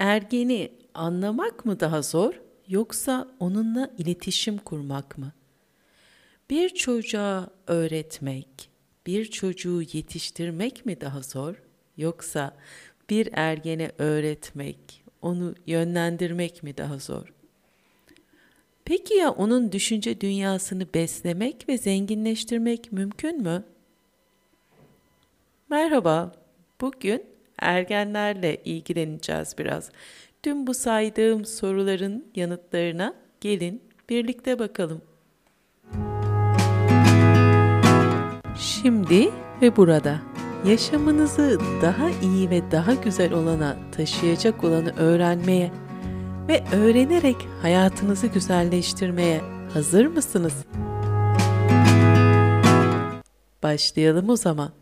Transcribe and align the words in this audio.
ergeni 0.00 0.72
anlamak 0.94 1.64
mı 1.64 1.80
daha 1.80 2.02
zor 2.02 2.40
yoksa 2.68 3.28
onunla 3.40 3.90
iletişim 3.98 4.58
kurmak 4.58 5.18
mı? 5.18 5.32
Bir 6.50 6.68
çocuğa 6.68 7.50
öğretmek, 7.66 8.70
bir 9.06 9.24
çocuğu 9.24 9.82
yetiştirmek 9.82 10.86
mi 10.86 11.00
daha 11.00 11.22
zor 11.22 11.62
yoksa 11.96 12.56
bir 13.10 13.28
ergene 13.32 13.92
öğretmek, 13.98 15.04
onu 15.22 15.54
yönlendirmek 15.66 16.62
mi 16.62 16.76
daha 16.76 16.98
zor? 16.98 17.32
Peki 18.84 19.14
ya 19.14 19.30
onun 19.30 19.72
düşünce 19.72 20.20
dünyasını 20.20 20.94
beslemek 20.94 21.68
ve 21.68 21.78
zenginleştirmek 21.78 22.92
mümkün 22.92 23.42
mü? 23.42 23.64
Merhaba. 25.68 26.32
Bugün 26.80 27.39
ergenlerle 27.60 28.56
ilgileneceğiz 28.64 29.54
biraz. 29.58 29.90
Tüm 30.42 30.66
bu 30.66 30.74
saydığım 30.74 31.44
soruların 31.44 32.24
yanıtlarına 32.34 33.14
gelin 33.40 33.82
birlikte 34.08 34.58
bakalım. 34.58 35.02
Şimdi 38.58 39.30
ve 39.62 39.76
burada 39.76 40.20
yaşamınızı 40.66 41.58
daha 41.82 42.10
iyi 42.10 42.50
ve 42.50 42.70
daha 42.70 42.94
güzel 42.94 43.32
olana 43.32 43.76
taşıyacak 43.96 44.64
olanı 44.64 44.96
öğrenmeye 44.96 45.70
ve 46.48 46.62
öğrenerek 46.72 47.36
hayatınızı 47.62 48.26
güzelleştirmeye 48.26 49.40
hazır 49.74 50.06
mısınız? 50.06 50.64
Başlayalım 53.62 54.28
o 54.28 54.36
zaman. 54.36 54.79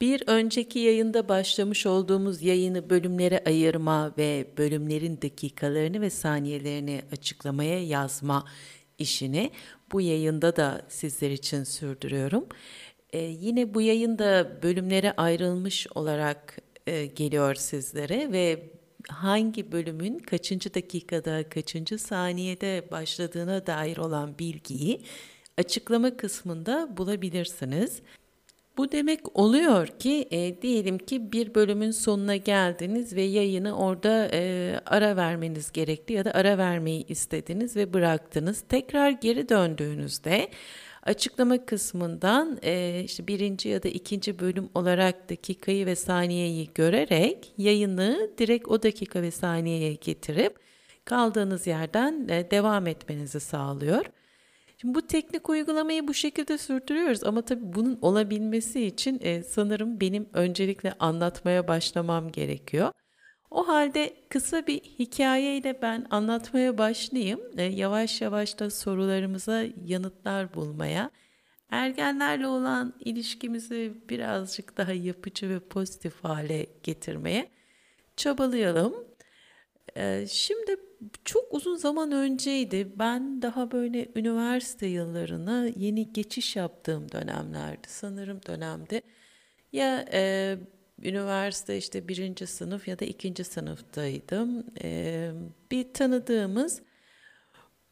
Bir 0.00 0.22
önceki 0.26 0.78
yayında 0.78 1.28
başlamış 1.28 1.86
olduğumuz 1.86 2.42
yayını 2.42 2.90
bölümlere 2.90 3.42
ayırma 3.46 4.14
ve 4.18 4.46
bölümlerin 4.58 5.22
dakikalarını 5.22 6.00
ve 6.00 6.10
saniyelerini 6.10 7.02
açıklamaya 7.12 7.84
yazma 7.84 8.44
işini 8.98 9.50
bu 9.92 10.00
yayında 10.00 10.56
da 10.56 10.86
sizler 10.88 11.30
için 11.30 11.64
sürdürüyorum. 11.64 12.46
Ee, 13.12 13.18
yine 13.18 13.74
bu 13.74 13.80
yayında 13.80 14.58
bölümlere 14.62 15.12
ayrılmış 15.12 15.86
olarak 15.94 16.58
e, 16.86 17.06
geliyor 17.06 17.54
sizlere 17.54 18.32
ve 18.32 18.70
hangi 19.08 19.72
bölümün 19.72 20.18
kaçıncı 20.18 20.74
dakikada, 20.74 21.48
kaçıncı 21.48 21.98
saniyede 21.98 22.88
başladığına 22.90 23.66
dair 23.66 23.96
olan 23.96 24.38
bilgiyi 24.38 25.00
açıklama 25.58 26.16
kısmında 26.16 26.96
bulabilirsiniz. 26.96 28.02
Bu 28.76 28.92
demek 28.92 29.38
oluyor 29.38 29.86
ki 29.86 30.28
e, 30.30 30.62
diyelim 30.62 30.98
ki 30.98 31.32
bir 31.32 31.54
bölümün 31.54 31.90
sonuna 31.90 32.36
geldiniz 32.36 33.16
ve 33.16 33.22
yayını 33.22 33.78
orada 33.78 34.28
e, 34.32 34.74
ara 34.86 35.16
vermeniz 35.16 35.72
gerekti 35.72 36.12
ya 36.12 36.24
da 36.24 36.30
ara 36.30 36.58
vermeyi 36.58 37.06
istediniz 37.06 37.76
ve 37.76 37.92
bıraktınız. 37.94 38.60
Tekrar 38.68 39.10
geri 39.10 39.48
döndüğünüzde 39.48 40.48
açıklama 41.02 41.66
kısmından 41.66 42.58
e, 42.62 43.02
işte 43.04 43.26
birinci 43.26 43.68
ya 43.68 43.82
da 43.82 43.88
ikinci 43.88 44.38
bölüm 44.38 44.68
olarak 44.74 45.30
dakikayı 45.30 45.86
ve 45.86 45.96
saniyeyi 45.96 46.70
görerek 46.74 47.52
yayını 47.58 48.30
direkt 48.38 48.68
o 48.68 48.82
dakika 48.82 49.22
ve 49.22 49.30
saniyeye 49.30 49.94
getirip 49.94 50.56
kaldığınız 51.04 51.66
yerden 51.66 52.28
e, 52.28 52.50
devam 52.50 52.86
etmenizi 52.86 53.40
sağlıyor. 53.40 54.04
Şimdi 54.86 54.98
bu 54.98 55.06
teknik 55.06 55.48
uygulamayı 55.48 56.08
bu 56.08 56.14
şekilde 56.14 56.58
sürdürüyoruz 56.58 57.24
ama 57.24 57.42
tabii 57.42 57.72
bunun 57.74 57.98
olabilmesi 58.02 58.86
için 58.86 59.20
e, 59.22 59.42
sanırım 59.42 60.00
benim 60.00 60.28
öncelikle 60.32 60.92
anlatmaya 60.98 61.68
başlamam 61.68 62.32
gerekiyor. 62.32 62.92
O 63.50 63.68
halde 63.68 64.16
kısa 64.28 64.66
bir 64.66 64.80
hikayeyle 64.80 65.82
ben 65.82 66.06
anlatmaya 66.10 66.78
başlayayım. 66.78 67.40
E, 67.58 67.62
yavaş 67.62 68.20
yavaş 68.20 68.58
da 68.58 68.70
sorularımıza 68.70 69.64
yanıtlar 69.84 70.54
bulmaya, 70.54 71.10
ergenlerle 71.70 72.46
olan 72.46 72.94
ilişkimizi 73.00 73.94
birazcık 74.08 74.76
daha 74.76 74.92
yapıcı 74.92 75.48
ve 75.48 75.60
pozitif 75.60 76.24
hale 76.24 76.66
getirmeye 76.82 77.50
çabalayalım. 78.16 78.94
E, 79.96 80.26
şimdi 80.28 80.85
çok 81.24 81.54
uzun 81.54 81.76
zaman 81.76 82.12
önceydi. 82.12 82.92
Ben 82.98 83.42
daha 83.42 83.70
böyle 83.70 84.08
üniversite 84.16 84.86
yıllarına 84.86 85.66
yeni 85.76 86.12
geçiş 86.12 86.56
yaptığım 86.56 87.12
dönemlerdi. 87.12 87.88
Sanırım 87.88 88.40
dönemde 88.46 89.02
ya 89.72 90.04
e, 90.12 90.56
üniversite 91.02 91.78
işte 91.78 92.08
birinci 92.08 92.46
sınıf 92.46 92.88
ya 92.88 92.98
da 92.98 93.04
ikinci 93.04 93.44
sınıftaydım. 93.44 94.66
E, 94.82 95.30
bir 95.70 95.92
tanıdığımız 95.94 96.82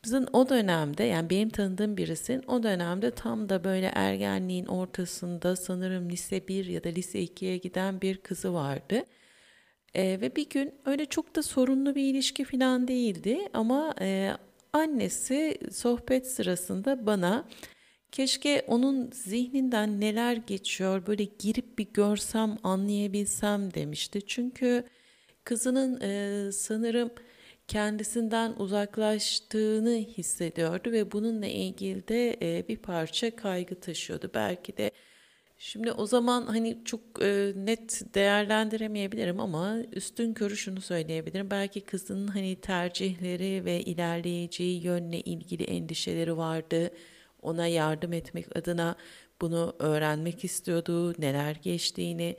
Bizim 0.05 0.27
o 0.33 0.49
dönemde 0.49 1.05
yani 1.05 1.31
benim 1.31 1.49
tanıdığım 1.49 1.97
birisinin 1.97 2.43
o 2.47 2.63
dönemde 2.63 3.11
tam 3.11 3.49
da 3.49 3.65
böyle 3.65 3.87
ergenliğin 3.95 4.67
ortasında 4.67 5.57
sanırım 5.57 6.11
lise 6.11 6.49
1 6.49 6.67
ya 6.67 6.85
da 6.85 6.89
lise 6.89 7.23
2'ye 7.23 7.57
giden 7.57 8.01
bir 8.01 8.17
kızı 8.17 8.55
vardı. 8.55 9.05
E, 9.95 10.21
ve 10.21 10.37
bir 10.37 10.49
gün 10.51 10.75
öyle 10.87 11.07
çok 11.07 11.37
da 11.37 11.43
sorunlu 11.43 11.95
bir 11.95 12.03
ilişki 12.03 12.45
falan 12.45 12.89
değildi 12.89 13.49
ama 13.53 13.95
e, 14.01 14.33
annesi 14.73 15.59
sohbet 15.73 16.27
sırasında 16.27 17.07
bana 17.07 17.49
keşke 18.13 18.65
onun 18.67 19.11
zihninden 19.11 20.01
neler 20.01 20.37
geçiyor 20.37 21.07
böyle 21.07 21.25
girip 21.25 21.79
bir 21.79 21.87
görsem 21.93 22.59
anlayabilsem 22.63 23.75
demişti. 23.75 24.27
Çünkü 24.27 24.85
kızının 25.45 26.01
e, 26.01 26.53
sanırım 26.53 27.11
kendisinden 27.69 28.53
uzaklaştığını 28.59 29.97
hissediyordu 29.97 30.93
ve 30.93 31.13
bununla 31.13 31.47
ilgili 31.47 32.09
de 32.09 32.37
e, 32.43 32.69
bir 32.69 32.77
parça 32.77 33.37
kaygı 33.37 33.81
taşıyordu. 33.81 34.31
Belki 34.35 34.77
de 34.77 34.91
Şimdi 35.59 35.93
o 35.93 36.07
zaman 36.07 36.47
hani 36.47 36.85
çok 36.85 37.01
e, 37.23 37.53
net 37.57 38.15
değerlendiremeyebilirim 38.15 39.41
ama 39.41 39.77
üstün 39.93 40.35
körü 40.35 40.57
şunu 40.57 40.81
söyleyebilirim. 40.81 41.51
Belki 41.51 41.81
kızın 41.81 42.27
hani 42.27 42.57
tercihleri 42.61 43.65
ve 43.65 43.81
ilerleyeceği 43.81 44.83
yönle 44.85 45.21
ilgili 45.21 45.65
endişeleri 45.65 46.37
vardı. 46.37 46.91
Ona 47.43 47.67
yardım 47.67 48.13
etmek 48.13 48.57
adına 48.57 48.97
bunu 49.41 49.77
öğrenmek 49.79 50.45
istiyordu, 50.45 51.15
neler 51.19 51.57
geçtiğini. 51.63 52.37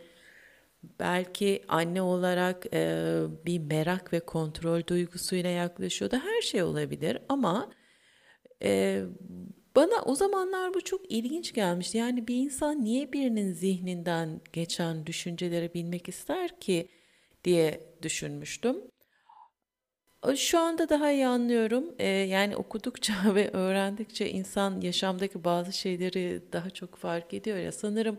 Belki 1.00 1.62
anne 1.68 2.02
olarak 2.02 2.66
e, 2.74 3.18
bir 3.46 3.60
merak 3.60 4.14
ve 4.14 4.20
kontrol 4.20 4.82
duygusuyla 4.88 5.50
yaklaşıyordu. 5.50 6.16
Her 6.16 6.42
şey 6.42 6.64
olabilir 6.64 7.20
ama 7.30 7.72
e, 8.64 9.04
bana 9.76 10.02
o 10.06 10.16
zamanlar 10.16 10.74
bu 10.74 10.82
çok 10.82 11.12
ilginç 11.12 11.54
gelmişti. 11.54 11.98
Yani 11.98 12.28
bir 12.28 12.36
insan 12.36 12.84
niye 12.84 13.14
birinin 13.14 13.54
zihninden 13.54 14.42
geçen 14.54 15.06
düşünceleri 15.06 15.74
bilmek 15.74 16.10
ister 16.10 16.60
ki 16.60 16.88
diye 17.44 17.80
düşünmüştüm. 18.02 18.78
Şu 20.36 20.60
anda 20.60 20.90
daha 20.90 21.12
iyi 21.12 21.28
anlıyorum. 21.28 21.96
Ee, 22.00 22.08
yani 22.08 22.56
okudukça 22.56 23.14
ve 23.36 23.52
öğrendikçe 23.52 24.30
insan 24.30 24.82
yaşamdaki 24.82 25.44
bazı 25.44 25.74
şeyleri 25.74 26.42
daha 26.54 26.70
çok 26.70 26.96
fark 26.96 27.34
ediyor 27.34 27.58
ya. 27.58 27.72
Sanırım 27.72 28.18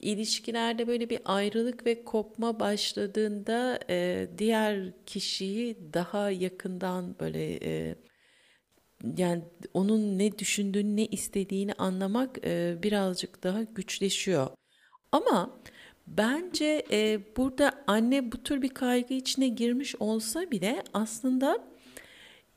ilişkilerde 0.00 0.86
böyle 0.86 1.10
bir 1.10 1.20
ayrılık 1.24 1.86
ve 1.86 2.04
kopma 2.04 2.60
başladığında 2.60 3.80
e, 3.90 4.28
diğer 4.38 4.92
kişiyi 5.06 5.78
daha 5.94 6.30
yakından 6.30 7.16
böyle 7.20 7.58
e, 7.64 7.94
yani 9.16 9.42
onun 9.74 10.18
ne 10.18 10.38
düşündüğünü, 10.38 10.96
ne 10.96 11.06
istediğini 11.06 11.72
anlamak 11.72 12.38
e, 12.44 12.76
birazcık 12.82 13.42
daha 13.42 13.62
güçleşiyor. 13.62 14.46
Ama 15.12 15.60
bence 16.06 16.84
e, 16.90 17.20
burada 17.36 17.72
anne 17.86 18.32
bu 18.32 18.42
tür 18.42 18.62
bir 18.62 18.68
kaygı 18.68 19.14
içine 19.14 19.48
girmiş 19.48 19.94
olsa 20.00 20.50
bile 20.50 20.82
aslında 20.94 21.58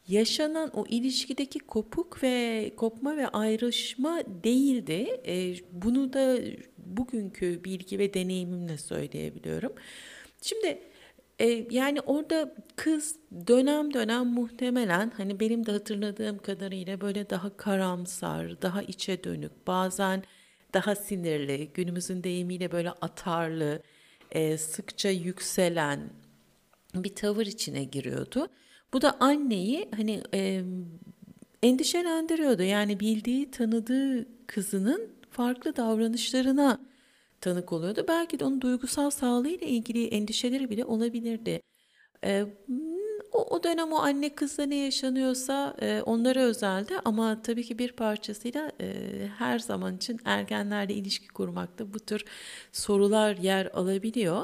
yaşanan 0.08 0.72
o 0.74 0.86
ilişkideki 0.90 1.60
kopuk 1.60 2.24
ve 2.24 2.72
kopma 2.78 3.18
ve 3.18 3.28
ayrışma 3.28 4.22
değildi. 4.44 5.22
E, 5.28 5.56
bunu 5.72 6.14
da 6.14 6.38
bugünkü 6.78 7.64
bilgi 7.64 8.00
ve 8.00 8.14
deneyimimle 8.14 8.78
söyleyebiliyorum. 8.78 9.74
Şimdi 10.42 10.80
e, 11.40 11.68
yani 11.72 12.02
orada 12.02 12.56
kız 12.76 13.16
dönem 13.48 13.94
dönem 13.94 14.26
muhtemelen 14.28 15.12
hani 15.18 15.40
benim 15.40 15.66
de 15.66 15.72
hatırladığım 15.72 16.38
kadarıyla 16.38 17.02
böyle 17.02 17.30
daha 17.30 17.58
karamsar, 17.58 18.62
daha 18.62 18.82
içe 18.82 19.24
dönük, 19.24 19.68
bazen 19.68 20.24
daha 20.74 20.96
sinirli, 20.96 21.70
günümüzün 21.74 22.24
deyimiyle 22.24 22.72
böyle 22.72 22.92
atarlı, 22.92 23.82
e, 24.32 24.58
sıkça 24.58 25.10
yükselen 25.10 26.10
bir 26.96 27.16
tavır 27.16 27.46
içine 27.46 27.84
giriyordu. 27.84 28.48
Bu 28.94 29.02
da 29.02 29.18
anneyi 29.20 29.90
hani 29.96 30.22
e, 30.34 30.64
endişelendiriyordu. 31.64 32.64
Yani 32.64 33.00
bildiği, 33.00 33.52
tanıdığı 33.52 34.28
kızının 34.48 35.10
farklı 35.32 35.76
davranışlarına 35.76 36.80
tanık 37.42 37.74
oluyordu. 37.74 38.06
Belki 38.08 38.40
de 38.40 38.46
onun 38.46 38.62
duygusal 38.62 39.10
sağlığıyla 39.10 39.68
ilgili 39.68 40.08
endişeleri 40.08 40.70
bile 40.70 40.86
olabilirdi. 40.86 41.62
Ee, 42.24 42.46
o, 43.34 43.56
o 43.56 43.64
dönem 43.64 43.92
o 43.94 43.98
anne 43.98 44.36
kızla 44.36 44.64
ne 44.66 44.76
yaşanıyorsa 44.76 45.76
e, 45.82 46.02
onlara 46.02 46.40
özeldi 46.40 46.94
ama 47.06 47.42
tabii 47.42 47.64
ki 47.64 47.80
bir 47.80 47.92
parçasıyla 47.92 48.72
e, 48.82 48.94
her 49.38 49.60
zaman 49.60 49.96
için 49.98 50.20
ergenlerle 50.26 50.94
ilişki 50.94 51.28
kurmakta 51.28 51.94
bu 51.94 52.00
tür 52.00 52.26
sorular 52.72 53.38
yer 53.38 53.66
alabiliyor. 53.66 54.44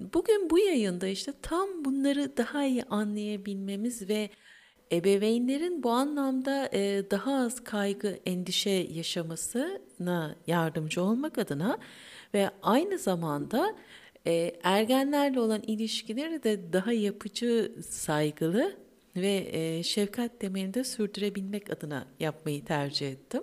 Bugün 0.00 0.50
bu 0.50 0.58
yayında 0.58 1.06
işte 1.06 1.32
tam 1.42 1.84
bunları 1.84 2.36
daha 2.36 2.64
iyi 2.64 2.84
anlayabilmemiz 2.84 4.08
ve 4.08 4.30
ebeveynlerin 4.92 5.82
bu 5.82 5.90
anlamda 5.90 6.68
e, 6.72 7.10
daha 7.10 7.34
az 7.34 7.64
kaygı, 7.64 8.18
endişe 8.26 8.70
yaşamasına 8.70 10.36
yardımcı 10.46 11.02
olmak 11.02 11.38
adına 11.38 11.78
ve 12.34 12.50
aynı 12.62 12.98
zamanda 12.98 13.74
e, 14.26 14.52
ergenlerle 14.62 15.40
olan 15.40 15.62
ilişkileri 15.62 16.42
de 16.42 16.72
daha 16.72 16.92
yapıcı, 16.92 17.72
saygılı 17.88 18.76
ve 19.16 19.48
e, 19.52 19.82
şefkat 19.82 20.40
temelinde 20.40 20.84
sürdürebilmek 20.84 21.70
adına 21.70 22.06
yapmayı 22.20 22.64
tercih 22.64 23.12
ettim. 23.12 23.42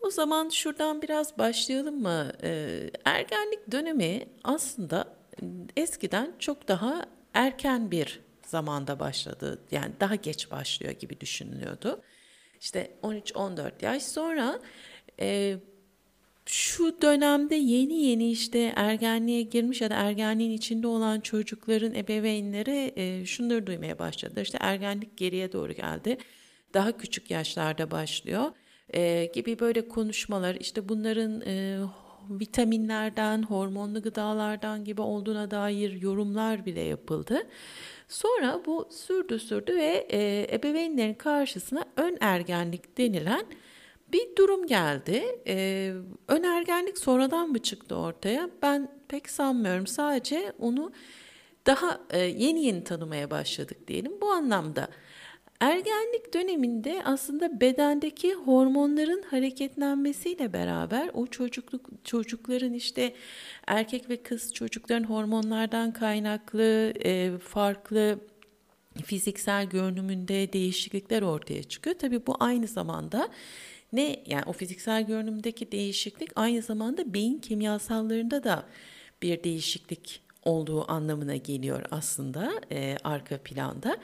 O 0.00 0.10
zaman 0.10 0.48
şuradan 0.48 1.02
biraz 1.02 1.38
başlayalım 1.38 2.02
mı? 2.02 2.32
E, 2.42 2.80
ergenlik 3.04 3.72
dönemi 3.72 4.28
aslında 4.44 5.16
eskiden 5.76 6.32
çok 6.38 6.68
daha 6.68 7.06
erken 7.34 7.90
bir 7.90 8.20
zamanda 8.46 9.00
başladı. 9.00 9.58
Yani 9.70 9.92
daha 10.00 10.14
geç 10.14 10.50
başlıyor 10.50 10.92
gibi 10.92 11.20
düşünülüyordu. 11.20 12.00
İşte 12.60 12.90
13-14 13.02 13.84
yaş 13.84 14.02
sonra 14.02 14.60
e, 15.20 15.56
şu 16.46 17.02
dönemde 17.02 17.54
yeni 17.54 17.94
yeni 17.94 18.30
işte 18.30 18.72
ergenliğe 18.76 19.42
girmiş 19.42 19.80
ya 19.80 19.90
da 19.90 19.94
ergenliğin 19.94 20.50
içinde 20.50 20.86
olan 20.86 21.20
çocukların 21.20 21.94
ebeveynleri 21.94 22.92
e, 22.96 23.26
şunları 23.26 23.66
duymaya 23.66 23.98
başladı. 23.98 24.42
İşte 24.42 24.58
ergenlik 24.60 25.16
geriye 25.16 25.52
doğru 25.52 25.72
geldi. 25.72 26.18
Daha 26.74 26.96
küçük 26.96 27.30
yaşlarda 27.30 27.90
başlıyor 27.90 28.52
e, 28.94 29.30
gibi 29.34 29.58
böyle 29.58 29.88
konuşmalar 29.88 30.54
işte 30.54 30.88
bunların 30.88 31.40
e, 31.40 31.78
vitaminlerden, 32.30 33.42
hormonlu 33.42 34.02
gıdalardan 34.02 34.84
gibi 34.84 35.00
olduğuna 35.00 35.50
dair 35.50 36.02
yorumlar 36.02 36.66
bile 36.66 36.80
yapıldı. 36.80 37.42
Sonra 38.08 38.60
bu 38.66 38.88
sürdü 38.90 39.38
sürdü 39.38 39.76
ve 39.76 40.06
e, 40.10 40.46
ebeveynlerin 40.54 41.14
karşısına 41.14 41.84
ön 41.96 42.18
ergenlik 42.20 42.98
denilen 42.98 43.44
bir 44.14 44.36
durum 44.36 44.66
geldi. 44.66 45.24
Ee, 45.46 45.92
önergenlik 46.28 46.98
sonradan 46.98 47.48
mı 47.48 47.58
çıktı 47.58 47.96
ortaya? 47.96 48.50
Ben 48.62 48.88
pek 49.08 49.30
sanmıyorum. 49.30 49.86
Sadece 49.86 50.52
onu 50.58 50.92
daha 51.66 52.00
e, 52.10 52.18
yeni 52.18 52.64
yeni 52.64 52.84
tanımaya 52.84 53.30
başladık 53.30 53.88
diyelim. 53.88 54.12
Bu 54.20 54.30
anlamda 54.30 54.88
ergenlik 55.60 56.34
döneminde 56.34 57.02
aslında 57.04 57.60
bedendeki 57.60 58.34
hormonların 58.34 59.22
hareketlenmesiyle 59.22 60.52
beraber 60.52 61.10
o 61.14 61.26
çocukluk 61.26 61.90
çocukların 62.04 62.72
işte 62.72 63.14
erkek 63.66 64.10
ve 64.10 64.22
kız 64.22 64.54
çocukların 64.54 65.04
hormonlardan 65.04 65.92
kaynaklı 65.92 66.92
e, 67.04 67.38
farklı 67.38 68.18
fiziksel 69.04 69.66
görünümünde 69.66 70.52
değişiklikler 70.52 71.22
ortaya 71.22 71.62
çıkıyor. 71.62 71.96
Tabii 71.98 72.26
bu 72.26 72.36
aynı 72.40 72.66
zamanda 72.66 73.28
ne 73.94 74.22
yani 74.26 74.42
o 74.46 74.52
fiziksel 74.52 75.06
görünümdeki 75.06 75.72
değişiklik 75.72 76.30
aynı 76.36 76.62
zamanda 76.62 77.14
beyin 77.14 77.38
kimyasallarında 77.38 78.44
da 78.44 78.64
bir 79.22 79.44
değişiklik 79.44 80.22
olduğu 80.42 80.90
anlamına 80.90 81.36
geliyor 81.36 81.82
aslında 81.90 82.52
e, 82.70 82.96
arka 83.04 83.38
planda. 83.38 83.96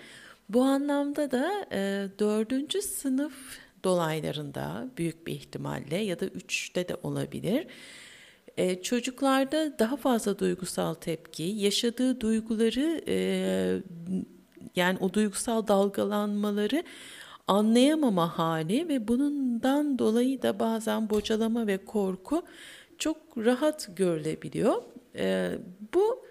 Bu 0.48 0.62
anlamda 0.62 1.30
da 1.30 1.66
e, 1.72 2.08
dördüncü 2.18 2.82
sınıf 2.82 3.58
dolaylarında 3.84 4.88
büyük 4.98 5.26
bir 5.26 5.32
ihtimalle 5.32 5.96
ya 5.96 6.20
da 6.20 6.26
üçte 6.26 6.88
de 6.88 6.96
olabilir. 7.02 7.66
E, 8.56 8.82
çocuklarda 8.82 9.78
daha 9.78 9.96
fazla 9.96 10.38
duygusal 10.38 10.94
tepki, 10.94 11.42
yaşadığı 11.42 12.20
duyguları 12.20 13.04
e, 13.08 13.16
yani 14.76 14.98
o 15.00 15.12
duygusal 15.12 15.66
dalgalanmaları 15.66 16.82
anlayamama 17.50 18.38
hali 18.38 18.88
ve 18.88 19.08
bundan 19.08 19.98
dolayı 19.98 20.42
da 20.42 20.58
bazen 20.58 21.10
bocalama 21.10 21.66
ve 21.66 21.84
korku 21.84 22.42
çok 22.98 23.16
rahat 23.36 23.88
görülebiliyor. 23.96 24.82
E, 25.16 25.50
bu 25.94 26.24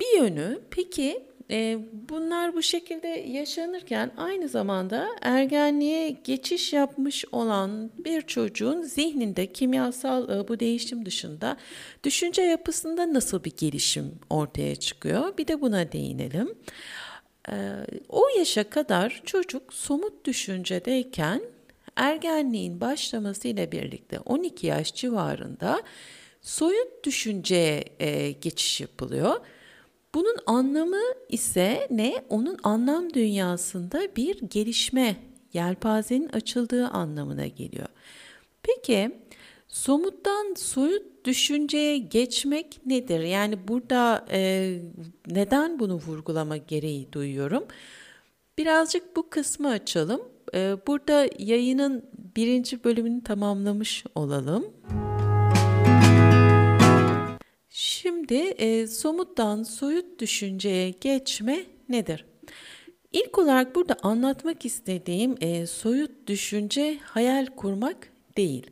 bir 0.00 0.18
yönü. 0.22 0.60
Peki 0.70 1.22
e, 1.50 1.78
bunlar 2.08 2.54
bu 2.54 2.62
şekilde 2.62 3.08
yaşanırken 3.08 4.10
aynı 4.16 4.48
zamanda 4.48 5.08
ergenliğe 5.20 6.10
geçiş 6.10 6.72
yapmış 6.72 7.24
olan 7.32 7.90
bir 8.04 8.22
çocuğun 8.22 8.82
zihninde 8.82 9.52
kimyasal 9.52 10.28
e, 10.30 10.48
bu 10.48 10.60
değişim 10.60 11.06
dışında 11.06 11.56
düşünce 12.04 12.42
yapısında 12.42 13.14
nasıl 13.14 13.44
bir 13.44 13.52
gelişim 13.56 14.12
ortaya 14.30 14.76
çıkıyor? 14.76 15.38
Bir 15.38 15.46
de 15.46 15.60
buna 15.60 15.92
değinelim. 15.92 16.54
Ee, 17.50 17.54
o 18.08 18.22
yaşa 18.38 18.70
kadar 18.70 19.22
çocuk 19.24 19.72
somut 19.72 20.24
düşüncedeyken 20.24 21.42
ergenliğin 21.96 22.80
başlamasıyla 22.80 23.72
birlikte 23.72 24.20
12 24.20 24.66
yaş 24.66 24.94
civarında 24.94 25.82
soyut 26.42 27.04
düşünceye 27.04 27.84
e, 28.00 28.32
geçiş 28.32 28.80
yapılıyor. 28.80 29.40
Bunun 30.14 30.36
anlamı 30.46 31.02
ise 31.28 31.88
ne? 31.90 32.24
Onun 32.28 32.58
anlam 32.62 33.14
dünyasında 33.14 34.16
bir 34.16 34.40
gelişme, 34.40 35.16
yelpazenin 35.52 36.28
açıldığı 36.28 36.86
anlamına 36.86 37.46
geliyor. 37.46 37.88
Peki 38.62 39.18
somuttan 39.68 40.54
soyut 40.56 41.24
düşünceye 41.24 41.98
geçmek 41.98 42.86
nedir? 42.86 43.20
Yani 43.20 43.68
burada 43.68 44.26
e, 44.30 44.72
neden 45.26 45.78
bunu 45.78 45.94
vurgulama 45.94 46.56
gereği 46.56 47.12
duyuyorum? 47.12 47.64
Birazcık 48.58 49.16
bu 49.16 49.30
kısmı 49.30 49.68
açalım. 49.68 50.20
E, 50.54 50.76
burada 50.86 51.28
yayının 51.38 52.04
birinci 52.36 52.84
bölümünü 52.84 53.24
tamamlamış 53.24 54.04
olalım. 54.14 54.66
Şimdi 57.70 58.34
e, 58.34 58.86
somuttan 58.86 59.62
soyut 59.62 60.20
düşünceye 60.20 60.90
geçme 60.90 61.64
nedir? 61.88 62.24
İlk 63.12 63.38
olarak 63.38 63.74
burada 63.74 63.96
anlatmak 64.02 64.64
istediğim 64.64 65.36
e, 65.40 65.66
soyut 65.66 66.10
düşünce 66.26 66.98
hayal 67.02 67.46
kurmak 67.46 67.96
değil. 68.36 68.70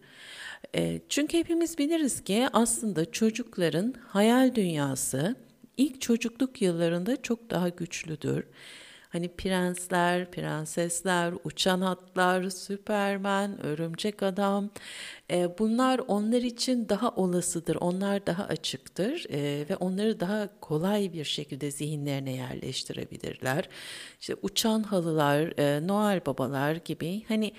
E, 0.76 1.00
çünkü 1.08 1.38
hepimiz 1.38 1.78
biliriz 1.78 2.24
ki 2.24 2.46
aslında 2.52 3.12
çocukların 3.12 3.94
hayal 4.08 4.54
dünyası 4.54 5.36
ilk 5.76 6.00
çocukluk 6.00 6.62
yıllarında 6.62 7.22
çok 7.22 7.50
daha 7.50 7.68
güçlüdür. 7.68 8.44
Hani 9.12 9.28
prensler, 9.28 10.30
prensesler, 10.30 11.34
uçan 11.44 11.80
atlar, 11.80 12.50
süpermen, 12.50 13.66
örümcek 13.66 14.22
adam 14.22 14.70
e, 15.30 15.58
bunlar 15.58 16.00
onlar 16.08 16.42
için 16.42 16.88
daha 16.88 17.10
olasıdır, 17.10 17.76
onlar 17.76 18.26
daha 18.26 18.44
açıktır 18.44 19.26
e, 19.30 19.68
ve 19.70 19.76
onları 19.76 20.20
daha 20.20 20.48
kolay 20.60 21.12
bir 21.12 21.24
şekilde 21.24 21.70
zihinlerine 21.70 22.32
yerleştirebilirler. 22.32 23.68
İşte 24.20 24.34
uçan 24.42 24.82
halılar, 24.82 25.58
e, 25.58 25.86
Noel 25.86 26.26
babalar 26.26 26.74
gibi 26.74 27.22
hani 27.28 27.52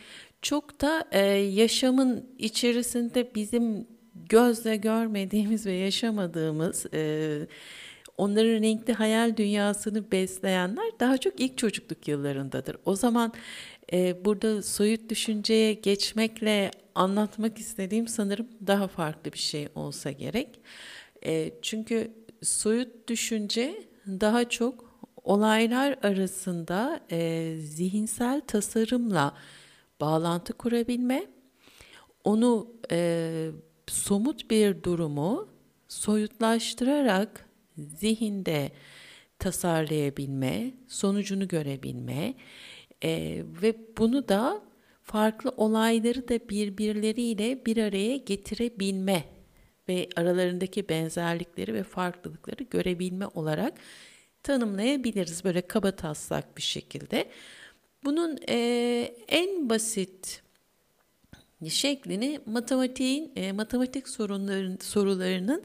çok 0.44 0.82
da 0.82 1.06
e, 1.12 1.20
yaşamın 1.36 2.36
içerisinde 2.38 3.36
bizim 3.36 3.88
gözle 4.16 4.76
görmediğimiz 4.76 5.66
ve 5.66 5.72
yaşamadığımız 5.74 6.86
e, 6.94 7.48
onların 8.18 8.62
renkli 8.62 8.94
hayal 8.94 9.38
dünyasını 9.38 10.12
besleyenler 10.12 10.86
daha 11.00 11.18
çok 11.18 11.40
ilk 11.40 11.58
çocukluk 11.58 12.08
yıllarındadır. 12.08 12.78
O 12.86 12.96
zaman 12.96 13.34
e, 13.94 14.26
burada 14.26 14.62
soyut 14.62 15.10
düşünceye 15.10 15.74
geçmekle 15.74 16.72
anlatmak 16.96 17.58
istediğim 17.58 18.08
sanırım 18.08 18.48
daha 18.68 18.88
farklı 18.88 19.34
bir 19.34 19.40
şey 19.40 19.68
olsa 19.76 20.12
gerek. 20.12 20.60
E, 21.26 21.54
çünkü 21.62 22.12
soyut 22.42 23.08
düşünce 23.08 23.84
daha 24.08 24.50
çok 24.50 25.00
olaylar 25.24 25.98
arasında 26.04 27.00
e, 27.12 27.56
zihinsel 27.60 28.42
tasarımla 28.42 29.34
bağlantı 30.04 30.54
kurabilme, 30.54 31.28
onu 32.24 32.68
e, 32.92 33.50
somut 33.88 34.50
bir 34.50 34.84
durumu 34.84 35.50
soyutlaştırarak 35.88 37.50
zihinde 37.78 38.72
tasarlayabilme, 39.40 40.74
sonucunu 40.88 41.48
görebilme, 41.48 42.34
E, 43.04 43.44
ve 43.62 43.76
bunu 43.98 44.28
da 44.28 44.62
farklı 45.02 45.54
olayları 45.58 46.28
da 46.30 46.50
birbirleriyle 46.50 47.66
bir 47.66 47.78
araya 47.78 48.18
getirebilme 48.18 49.24
ve 49.90 50.10
aralarındaki 50.16 50.90
benzerlikleri 50.90 51.74
ve 51.74 51.84
farklılıkları 51.84 52.64
görebilme 52.64 53.28
olarak 53.28 53.74
tanımlayabiliriz 54.44 55.44
böyle 55.44 55.62
kaba 55.68 55.92
taslak 55.92 56.58
bir 56.58 56.62
şekilde. 56.62 57.30
Bunun 58.06 58.38
e, 58.50 58.58
en 59.28 59.70
basit 59.70 60.44
şeklini 61.70 62.40
matematiğin 62.46 63.32
e, 63.36 63.52
matematik 63.52 64.10
sorunların 64.10 64.78
sorularının 64.82 65.64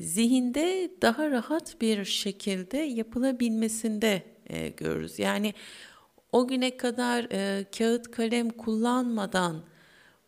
zihinde 0.00 0.90
daha 1.02 1.30
rahat 1.30 1.80
bir 1.80 2.04
şekilde 2.04 2.78
yapılabilmesinde 2.78 4.22
e, 4.46 4.68
görürüz. 4.68 5.18
Yani 5.18 5.54
o 6.32 6.48
güne 6.48 6.76
kadar 6.76 7.26
e, 7.32 7.64
kağıt 7.78 8.10
kalem 8.10 8.50
kullanmadan 8.50 9.62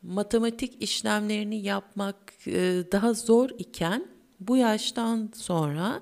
matematik 0.02 0.83
işlemlerini 0.83 1.62
yapmak 1.62 2.16
e, 2.47 2.85
daha 2.92 3.14
zor 3.14 3.50
iken 3.59 4.07
bu 4.40 4.57
yaştan 4.57 5.31
sonra 5.35 6.00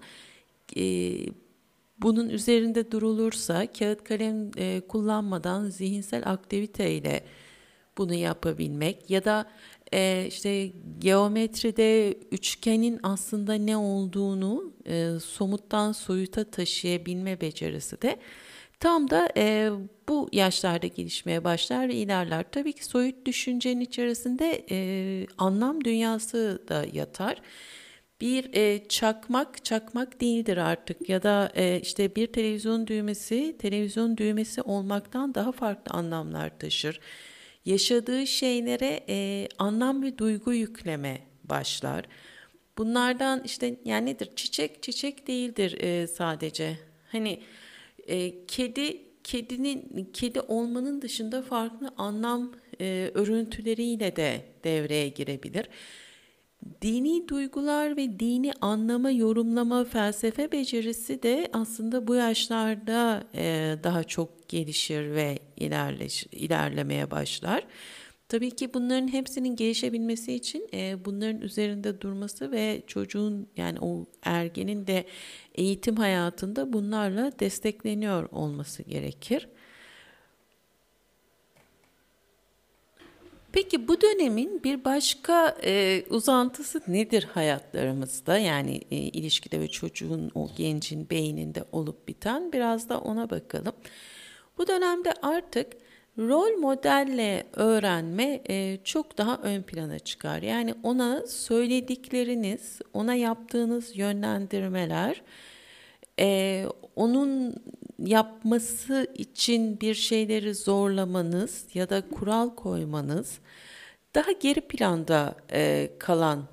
e, 0.76 0.82
bunun 2.02 2.28
üzerinde 2.28 2.90
durulursa 2.90 3.72
kağıt 3.72 4.04
kalem 4.04 4.50
e, 4.56 4.80
kullanmadan 4.88 5.70
zihinsel 5.70 6.22
aktiviteyle 6.26 7.24
bunu 7.98 8.14
yapabilmek 8.14 9.10
ya 9.10 9.24
da 9.24 9.50
e, 9.92 10.26
işte 10.28 10.70
geometride 10.98 12.12
üçgenin 12.12 13.00
aslında 13.02 13.54
ne 13.54 13.76
olduğunu 13.76 14.72
e, 14.86 15.10
somuttan 15.24 15.92
soyuta 15.92 16.44
taşıyabilme 16.44 17.40
becerisi 17.40 18.02
de 18.02 18.18
tam 18.80 19.10
da 19.10 19.28
e, 19.36 19.70
bu 20.08 20.28
yaşlarda 20.32 20.86
gelişmeye 20.86 21.44
başlar 21.44 21.88
ve 21.88 21.94
ilerler. 21.94 22.44
Tabii 22.52 22.72
ki 22.72 22.84
soyut 22.84 23.26
düşüncenin 23.26 23.80
içerisinde 23.80 24.66
e, 24.70 24.78
anlam 25.38 25.84
dünyası 25.84 26.62
da 26.68 26.86
yatar 26.92 27.42
bir 28.20 28.54
e, 28.54 28.88
çakmak 28.88 29.64
çakmak 29.64 30.20
değildir 30.20 30.56
artık 30.56 31.08
ya 31.08 31.22
da 31.22 31.52
e, 31.54 31.80
işte 31.80 32.16
bir 32.16 32.26
televizyon 32.26 32.86
düğmesi 32.86 33.56
televizyon 33.58 34.16
düğmesi 34.16 34.62
olmaktan 34.62 35.34
daha 35.34 35.52
farklı 35.52 35.94
anlamlar 35.94 36.58
taşır. 36.58 37.00
Yaşadığı 37.64 38.26
şeylere 38.26 39.00
e, 39.08 39.48
anlam 39.58 40.02
ve 40.02 40.18
duygu 40.18 40.52
yükleme 40.52 41.20
başlar. 41.44 42.04
Bunlardan 42.78 43.42
işte 43.44 43.76
yani 43.84 44.06
nedir? 44.06 44.28
Çiçek 44.36 44.82
çiçek 44.82 45.26
değildir 45.26 45.80
e, 45.80 46.06
sadece. 46.06 46.78
Hani 47.12 47.40
e, 48.06 48.46
kedi 48.46 49.02
kedinin 49.24 50.10
kedi 50.12 50.40
olmanın 50.40 51.02
dışında 51.02 51.42
farklı 51.42 51.90
anlam 51.96 52.52
e, 52.80 53.10
örüntüleriyle 53.14 54.16
de 54.16 54.44
devreye 54.64 55.08
girebilir. 55.08 55.66
Dini 56.82 57.28
duygular 57.28 57.96
ve 57.96 58.20
dini 58.20 58.52
anlama, 58.60 59.10
yorumlama, 59.10 59.84
felsefe 59.84 60.52
becerisi 60.52 61.22
de 61.22 61.48
aslında 61.52 62.06
bu 62.06 62.14
yaşlarda 62.14 63.24
e, 63.34 63.76
daha 63.84 64.04
çok 64.04 64.48
gelişir 64.48 65.10
ve 65.10 65.38
ilerleş, 65.56 66.26
ilerlemeye 66.32 67.10
başlar. 67.10 67.66
Tabii 68.28 68.50
ki 68.50 68.74
bunların 68.74 69.08
hepsinin 69.12 69.56
gelişebilmesi 69.56 70.34
için 70.34 70.68
e, 70.74 71.04
bunların 71.04 71.40
üzerinde 71.40 72.00
durması 72.00 72.52
ve 72.52 72.82
çocuğun 72.86 73.46
yani 73.56 73.78
o 73.80 74.06
ergenin 74.22 74.86
de 74.86 75.04
eğitim 75.54 75.96
hayatında 75.96 76.72
bunlarla 76.72 77.32
destekleniyor 77.40 78.28
olması 78.32 78.82
gerekir. 78.82 79.48
Peki 83.52 83.88
bu 83.88 84.00
dönemin 84.00 84.62
bir 84.64 84.84
başka 84.84 85.56
e, 85.64 86.02
uzantısı 86.10 86.82
nedir 86.88 87.28
hayatlarımızda? 87.34 88.38
Yani 88.38 88.80
e, 88.90 88.96
ilişkide 88.96 89.60
ve 89.60 89.68
çocuğun 89.68 90.30
o 90.34 90.48
gencin 90.56 91.10
beyninde 91.10 91.64
olup 91.72 92.08
biten 92.08 92.52
biraz 92.52 92.88
da 92.88 93.00
ona 93.00 93.30
bakalım. 93.30 93.72
Bu 94.58 94.66
dönemde 94.66 95.12
artık 95.22 95.66
rol 96.18 96.58
modelle 96.58 97.46
öğrenme 97.52 98.42
e, 98.48 98.78
çok 98.84 99.18
daha 99.18 99.36
ön 99.36 99.62
plana 99.62 99.98
çıkar. 99.98 100.42
Yani 100.42 100.74
ona 100.82 101.26
söyledikleriniz, 101.26 102.78
ona 102.94 103.14
yaptığınız 103.14 103.96
yönlendirmeler, 103.96 105.22
e, 106.20 106.66
onun 106.96 107.54
yapması 108.04 109.06
için 109.14 109.80
bir 109.80 109.94
şeyleri 109.94 110.54
zorlamanız 110.54 111.64
ya 111.74 111.90
da 111.90 112.08
kural 112.08 112.54
koymanız 112.54 113.38
daha 114.14 114.32
geri 114.32 114.60
planda 114.60 115.34
e, 115.52 115.90
kalan 115.98 116.44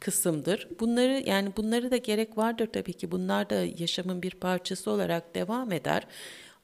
kısımdır. 0.00 0.68
Bunları 0.80 1.22
yani 1.26 1.52
bunları 1.56 1.90
da 1.90 1.96
gerek 1.96 2.38
vardır 2.38 2.68
tabii 2.72 2.92
ki. 2.92 3.10
Bunlar 3.10 3.50
da 3.50 3.54
yaşamın 3.78 4.22
bir 4.22 4.30
parçası 4.30 4.90
olarak 4.90 5.34
devam 5.34 5.72
eder. 5.72 6.06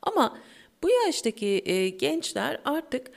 Ama 0.02 0.38
bu 0.82 0.90
yaştaki 1.06 1.62
e, 1.64 1.88
gençler 1.88 2.60
artık 2.64 3.10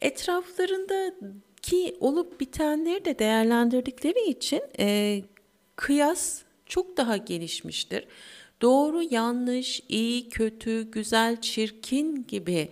etraflarındaki 0.00 1.96
olup 2.00 2.40
bitenleri 2.40 3.04
de 3.04 3.18
değerlendirdikleri 3.18 4.30
için 4.30 4.62
e, 4.78 5.22
kıyas 5.76 6.42
çok 6.66 6.96
daha 6.96 7.16
gelişmiştir 7.16 8.06
doğru, 8.62 9.02
yanlış, 9.10 9.80
iyi, 9.88 10.28
kötü, 10.28 10.90
güzel, 10.90 11.40
çirkin 11.40 12.26
gibi 12.28 12.68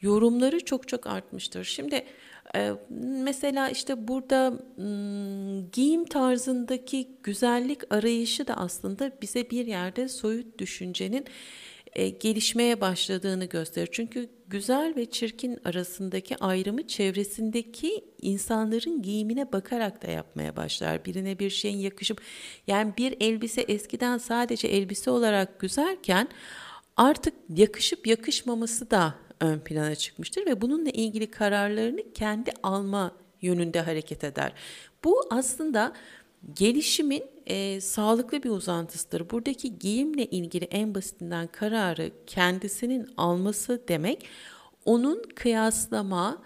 yorumları 0.00 0.64
çok 0.64 0.88
çok 0.88 1.06
artmıştır. 1.06 1.64
Şimdi 1.64 2.04
e, 2.54 2.72
mesela 3.24 3.68
işte 3.68 4.08
burada 4.08 4.52
giyim 5.72 6.04
tarzındaki 6.04 7.08
güzellik 7.22 7.92
arayışı 7.94 8.46
da 8.46 8.54
aslında 8.54 9.12
bize 9.22 9.50
bir 9.50 9.66
yerde 9.66 10.08
soyut 10.08 10.58
düşüncenin 10.58 11.24
e, 11.98 12.08
gelişmeye 12.08 12.80
başladığını 12.80 13.44
gösterir. 13.44 13.88
Çünkü 13.92 14.28
güzel 14.48 14.96
ve 14.96 15.10
çirkin 15.10 15.58
arasındaki 15.64 16.36
ayrımı 16.36 16.86
çevresindeki 16.86 18.04
insanların 18.22 19.02
giyimine 19.02 19.52
bakarak 19.52 20.02
da 20.02 20.10
yapmaya 20.10 20.56
başlar. 20.56 21.04
Birine 21.04 21.38
bir 21.38 21.50
şeyin 21.50 21.78
yakışıp 21.78 22.20
yani 22.66 22.92
bir 22.98 23.16
elbise 23.20 23.60
eskiden 23.60 24.18
sadece 24.18 24.68
elbise 24.68 25.10
olarak 25.10 25.60
güzelken 25.60 26.28
artık 26.96 27.34
yakışıp 27.56 28.06
yakışmaması 28.06 28.90
da 28.90 29.14
ön 29.40 29.58
plana 29.58 29.94
çıkmıştır 29.94 30.46
ve 30.46 30.60
bununla 30.60 30.90
ilgili 30.90 31.30
kararlarını 31.30 32.12
kendi 32.14 32.50
alma 32.62 33.12
yönünde 33.42 33.80
hareket 33.80 34.24
eder. 34.24 34.52
Bu 35.04 35.20
aslında 35.30 35.92
gelişimin 36.54 37.24
e, 37.48 37.80
sağlıklı 37.80 38.42
bir 38.42 38.50
uzantısıdır. 38.50 39.30
Buradaki 39.30 39.78
giyimle 39.78 40.26
ilgili 40.26 40.64
en 40.64 40.94
basitinden 40.94 41.46
kararı 41.46 42.10
kendisinin 42.26 43.08
alması 43.16 43.82
demek 43.88 44.26
onun 44.84 45.22
kıyaslama, 45.34 46.42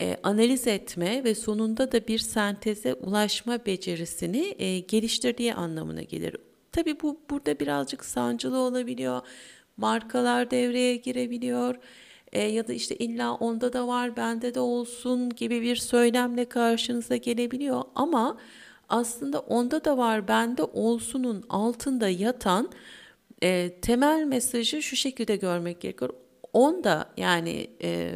e, 0.00 0.16
analiz 0.22 0.66
etme 0.66 1.24
ve 1.24 1.34
sonunda 1.34 1.92
da 1.92 2.08
bir 2.08 2.18
senteze 2.18 2.94
ulaşma 2.94 3.66
becerisini 3.66 4.54
e, 4.58 4.78
geliştirdiği 4.78 5.54
anlamına 5.54 6.02
gelir. 6.02 6.36
Tabii 6.72 7.00
bu 7.02 7.20
burada 7.30 7.60
birazcık 7.60 8.04
sancılı 8.04 8.58
olabiliyor. 8.58 9.20
Markalar 9.76 10.50
devreye 10.50 10.96
girebiliyor. 10.96 11.74
E, 12.32 12.42
ya 12.42 12.68
da 12.68 12.72
işte 12.72 12.96
illa 12.96 13.34
onda 13.34 13.72
da 13.72 13.88
var, 13.88 14.16
bende 14.16 14.54
de 14.54 14.60
olsun 14.60 15.30
gibi 15.30 15.62
bir 15.62 15.76
söylemle 15.76 16.44
karşınıza 16.44 17.16
gelebiliyor 17.16 17.82
ama 17.94 18.38
aslında 18.90 19.40
onda 19.40 19.84
da 19.84 19.98
var 19.98 20.28
bende 20.28 20.62
olsunun 20.62 21.44
altında 21.48 22.08
yatan 22.08 22.70
e, 23.42 23.70
temel 23.82 24.24
mesajı 24.24 24.82
şu 24.82 24.96
şekilde 24.96 25.36
görmek 25.36 25.80
gerekiyor. 25.80 26.10
Onda 26.52 27.08
yani 27.16 27.70
e, 27.82 28.12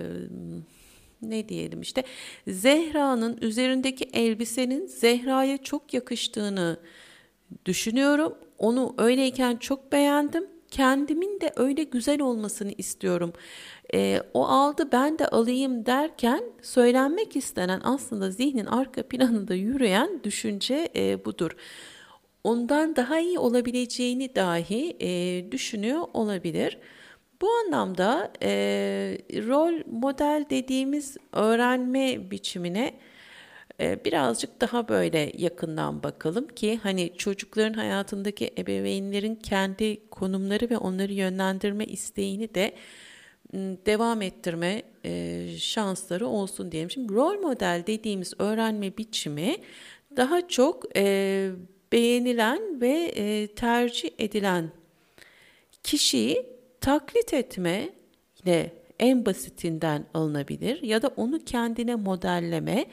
ne 1.23 1.49
diyelim 1.49 1.81
işte 1.81 2.05
Zehra'nın 2.49 3.39
üzerindeki 3.41 4.05
elbisenin 4.05 4.87
Zehra'ya 4.87 5.59
çok 5.59 5.95
yakıştığını 5.95 6.77
düşünüyorum. 7.67 8.35
Onu 8.59 8.95
öyleyken 8.99 9.57
çok 9.57 9.93
beğendim. 9.93 10.54
Kendimin 10.75 11.41
de 11.41 11.53
öyle 11.57 11.83
güzel 11.83 12.21
olmasını 12.21 12.73
istiyorum 12.79 13.33
e, 13.95 14.21
o 14.35 14.47
aldı 14.47 14.89
ben 14.93 15.19
de 15.19 15.29
alayım 15.29 15.87
derken 15.87 16.45
söylenmek 16.63 17.37
istenen 17.37 17.81
aslında 17.85 18.31
zihnin 18.31 18.67
arka 18.67 19.03
planında 19.09 19.55
yürüyen 19.55 20.21
düşünce 20.25 20.89
e, 20.97 21.25
budur. 21.25 21.51
Ondan 22.45 22.97
daha 22.97 23.21
iyi 23.21 23.39
olabileceğini 23.39 24.35
dahi 24.35 24.97
e, 25.01 25.53
düşünüyor 25.53 26.07
olabilir. 26.15 26.79
Bu 27.41 27.49
anlamda 27.51 28.33
e, 28.43 28.51
rol 29.33 29.83
model 29.87 30.45
dediğimiz 30.51 31.17
öğrenme 31.33 32.31
biçimine 32.31 32.95
birazcık 33.81 34.61
daha 34.61 34.89
böyle 34.89 35.33
yakından 35.39 36.03
bakalım 36.03 36.49
ki 36.49 36.81
hani 36.83 37.13
çocukların 37.17 37.75
hayatındaki 37.75 38.51
ebeveynlerin 38.59 39.35
kendi 39.35 40.09
konumları 40.11 40.71
ve 40.71 40.79
onları 40.79 41.13
yönlendirme 41.13 41.85
isteğini 41.85 42.55
de 42.55 42.75
devam 43.87 44.23
ettirme 44.23 44.83
e, 45.05 45.47
şansları 45.59 46.27
olsun 46.27 46.73
diyelim. 46.73 46.91
Şimdi 46.91 47.15
rol 47.15 47.41
model 47.41 47.83
dediğimiz 47.87 48.33
öğrenme 48.39 48.97
biçimi 48.99 49.57
daha 50.17 50.49
çok 50.49 50.97
e, 50.97 51.51
beğenilen 51.93 52.81
ve 52.81 53.13
e, 53.17 53.47
tercih 53.47 54.11
edilen 54.19 54.71
kişiyi 55.83 56.47
taklit 56.81 57.35
etme 57.35 57.89
ile 58.43 58.73
en 58.99 59.27
basitinden 59.27 60.05
alınabilir 60.15 60.83
ya 60.83 61.03
da 61.03 61.09
onu 61.09 61.45
kendine 61.45 61.95
modelleme 61.95 62.87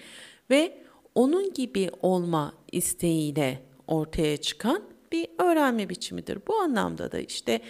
ve 0.51 0.77
onun 1.15 1.53
gibi 1.53 1.89
olma 2.01 2.53
isteğiyle 2.72 3.60
ortaya 3.88 4.38
çıkan 4.38 4.84
bir 5.12 5.27
öğrenme 5.39 5.89
biçimidir. 5.89 6.39
Bu 6.48 6.55
anlamda 6.55 7.12
da 7.12 7.20
işte 7.20 7.62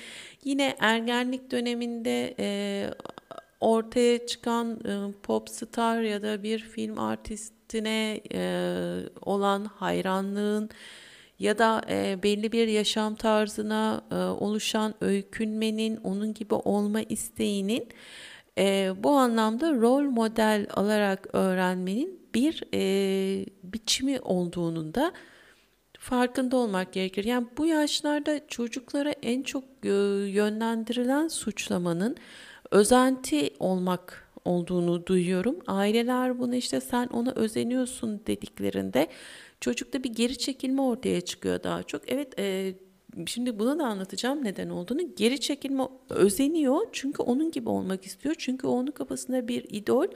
yine 0.43 0.75
ergenlik 0.79 1.51
döneminde 1.51 2.35
e, 2.39 2.87
ortaya 3.59 4.25
çıkan 4.25 4.79
e, 4.85 5.21
pop 5.23 5.49
star 5.49 6.01
ya 6.01 6.21
da 6.21 6.43
bir 6.43 6.59
film 6.59 6.99
artistine 6.99 8.21
e, 8.33 8.43
olan 9.21 9.65
hayranlığın 9.65 10.69
ya 11.39 11.57
da 11.57 11.81
e, 11.89 12.23
belli 12.23 12.51
bir 12.51 12.67
yaşam 12.67 13.15
tarzına 13.15 14.01
e, 14.11 14.15
oluşan 14.15 14.93
öykünmenin, 15.01 15.97
onun 15.97 16.33
gibi 16.33 16.53
olma 16.53 17.01
isteğinin 17.01 17.87
e, 18.57 18.91
bu 18.97 19.09
anlamda 19.09 19.73
rol 19.73 20.03
model 20.03 20.67
alarak 20.73 21.27
öğrenmenin 21.33 22.20
bir 22.33 22.63
e, 22.73 23.45
biçimi 23.63 24.19
olduğunun 24.19 24.93
da 24.93 25.13
farkında 25.99 26.57
olmak 26.57 26.93
gerekir. 26.93 27.23
Yani 27.23 27.47
bu 27.57 27.65
yaşlarda 27.65 28.47
çocuklara 28.47 29.11
en 29.11 29.43
çok 29.43 29.63
yönlendirilen 29.83 31.27
suçlamanın 31.27 32.17
özenti 32.71 33.49
olmak 33.59 34.31
olduğunu 34.45 35.05
duyuyorum. 35.05 35.59
Aileler 35.67 36.39
bunu 36.39 36.55
işte 36.55 36.81
sen 36.81 37.07
ona 37.07 37.31
özeniyorsun 37.31 38.21
dediklerinde 38.27 39.07
çocukta 39.61 40.03
bir 40.03 40.13
geri 40.13 40.37
çekilme 40.37 40.81
ortaya 40.81 41.21
çıkıyor 41.21 41.63
daha 41.63 41.83
çok. 41.83 42.11
Evet 42.11 42.39
e, 42.39 42.73
şimdi 43.27 43.59
buna 43.59 43.79
da 43.79 43.85
anlatacağım 43.85 44.43
neden 44.43 44.69
olduğunu. 44.69 45.15
Geri 45.15 45.39
çekilme 45.39 45.83
özeniyor 46.09 46.87
çünkü 46.91 47.23
onun 47.23 47.51
gibi 47.51 47.69
olmak 47.69 48.05
istiyor. 48.05 48.35
Çünkü 48.37 48.67
onun 48.67 48.91
kafasında 48.91 49.47
bir 49.47 49.65
idol 49.69 50.07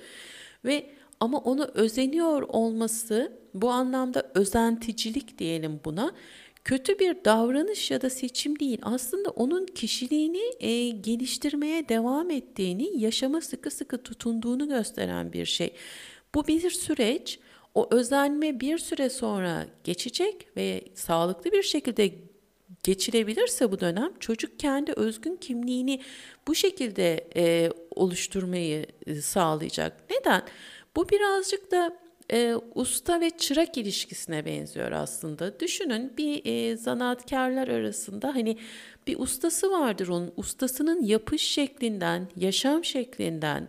ve 0.66 0.90
ama 1.20 1.38
ona 1.38 1.66
özeniyor 1.66 2.42
olması 2.42 3.32
bu 3.54 3.70
anlamda 3.70 4.32
özenticilik 4.36 5.38
diyelim 5.38 5.80
buna 5.86 6.12
kötü 6.66 7.00
bir 7.00 7.26
davranış 7.26 7.92
ya 7.92 8.02
da 8.02 8.10
seçim 8.10 8.60
değil. 8.60 8.80
Aslında 8.82 9.30
onun 9.30 9.66
kişiliğini 9.66 10.42
e, 10.60 10.90
geliştirmeye 10.90 11.90
devam 11.90 12.30
ettiğini, 12.30 13.00
yaşama 13.00 13.42
sıkı 13.42 13.72
sıkı 13.72 14.04
tutunduğunu 14.04 14.68
gösteren 14.70 15.34
bir 15.34 15.46
şey. 15.46 15.74
Bu 16.36 16.48
bir 16.48 16.70
süreç. 16.70 17.40
O 17.76 17.88
özenme 17.92 18.60
bir 18.60 18.78
süre 18.78 19.10
sonra 19.10 19.66
geçecek 19.84 20.48
ve 20.58 20.82
sağlıklı 20.94 21.52
bir 21.52 21.64
şekilde 21.64 22.12
geçilebilirse 22.84 23.72
bu 23.72 23.80
dönem 23.80 24.14
çocuk 24.20 24.60
kendi 24.60 24.92
özgün 24.92 25.36
kimliğini 25.36 26.02
bu 26.48 26.56
şekilde 26.56 27.28
e, 27.36 27.70
oluşturmayı 27.92 28.86
e, 29.08 29.16
sağlayacak. 29.16 30.04
Neden? 30.10 30.44
Bu 30.96 31.10
birazcık 31.10 31.72
da 31.72 31.98
e, 32.32 32.56
usta 32.76 33.22
ve 33.22 33.30
çırak 33.30 33.78
ilişkisine 33.78 34.46
benziyor 34.46 34.92
aslında. 34.92 35.60
Düşünün 35.60 36.14
bir 36.18 36.42
e, 36.46 36.78
zanaatkarlar 36.78 37.68
arasında 37.68 38.36
hani 38.36 38.58
bir 39.08 39.20
ustası 39.20 39.72
vardır 39.72 40.08
onun. 40.08 40.34
Ustasının 40.38 41.04
yapış 41.04 41.42
şeklinden, 41.42 42.28
yaşam 42.36 42.84
şeklinden, 42.86 43.68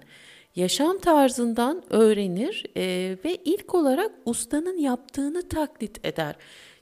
yaşam 0.57 0.99
tarzından 0.99 1.83
öğrenir 1.91 2.65
e, 2.77 3.17
ve 3.25 3.37
ilk 3.45 3.75
olarak 3.75 4.13
ustanın 4.25 4.79
yaptığını 4.79 5.49
taklit 5.49 6.07
eder. 6.07 6.37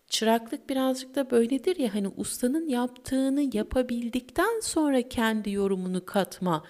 Çıraklık 0.08 0.70
birazcık 0.70 1.14
da 1.14 1.30
böyledir 1.30 1.76
ya 1.76 1.94
hani 1.94 2.08
ustanın 2.16 2.68
yaptığını 2.68 3.56
yapabildikten 3.56 4.60
sonra 4.60 5.02
kendi 5.08 5.50
yorumunu 5.50 6.04
katma 6.04 6.64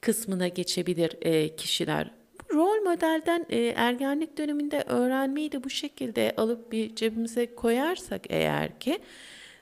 kısmına 0.00 0.48
geçebilir 0.48 1.16
e, 1.20 1.56
kişiler 1.56 2.17
rol 2.52 2.82
modelden 2.84 3.46
e, 3.50 3.58
ergenlik 3.58 4.38
döneminde 4.38 4.82
öğrenmeyi 4.86 5.52
de 5.52 5.64
bu 5.64 5.70
şekilde 5.70 6.34
alıp 6.36 6.72
bir 6.72 6.94
cebimize 6.94 7.54
koyarsak 7.54 8.22
eğer 8.28 8.78
ki 8.78 8.98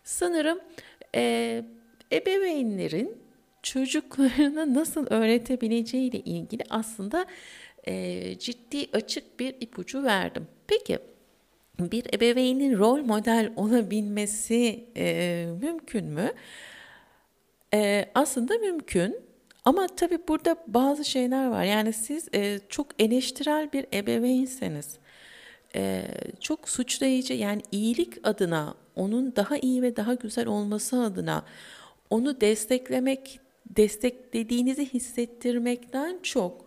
sanırım 0.05 0.61
e, 1.15 1.63
ebeveynlerin 2.13 3.17
çocuklarına 3.63 4.75
nasıl 4.75 5.07
öğretebileceği 5.11 6.11
ile 6.11 6.21
ilgili 6.21 6.63
aslında 6.71 7.27
e, 7.87 8.39
ciddi 8.39 8.87
açık 8.93 9.41
bir 9.41 9.55
ipucu 9.61 10.03
verdim. 10.03 10.47
Peki 10.67 10.99
bir 11.81 12.15
ebeveynin 12.15 12.79
rol 12.79 12.99
model 12.99 13.53
olabilmesi 13.57 14.85
e, 14.97 15.47
mümkün 15.63 16.05
mü? 16.05 16.33
E, 17.75 18.11
aslında 18.15 18.59
mümkün. 18.59 19.26
Ama 19.67 19.87
tabii 19.87 20.19
burada 20.29 20.57
bazı 20.67 21.05
şeyler 21.05 21.47
var. 21.47 21.65
Yani 21.65 21.93
siz 21.93 22.29
e, 22.35 22.61
çok 22.69 22.87
eleştirel 22.99 23.73
bir 23.73 23.87
ebeveynseniz, 23.95 24.99
e, 25.77 26.03
çok 26.41 26.69
suçlayıcı 26.69 27.35
yani 27.35 27.63
iyilik 27.73 28.15
adına, 28.23 28.75
onun 28.97 29.37
daha 29.37 29.57
iyi 29.57 29.83
ve 29.83 29.97
daha 29.97 30.15
güzel 30.15 30.47
olması 30.47 31.03
adına 31.03 31.45
onu 32.11 32.41
desteklemek, 32.41 33.41
desteklediğinizi 33.77 34.87
hissettirmekten 34.95 36.19
çok 36.23 36.65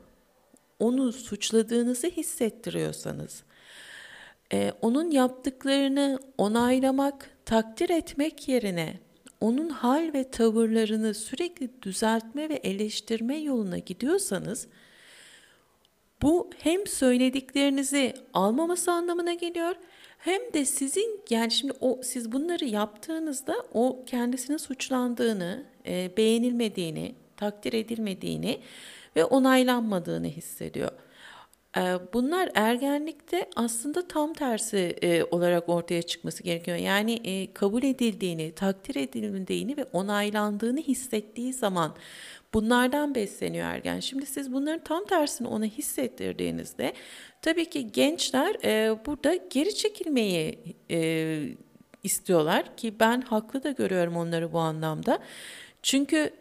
onu 0.79 1.11
suçladığınızı 1.13 2.07
hissettiriyorsanız, 2.07 3.43
e, 4.53 4.73
onun 4.81 5.11
yaptıklarını 5.11 6.19
onaylamak, 6.37 7.29
takdir 7.45 7.89
etmek 7.89 8.47
yerine 8.47 8.99
onun 9.41 9.69
hal 9.69 10.13
ve 10.13 10.31
tavırlarını 10.31 11.13
sürekli 11.13 11.69
düzeltme 11.81 12.49
ve 12.49 12.55
eleştirme 12.55 13.37
yoluna 13.37 13.77
gidiyorsanız 13.77 14.67
bu 16.21 16.49
hem 16.57 16.87
söylediklerinizi 16.87 18.13
almaması 18.33 18.91
anlamına 18.91 19.33
geliyor 19.33 19.75
hem 20.17 20.53
de 20.53 20.65
sizin 20.65 21.21
yani 21.29 21.51
şimdi 21.51 21.73
o 21.79 21.99
siz 22.03 22.31
bunları 22.31 22.65
yaptığınızda 22.65 23.55
o 23.73 24.03
kendisine 24.05 24.57
suçlandığını, 24.57 25.63
e, 25.85 26.11
beğenilmediğini, 26.17 27.15
takdir 27.37 27.73
edilmediğini 27.73 28.59
ve 29.15 29.25
onaylanmadığını 29.25 30.27
hissediyor. 30.27 30.91
Bunlar 32.13 32.49
ergenlikte 32.53 33.49
aslında 33.55 34.07
tam 34.07 34.33
tersi 34.33 34.95
olarak 35.31 35.69
ortaya 35.69 36.01
çıkması 36.01 36.43
gerekiyor. 36.43 36.77
Yani 36.77 37.49
kabul 37.53 37.83
edildiğini, 37.83 38.51
takdir 38.51 38.95
edildiğini 38.95 39.77
ve 39.77 39.83
onaylandığını 39.83 40.79
hissettiği 40.79 41.53
zaman 41.53 41.95
bunlardan 42.53 43.15
besleniyor 43.15 43.67
ergen. 43.67 43.99
Şimdi 43.99 44.25
siz 44.25 44.53
bunların 44.53 44.83
tam 44.83 45.05
tersini 45.05 45.47
ona 45.47 45.65
hissettirdiğinizde 45.65 46.93
tabii 47.41 47.65
ki 47.65 47.91
gençler 47.91 48.53
burada 49.05 49.35
geri 49.35 49.75
çekilmeyi 49.75 50.59
istiyorlar 52.03 52.77
ki 52.77 52.99
ben 52.99 53.21
haklı 53.21 53.63
da 53.63 53.71
görüyorum 53.71 54.17
onları 54.17 54.53
bu 54.53 54.59
anlamda. 54.59 55.19
Çünkü 55.83 56.33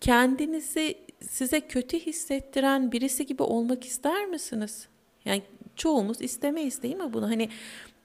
kendinizi 0.00 0.94
size 1.30 1.60
kötü 1.60 1.98
hissettiren 1.98 2.92
birisi 2.92 3.26
gibi 3.26 3.42
olmak 3.42 3.84
ister 3.84 4.26
misiniz? 4.26 4.88
Yani 5.24 5.42
çoğumuz 5.76 6.20
istemeyiz 6.20 6.82
değil 6.82 6.96
mi 6.96 7.12
bunu? 7.12 7.28
Hani 7.28 7.48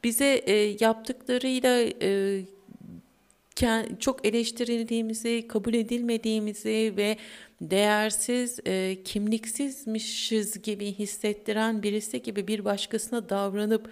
bize 0.04 0.42
e, 0.46 0.76
yaptıklarıyla 0.80 1.80
e, 2.02 2.42
çok 4.00 4.26
eleştirildiğimizi, 4.26 5.48
kabul 5.48 5.74
edilmediğimizi 5.74 6.94
ve 6.98 7.18
değersiz, 7.62 8.60
e, 8.66 8.98
kimliksizmişiz 9.04 10.62
gibi 10.62 10.94
hissettiren 10.94 11.84
birisi 11.84 12.22
gibi 12.22 12.48
bir 12.48 12.66
başkasına 12.66 13.30
davranıp 13.30 13.90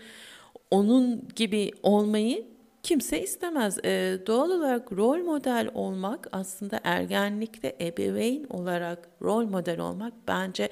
onun 0.72 1.28
gibi 1.36 1.72
olmayı 1.84 2.55
kimse 2.86 3.22
istemez. 3.22 3.78
E, 3.86 4.20
doğal 4.28 4.50
olarak 4.50 4.92
rol 4.92 5.18
model 5.18 5.70
olmak 5.74 6.28
aslında 6.32 6.80
ergenlikte 6.84 7.76
ebeveyn 7.82 8.46
olarak 8.50 9.10
rol 9.22 9.46
model 9.46 9.80
olmak 9.80 10.14
bence 10.28 10.70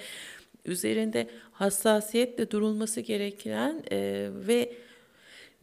üzerinde 0.66 1.28
hassasiyetle 1.52 2.52
durulması 2.52 3.02
gereken 3.02 3.84
e, 3.92 4.30
ve 4.48 4.74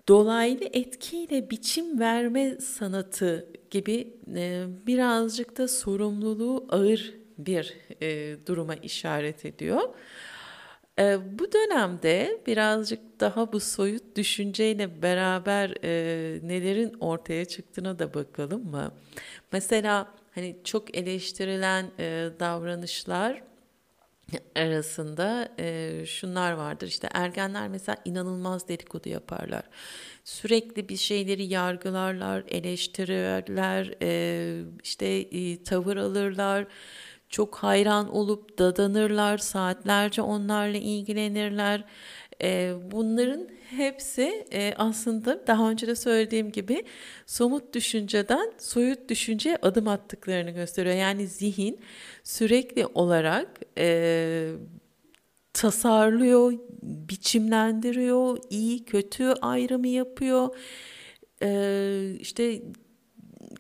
dolaylı 0.09 0.65
etkiyle 0.73 1.51
biçim 1.51 2.01
verme 2.01 2.61
sanatı 2.61 3.49
gibi 3.71 4.15
e, 4.37 4.65
birazcık 4.87 5.59
da 5.59 5.69
sorumluluğu 5.69 6.67
ağır 6.69 7.15
bir 7.39 7.75
e, 8.03 8.37
duruma 8.47 8.75
işaret 8.75 9.45
ediyor. 9.45 9.81
E, 11.01 11.19
bu 11.39 11.53
dönemde 11.53 12.41
birazcık 12.47 13.21
daha 13.21 13.53
bu 13.53 13.61
soyut 13.61 14.17
düşünceyle 14.17 15.03
beraber 15.03 15.75
e, 15.85 15.93
nelerin 16.43 16.97
ortaya 17.01 17.45
çıktığına 17.45 17.99
da 17.99 18.15
bakalım 18.15 18.71
mı? 18.71 18.93
Mesela 19.53 20.15
hani 20.35 20.57
çok 20.65 20.97
eleştirilen 20.97 21.91
e, 21.99 22.29
davranışlar 22.41 23.43
arasında 24.57 25.49
e, 25.59 26.03
şunlar 26.07 26.53
vardır. 26.53 26.87
İşte 26.89 27.09
ergenler 27.15 27.69
mesela 27.69 27.97
inanılmaz 28.05 28.69
dedikodu 28.69 29.09
yaparlar. 29.09 29.63
Sürekli 30.25 30.89
bir 30.89 30.97
şeyleri 30.97 31.45
yargılarlar, 31.45 32.45
eleştirirler, 32.49 33.95
e, 34.03 34.63
işte 34.83 35.07
e, 35.07 35.63
tavır 35.63 35.97
alırlar. 35.97 36.67
Çok 37.31 37.57
hayran 37.57 38.15
olup 38.17 38.59
dadanırlar, 38.59 39.39
saatlerce 39.39 40.23
onlarla 40.23 40.77
ilgilenirler. 40.77 41.85
E, 42.43 42.75
bunların 42.91 43.49
hepsi 43.71 44.47
e, 44.53 44.75
aslında 44.77 45.47
daha 45.47 45.71
önce 45.71 45.87
de 45.87 45.95
söylediğim 45.95 46.53
gibi 46.53 46.85
somut 47.27 47.75
düşünceden 47.75 48.53
soyut 48.59 49.09
düşünceye 49.09 49.59
adım 49.63 49.89
attıklarını 49.89 50.51
gösteriyor. 50.51 50.95
Yani 50.97 51.27
zihin 51.27 51.81
sürekli 52.25 52.87
olarak 52.87 53.61
e, 53.79 54.53
tasarlıyor, 55.53 56.53
biçimlendiriyor, 56.83 58.39
iyi 58.51 58.85
kötü 58.85 59.25
ayrımı 59.25 59.89
yapıyor. 59.89 60.57
E, 61.43 62.17
işte 62.21 62.63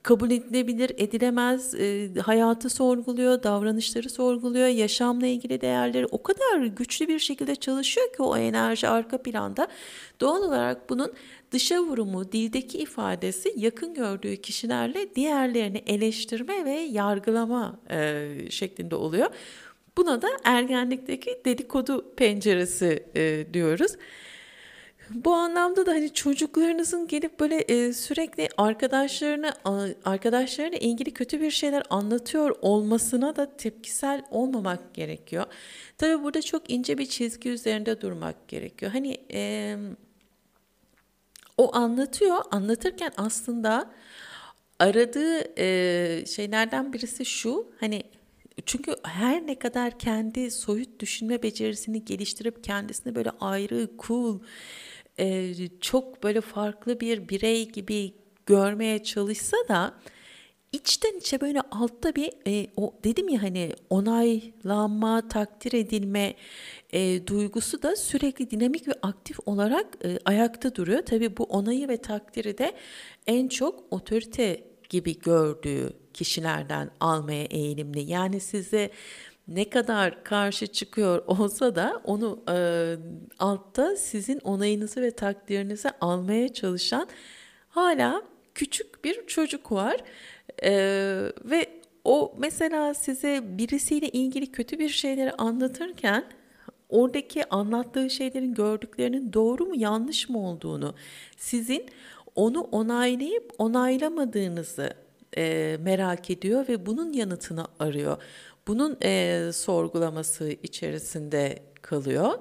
kabul 0.02 0.30
edilebilir, 0.30 0.92
edilemez, 0.96 1.74
e, 1.74 2.10
hayatı 2.20 2.70
sorguluyor, 2.70 3.42
davranışları 3.42 4.10
sorguluyor, 4.10 4.66
yaşamla 4.66 5.26
ilgili 5.26 5.60
değerleri 5.60 6.06
o 6.06 6.22
kadar 6.22 6.60
güçlü 6.60 7.08
bir 7.08 7.18
şekilde 7.18 7.54
çalışıyor 7.54 8.12
ki 8.12 8.22
o 8.22 8.36
enerji 8.36 8.88
arka 8.88 9.22
planda. 9.22 9.68
Doğal 10.20 10.42
olarak 10.42 10.90
bunun 10.90 11.12
dışa 11.52 11.80
vurumu, 11.80 12.32
dildeki 12.32 12.78
ifadesi 12.78 13.52
yakın 13.56 13.94
gördüğü 13.94 14.36
kişilerle 14.36 15.14
diğerlerini 15.14 15.82
eleştirme 15.86 16.64
ve 16.64 16.72
yargılama 16.72 17.80
e, 17.90 18.28
şeklinde 18.50 18.94
oluyor. 18.94 19.30
Buna 19.96 20.22
da 20.22 20.28
ergenlikteki 20.44 21.40
dedikodu 21.44 22.14
penceresi 22.16 23.04
e, 23.16 23.46
diyoruz. 23.52 23.92
Bu 25.14 25.34
anlamda 25.34 25.86
da 25.86 25.90
hani 25.90 26.14
çocuklarınızın 26.14 27.08
gelip 27.08 27.40
böyle 27.40 27.56
e, 27.56 27.92
sürekli 27.92 28.48
arkadaşlarına 28.56 29.54
arkadaşlarına 30.04 30.76
ilgili 30.76 31.10
kötü 31.10 31.40
bir 31.40 31.50
şeyler 31.50 31.82
anlatıyor 31.90 32.56
olmasına 32.62 33.36
da 33.36 33.56
tepkisel 33.56 34.22
olmamak 34.30 34.94
gerekiyor. 34.94 35.46
Tabii 35.98 36.22
burada 36.22 36.42
çok 36.42 36.70
ince 36.70 36.98
bir 36.98 37.06
çizgi 37.06 37.48
üzerinde 37.48 38.00
durmak 38.00 38.48
gerekiyor. 38.48 38.92
Hani 38.92 39.16
e, 39.32 39.76
o 41.58 41.76
anlatıyor, 41.76 42.38
anlatırken 42.50 43.12
aslında 43.16 43.90
aradığı 44.78 45.60
e, 45.60 46.26
şeylerden 46.26 46.92
birisi 46.92 47.24
şu, 47.24 47.72
hani 47.80 48.02
çünkü 48.66 48.94
her 49.02 49.46
ne 49.46 49.58
kadar 49.58 49.98
kendi 49.98 50.50
soyut 50.50 51.00
düşünme 51.00 51.42
becerisini 51.42 52.04
geliştirip 52.04 52.64
kendisini 52.64 53.14
böyle 53.14 53.30
ayrı, 53.40 53.90
cool, 53.98 54.38
e, 55.20 55.54
çok 55.80 56.22
böyle 56.22 56.40
farklı 56.40 57.00
bir 57.00 57.28
birey 57.28 57.68
gibi 57.68 58.14
görmeye 58.46 59.02
çalışsa 59.02 59.56
da 59.68 59.94
içten 60.72 61.18
içe 61.18 61.40
böyle 61.40 61.60
altta 61.60 62.14
bir 62.14 62.30
e, 62.46 62.66
o 62.76 62.94
dedim 63.04 63.28
ya 63.28 63.42
hani 63.42 63.72
onaylanma, 63.90 65.28
takdir 65.28 65.72
edilme 65.72 66.34
e, 66.92 67.26
duygusu 67.26 67.82
da 67.82 67.96
sürekli 67.96 68.50
dinamik 68.50 68.88
ve 68.88 68.92
aktif 69.02 69.38
olarak 69.46 69.86
e, 70.04 70.18
ayakta 70.24 70.74
duruyor. 70.74 71.02
Tabii 71.02 71.36
bu 71.36 71.44
onayı 71.44 71.88
ve 71.88 71.96
takdiri 71.96 72.58
de 72.58 72.72
en 73.26 73.48
çok 73.48 73.84
otorite 73.90 74.64
gibi 74.88 75.18
gördüğü 75.18 75.92
kişilerden 76.14 76.90
almaya 77.00 77.44
eğilimli. 77.44 78.00
Yani 78.00 78.40
size 78.40 78.90
ne 79.48 79.70
kadar 79.70 80.24
karşı 80.24 80.66
çıkıyor 80.66 81.22
olsa 81.26 81.74
da 81.74 82.00
onu 82.04 82.42
e, 82.48 82.96
altta 83.38 83.96
sizin 83.96 84.38
onayınızı 84.38 85.02
ve 85.02 85.10
takdirinizi 85.10 85.90
almaya 86.00 86.52
çalışan 86.52 87.08
hala 87.68 88.22
küçük 88.54 89.04
bir 89.04 89.26
çocuk 89.26 89.72
var. 89.72 89.96
E, 90.62 90.72
ve 91.44 91.80
o 92.04 92.34
mesela 92.38 92.94
size 92.94 93.40
birisiyle 93.58 94.08
ilgili 94.08 94.52
kötü 94.52 94.78
bir 94.78 94.88
şeyleri 94.88 95.32
anlatırken 95.32 96.24
oradaki 96.88 97.48
anlattığı 97.48 98.10
şeylerin 98.10 98.54
gördüklerinin 98.54 99.32
doğru 99.32 99.66
mu 99.66 99.74
yanlış 99.76 100.28
mı 100.28 100.48
olduğunu 100.48 100.94
sizin 101.36 101.86
onu 102.34 102.60
onaylayıp 102.60 103.52
onaylamadığınızı 103.58 104.94
e, 105.36 105.76
merak 105.80 106.30
ediyor 106.30 106.68
ve 106.68 106.86
bunun 106.86 107.12
yanıtını 107.12 107.66
arıyor 107.78 108.22
bunun 108.70 108.98
e, 109.02 109.50
sorgulaması 109.52 110.50
içerisinde 110.62 111.58
kalıyor. 111.82 112.38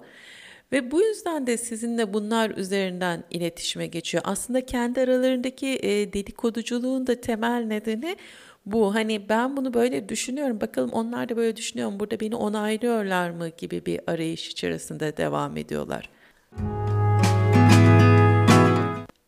Ve 0.71 0.91
bu 0.91 1.01
yüzden 1.01 1.47
de 1.47 1.57
sizinle 1.57 2.13
bunlar 2.13 2.49
üzerinden 2.49 3.23
iletişime 3.29 3.87
geçiyor. 3.87 4.23
Aslında 4.27 4.65
kendi 4.65 5.01
aralarındaki 5.01 5.67
e, 5.67 6.13
dedikoduculuğun 6.13 7.07
da 7.07 7.21
temel 7.21 7.63
nedeni 7.63 8.17
bu. 8.65 8.95
Hani 8.95 9.29
ben 9.29 9.57
bunu 9.57 9.73
böyle 9.73 10.09
düşünüyorum. 10.09 10.61
Bakalım 10.61 10.89
onlar 10.93 11.29
da 11.29 11.37
böyle 11.37 11.55
düşünüyor 11.55 11.89
mu? 11.89 11.99
Burada 11.99 12.19
beni 12.19 12.35
onaylıyorlar 12.35 13.29
mı 13.29 13.49
gibi 13.57 13.85
bir 13.85 13.99
arayış 14.07 14.49
içerisinde 14.49 15.17
devam 15.17 15.57
ediyorlar. 15.57 16.09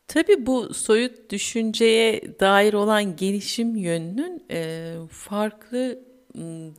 Tabii 0.08 0.46
bu 0.46 0.74
soyut 0.74 1.30
düşünceye 1.30 2.22
dair 2.40 2.72
olan 2.72 3.16
gelişim 3.16 3.76
yönünün 3.76 4.42
e, 4.50 4.94
farklı 5.10 6.11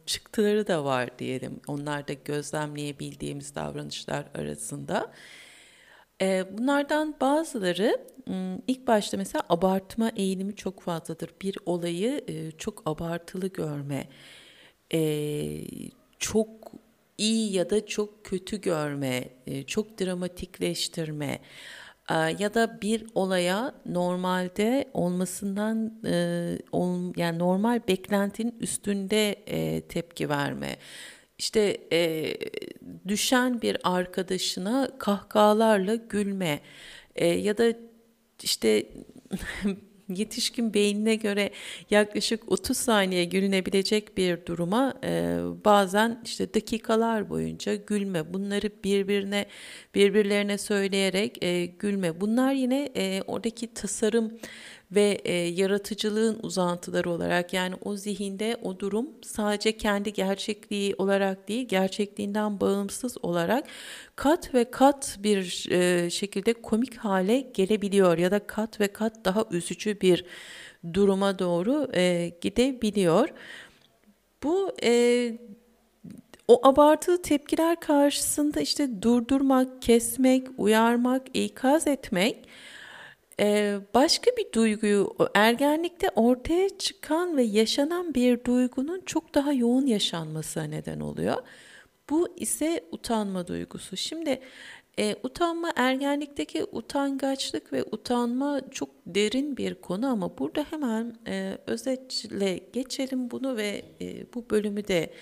çıktıları 0.05 0.67
da 0.67 0.85
var 0.85 1.19
diyelim. 1.19 1.59
Onlar 1.67 2.07
da 2.07 2.13
gözlemleyebildiğimiz 2.13 3.55
davranışlar 3.55 4.25
arasında. 4.35 5.11
Bunlardan 6.51 7.15
bazıları 7.21 7.97
ilk 8.67 8.87
başta 8.87 9.17
mesela 9.17 9.43
abartma 9.49 10.11
eğilimi 10.15 10.55
çok 10.55 10.81
fazladır. 10.81 11.29
Bir 11.41 11.57
olayı 11.65 12.25
çok 12.57 12.81
abartılı 12.85 13.47
görme, 13.47 14.07
çok 16.19 16.49
iyi 17.17 17.53
ya 17.53 17.69
da 17.69 17.85
çok 17.85 18.25
kötü 18.25 18.61
görme, 18.61 19.29
çok 19.67 19.99
dramatikleştirme 19.99 21.39
ya 22.09 22.53
da 22.53 22.81
bir 22.81 23.05
olaya 23.15 23.75
normalde 23.85 24.89
olmasından 24.93 25.99
yani 27.17 27.39
normal 27.39 27.81
beklentinin 27.87 28.55
üstünde 28.59 29.35
tepki 29.89 30.29
verme. 30.29 30.75
İşte 31.37 31.77
düşen 33.07 33.61
bir 33.61 33.77
arkadaşına 33.83 34.89
kahkahalarla 34.99 35.95
gülme 35.95 36.59
ya 37.21 37.57
da 37.57 37.73
işte 38.43 38.85
yetişkin 40.13 40.73
beynine 40.73 41.15
göre 41.15 41.49
yaklaşık 41.89 42.51
30 42.51 42.77
saniye 42.77 43.25
gülünebilecek 43.25 44.17
bir 44.17 44.45
duruma 44.45 44.93
e, 45.03 45.37
bazen 45.65 46.21
işte 46.25 46.53
dakikalar 46.53 47.29
boyunca 47.29 47.75
gülme 47.75 48.33
bunları 48.33 48.69
birbirine 48.83 49.45
birbirlerine 49.95 50.57
söyleyerek 50.57 51.43
e, 51.43 51.65
gülme. 51.65 52.21
Bunlar 52.21 52.53
yine 52.53 52.89
e, 52.95 53.21
oradaki 53.27 53.73
tasarım 53.73 54.39
ve 54.95 55.21
e, 55.23 55.33
yaratıcılığın 55.33 56.39
uzantıları 56.43 57.09
olarak 57.09 57.53
yani 57.53 57.75
o 57.85 57.95
zihinde 57.95 58.57
o 58.63 58.79
durum 58.79 59.09
sadece 59.23 59.77
kendi 59.77 60.13
gerçekliği 60.13 60.95
olarak 60.97 61.47
değil 61.47 61.67
gerçekliğinden 61.67 62.59
bağımsız 62.59 63.17
olarak 63.21 63.65
kat 64.15 64.53
ve 64.53 64.71
kat 64.71 65.17
bir 65.23 65.67
e, 65.71 66.09
şekilde 66.09 66.53
komik 66.53 66.97
hale 66.97 67.39
gelebiliyor 67.39 68.17
ya 68.17 68.31
da 68.31 68.47
kat 68.47 68.79
ve 68.79 68.87
kat 68.87 69.25
daha 69.25 69.45
üzücü 69.51 70.01
bir 70.01 70.25
duruma 70.93 71.39
doğru 71.39 71.87
e, 71.93 72.31
gidebiliyor. 72.41 73.29
Bu 74.43 74.71
e, 74.83 75.37
o 76.47 76.67
abartılı 76.67 77.21
tepkiler 77.21 77.79
karşısında 77.79 78.61
işte 78.61 79.01
durdurmak, 79.01 79.81
kesmek, 79.81 80.47
uyarmak, 80.57 81.21
ikaz 81.33 81.87
etmek 81.87 82.47
ee, 83.39 83.79
başka 83.93 84.31
bir 84.37 84.53
duyguyu 84.53 85.15
ergenlikte 85.33 86.09
ortaya 86.15 86.77
çıkan 86.77 87.37
ve 87.37 87.43
yaşanan 87.43 88.13
bir 88.13 88.43
duygunun 88.43 89.01
çok 89.05 89.35
daha 89.35 89.53
yoğun 89.53 89.85
yaşanmasına 89.85 90.63
neden 90.63 90.99
oluyor. 90.99 91.37
Bu 92.09 92.35
ise 92.37 92.83
utanma 92.91 93.47
duygusu. 93.47 93.97
Şimdi 93.97 94.39
e, 94.99 95.15
utanma 95.23 95.73
ergenlikteki 95.75 96.63
utangaçlık 96.63 97.73
ve 97.73 97.83
utanma 97.83 98.61
çok 98.71 98.89
derin 99.05 99.57
bir 99.57 99.75
konu 99.75 100.07
ama 100.07 100.37
burada 100.37 100.65
hemen 100.69 101.15
e, 101.27 101.57
özetle 101.67 102.59
geçelim 102.73 103.31
bunu 103.31 103.57
ve 103.57 103.81
e, 104.01 104.33
bu 104.33 104.49
bölümü 104.49 104.87
de 104.87 105.13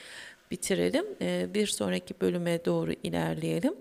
bitirelim. 0.52 1.06
E, 1.22 1.54
bir 1.54 1.68
sonraki 1.68 2.22
bölüme 2.22 2.66
doğru 2.66 2.92
ilerleyelim. 3.04 3.74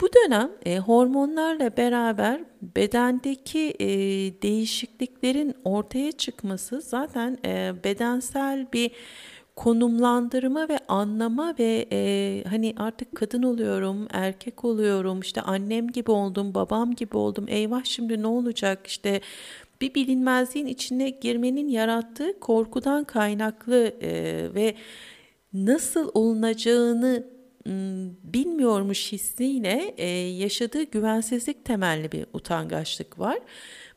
Bu 0.00 0.08
dönem 0.12 0.50
e, 0.66 0.78
hormonlarla 0.78 1.76
beraber 1.76 2.40
bedendeki 2.62 3.74
e, 3.80 3.88
değişikliklerin 4.42 5.54
ortaya 5.64 6.12
çıkması 6.12 6.80
zaten 6.80 7.38
e, 7.44 7.74
bedensel 7.84 8.66
bir 8.72 8.90
konumlandırma 9.56 10.68
ve 10.68 10.78
anlama 10.88 11.54
ve 11.58 11.86
e, 11.92 12.44
hani 12.48 12.74
artık 12.76 13.14
kadın 13.14 13.42
oluyorum, 13.42 14.08
erkek 14.12 14.64
oluyorum, 14.64 15.20
işte 15.20 15.40
annem 15.40 15.88
gibi 15.88 16.10
oldum, 16.10 16.54
babam 16.54 16.94
gibi 16.94 17.16
oldum, 17.16 17.44
eyvah 17.48 17.84
şimdi 17.84 18.22
ne 18.22 18.26
olacak? 18.26 18.86
İşte 18.86 19.20
bir 19.80 19.94
bilinmezliğin 19.94 20.66
içine 20.66 21.10
girmenin 21.10 21.68
yarattığı 21.68 22.40
korkudan 22.40 23.04
kaynaklı 23.04 23.92
e, 24.02 24.10
ve 24.54 24.74
nasıl 25.52 26.10
olunacağını 26.14 27.35
bilmiyormuş 28.24 29.12
hissiyle 29.12 29.94
e, 29.96 30.08
yaşadığı 30.28 30.82
güvensizlik 30.82 31.64
temelli 31.64 32.12
bir 32.12 32.26
utangaçlık 32.32 33.18
var. 33.18 33.38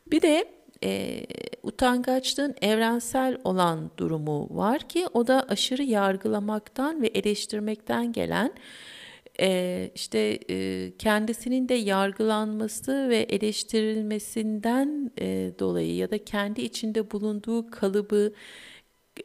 Bir 0.06 0.22
de 0.22 0.44
e, 0.84 1.22
utangaçlığın 1.62 2.54
evrensel 2.62 3.38
olan 3.44 3.90
durumu 3.96 4.48
var 4.50 4.88
ki 4.88 5.06
o 5.14 5.26
da 5.26 5.46
aşırı 5.48 5.82
yargılamaktan 5.82 7.02
ve 7.02 7.06
eleştirmekten 7.06 8.12
gelen 8.12 8.52
e, 9.40 9.90
işte 9.94 10.38
e, 10.50 10.92
kendisinin 10.98 11.68
de 11.68 11.74
yargılanması 11.74 13.08
ve 13.08 13.16
eleştirilmesinden 13.16 15.10
e, 15.18 15.52
dolayı 15.58 15.94
ya 15.96 16.10
da 16.10 16.24
kendi 16.24 16.60
içinde 16.60 17.10
bulunduğu 17.10 17.70
kalıbı 17.70 18.32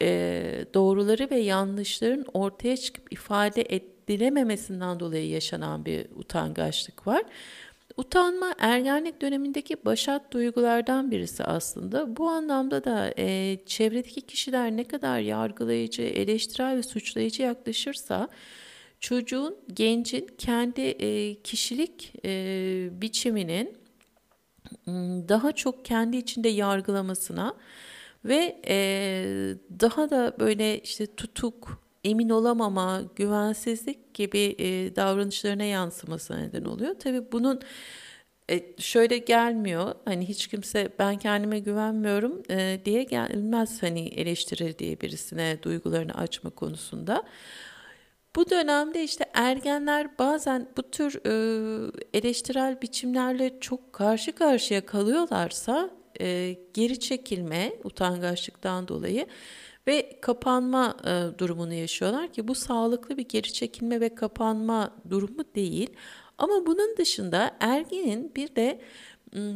e, 0.02 0.66
doğruları 0.74 1.30
ve 1.32 1.38
yanlışların 1.38 2.26
ortaya 2.34 2.78
çıkıp 2.78 3.14
ifade 3.14 3.62
edilememesinden 4.08 5.00
dolayı 5.00 5.30
yaşanan 5.30 5.86
bir 5.86 6.06
utangaçlık 6.16 7.08
var. 7.08 7.24
Utanma 7.98 8.56
ergenlik 8.60 9.22
dönemindeki 9.22 9.86
başat 9.86 10.34
duygulardan 10.34 11.12
birisi 11.12 11.44
aslında. 11.44 12.18
Bu 12.18 12.30
anlamda 12.30 12.84
da 12.84 13.14
e, 13.18 13.58
çevredeki 13.66 14.22
kişiler 14.22 14.72
ne 14.72 14.84
kadar 14.84 15.20
yargılayıcı, 15.20 16.02
eleştirel 16.02 16.78
ve 16.78 16.84
suçlayıcı 16.84 17.44
yaklaşırsa 17.44 18.28
çocuğun, 19.00 19.58
gencin 19.74 20.30
kendi 20.38 20.82
e, 20.82 21.36
kişilik 21.42 22.14
e, 22.26 22.90
biçiminin 22.92 23.78
daha 25.30 25.52
çok 25.52 25.86
kendi 25.86 26.18
içinde 26.18 26.50
yargılamasına 26.50 27.56
ve 28.26 28.62
e, 28.68 28.76
daha 29.80 30.10
da 30.10 30.36
böyle 30.40 30.80
işte 30.80 31.16
tutuk, 31.16 31.85
emin 32.06 32.30
olamama, 32.30 33.02
güvensizlik 33.16 34.14
gibi 34.14 34.56
e, 34.60 34.96
davranışlarına 34.96 35.64
yansıması 35.64 36.38
neden 36.42 36.66
oluyor. 36.66 36.96
Tabii 37.00 37.32
bunun 37.32 37.62
e, 38.52 38.82
şöyle 38.82 39.18
gelmiyor. 39.18 39.96
Hani 40.06 40.28
hiç 40.28 40.48
kimse 40.48 40.90
ben 41.00 41.18
kendime 41.18 41.60
güvenmiyorum 41.60 42.44
e, 42.50 42.80
diye 42.86 43.04
gelmez 43.04 43.84
hani 43.84 44.08
eleştirildiği 44.08 45.02
birisine 45.02 45.64
duygularını 45.64 46.14
açma 46.14 46.50
konusunda. 46.50 47.24
Bu 48.36 48.50
dönemde 48.50 49.04
işte 49.04 49.26
ergenler 49.34 50.18
bazen 50.20 50.70
bu 50.78 50.92
tür 50.92 51.20
e, 51.26 51.92
eleştirel 52.14 52.82
biçimlerle 52.82 53.60
çok 53.60 53.94
karşı 53.94 54.32
karşıya 54.32 54.86
kalıyorlarsa 54.86 55.90
e, 56.22 56.58
geri 56.74 57.00
çekilme 57.00 57.74
utangaçlıktan 57.84 58.88
dolayı 58.88 59.28
ve 59.88 60.20
kapanma 60.22 60.98
e, 61.06 61.40
durumunu 61.40 61.74
yaşıyorlar 61.74 62.34
ki 62.34 62.48
bu 62.48 62.56
sağlıklı 62.56 63.18
bir 63.18 63.28
geri 63.28 63.54
çekilme 63.54 64.02
ve 64.02 64.16
kapanma 64.16 64.92
durumu 65.10 65.44
değil. 65.56 65.90
Ama 66.38 66.66
bunun 66.66 66.98
dışında 66.98 67.58
ergenin 67.60 68.36
bir 68.36 68.56
de 68.56 68.82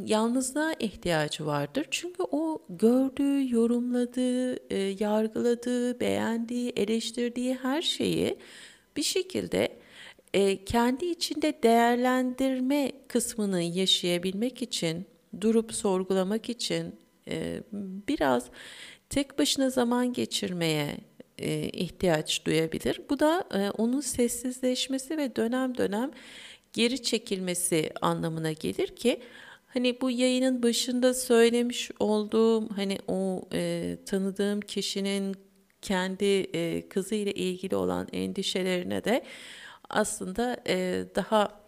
yalnızlığa 0.06 0.74
ihtiyacı 0.80 1.46
vardır. 1.46 1.86
Çünkü 1.92 2.24
o 2.32 2.62
gördüğü, 2.70 3.54
yorumladığı, 3.56 4.74
e, 4.74 4.78
yargıladığı, 5.00 6.00
beğendiği, 6.00 6.70
eleştirdiği 6.76 7.54
her 7.56 7.82
şeyi 7.82 8.38
bir 8.98 9.04
şekilde 9.04 9.80
e, 10.34 10.66
kendi 10.66 11.06
içinde 11.06 11.64
değerlendirme 11.64 12.92
kısmını 13.08 13.62
yaşayabilmek 13.62 14.62
için, 14.62 15.06
durup 15.42 15.74
sorgulamak 15.74 16.50
için 16.50 16.96
e, 17.28 17.64
biraz 18.08 18.50
tek 19.10 19.40
başına 19.40 19.70
zaman 19.70 20.14
geçirmeye 20.14 20.98
e, 21.38 21.70
ihtiyaç 21.70 22.46
duyabilir. 22.46 23.02
Bu 23.10 23.20
da 23.20 23.44
e, 23.54 23.70
onun 23.70 24.02
sessizleşmesi 24.02 25.18
ve 25.18 25.36
dönem 25.36 25.78
dönem 25.78 26.12
geri 26.74 27.04
çekilmesi 27.04 27.92
anlamına 28.02 28.52
gelir 28.52 28.88
ki 28.88 29.22
hani 29.68 30.02
bu 30.02 30.12
yayının 30.12 30.64
başında 30.64 31.14
söylemiş 31.14 31.92
olduğum 32.00 32.70
hani 32.76 32.98
o 33.08 33.48
e, 33.54 33.98
tanıdığım 34.06 34.62
kişinin 34.62 35.36
kendi 35.82 36.26
e, 36.26 36.90
kızı 36.90 37.16
ile 37.16 37.32
ilgili 37.32 37.76
olan 37.76 38.08
endişelerine 38.14 39.04
de 39.04 39.24
aslında 39.90 40.58
e, 40.68 41.06
daha 41.16 41.59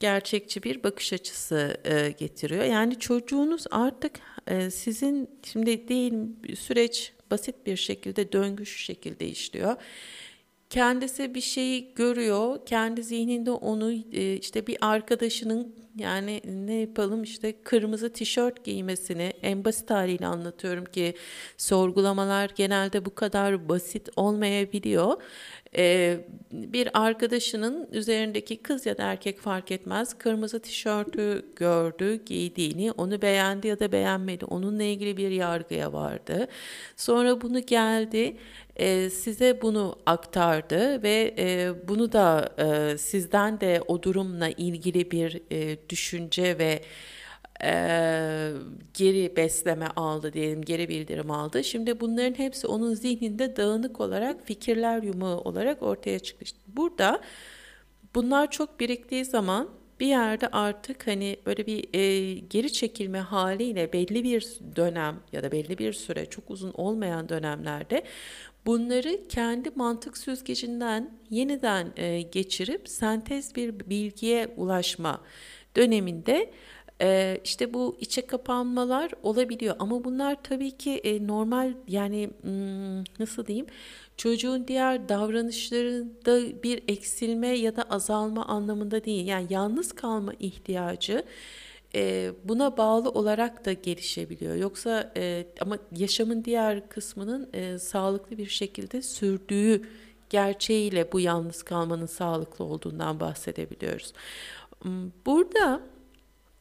gerçekçi 0.00 0.62
bir 0.62 0.82
bakış 0.82 1.12
açısı 1.12 1.76
e, 1.84 2.10
getiriyor. 2.10 2.64
Yani 2.64 2.98
çocuğunuz 2.98 3.64
artık 3.70 4.12
e, 4.46 4.70
sizin 4.70 5.30
şimdi 5.52 5.88
değil 5.88 6.12
süreç 6.58 7.12
basit 7.30 7.66
bir 7.66 7.76
şekilde 7.76 8.32
döngü 8.32 8.66
şu 8.66 8.78
şekilde 8.78 9.28
işliyor. 9.28 9.76
Kendisi 10.70 11.34
bir 11.34 11.40
şeyi 11.40 11.94
görüyor, 11.94 12.66
kendi 12.66 13.02
zihninde 13.02 13.50
onu 13.50 13.92
e, 13.92 14.36
işte 14.36 14.66
bir 14.66 14.76
arkadaşının 14.80 15.74
yani 15.96 16.40
ne 16.44 16.74
yapalım 16.74 17.22
işte 17.22 17.62
kırmızı 17.62 18.12
tişört 18.12 18.64
giymesini 18.64 19.32
en 19.42 19.64
basit 19.64 19.90
haliyle 19.90 20.26
anlatıyorum 20.26 20.84
ki 20.84 21.14
sorgulamalar 21.56 22.50
genelde 22.54 23.04
bu 23.04 23.14
kadar 23.14 23.68
basit 23.68 24.08
olmayabiliyor. 24.16 25.22
Ee, 25.76 26.20
bir 26.52 27.04
arkadaşının 27.04 27.88
üzerindeki 27.92 28.56
kız 28.56 28.86
ya 28.86 28.98
da 28.98 29.02
erkek 29.02 29.40
fark 29.40 29.70
etmez 29.70 30.18
kırmızı 30.18 30.60
tişörtü 30.60 31.46
gördü 31.56 32.24
giydiğini 32.24 32.92
onu 32.92 33.22
beğendi 33.22 33.66
ya 33.66 33.80
da 33.80 33.92
beğenmedi 33.92 34.44
onunla 34.44 34.82
ilgili 34.82 35.16
bir 35.16 35.30
yargıya 35.30 35.92
vardı. 35.92 36.48
Sonra 36.96 37.40
bunu 37.40 37.60
geldi 37.60 38.36
e, 38.76 39.10
size 39.10 39.62
bunu 39.62 39.96
aktardı 40.06 41.02
ve 41.02 41.34
e, 41.38 41.72
bunu 41.88 42.12
da 42.12 42.54
e, 42.58 42.98
sizden 42.98 43.60
de 43.60 43.82
o 43.86 44.02
durumla 44.02 44.48
ilgili 44.48 45.10
bir 45.10 45.40
e, 45.50 45.76
düşünce 45.88 46.58
ve 46.58 46.82
e, 47.64 47.70
geri 48.94 49.36
besleme 49.36 49.86
aldı 49.86 50.32
diyelim, 50.32 50.62
geri 50.62 50.88
bildirim 50.88 51.30
aldı. 51.30 51.64
Şimdi 51.64 52.00
bunların 52.00 52.34
hepsi 52.34 52.66
onun 52.66 52.94
zihninde 52.94 53.56
dağınık 53.56 54.00
olarak 54.00 54.46
fikirler 54.46 55.02
yumağı 55.02 55.38
olarak 55.38 55.82
ortaya 55.82 56.18
çıktı. 56.18 56.44
İşte 56.44 56.58
burada 56.66 57.20
bunlar 58.14 58.50
çok 58.50 58.80
biriktiği 58.80 59.24
zaman 59.24 59.68
bir 60.00 60.06
yerde 60.06 60.48
artık 60.48 61.06
hani 61.06 61.36
böyle 61.46 61.66
bir 61.66 61.94
e, 61.94 62.34
geri 62.34 62.72
çekilme 62.72 63.18
haliyle 63.18 63.92
belli 63.92 64.24
bir 64.24 64.58
dönem 64.76 65.20
ya 65.32 65.42
da 65.42 65.52
belli 65.52 65.78
bir 65.78 65.92
süre 65.92 66.26
çok 66.26 66.50
uzun 66.50 66.72
olmayan 66.74 67.28
dönemlerde 67.28 68.04
bunları 68.66 69.28
kendi 69.28 69.70
mantık 69.74 70.18
süzgecinden 70.18 71.10
yeniden 71.30 71.92
e, 71.96 72.22
geçirip 72.22 72.88
sentez 72.88 73.56
bir 73.56 73.90
bilgiye 73.90 74.46
ulaşma 74.56 75.20
döneminde 75.76 76.50
ee, 77.02 77.40
işte 77.44 77.74
bu 77.74 77.96
içe 78.00 78.26
kapanmalar 78.26 79.10
olabiliyor 79.22 79.76
ama 79.78 80.04
bunlar 80.04 80.42
tabii 80.42 80.70
ki 80.70 80.90
e, 80.90 81.26
normal 81.26 81.74
yani 81.88 82.30
hmm, 82.42 83.04
nasıl 83.18 83.46
diyeyim 83.46 83.66
çocuğun 84.16 84.68
diğer 84.68 85.08
davranışlarında 85.08 86.62
bir 86.62 86.82
eksilme 86.88 87.48
ya 87.48 87.76
da 87.76 87.82
azalma 87.82 88.46
anlamında 88.46 89.04
değil 89.04 89.26
yani 89.26 89.46
yalnız 89.50 89.92
kalma 89.92 90.32
ihtiyacı 90.38 91.24
e, 91.94 92.32
buna 92.44 92.76
bağlı 92.76 93.10
olarak 93.10 93.64
da 93.64 93.72
gelişebiliyor 93.72 94.54
yoksa 94.54 95.12
e, 95.16 95.46
ama 95.60 95.78
yaşamın 95.96 96.44
diğer 96.44 96.88
kısmının 96.88 97.50
e, 97.52 97.78
sağlıklı 97.78 98.38
bir 98.38 98.48
şekilde 98.48 99.02
sürdüğü 99.02 99.82
gerçeğiyle 100.30 101.12
bu 101.12 101.20
yalnız 101.20 101.62
kalmanın 101.62 102.06
sağlıklı 102.06 102.64
olduğundan 102.64 103.20
bahsedebiliyoruz. 103.20 104.12
Hmm, 104.82 105.10
burada 105.26 105.80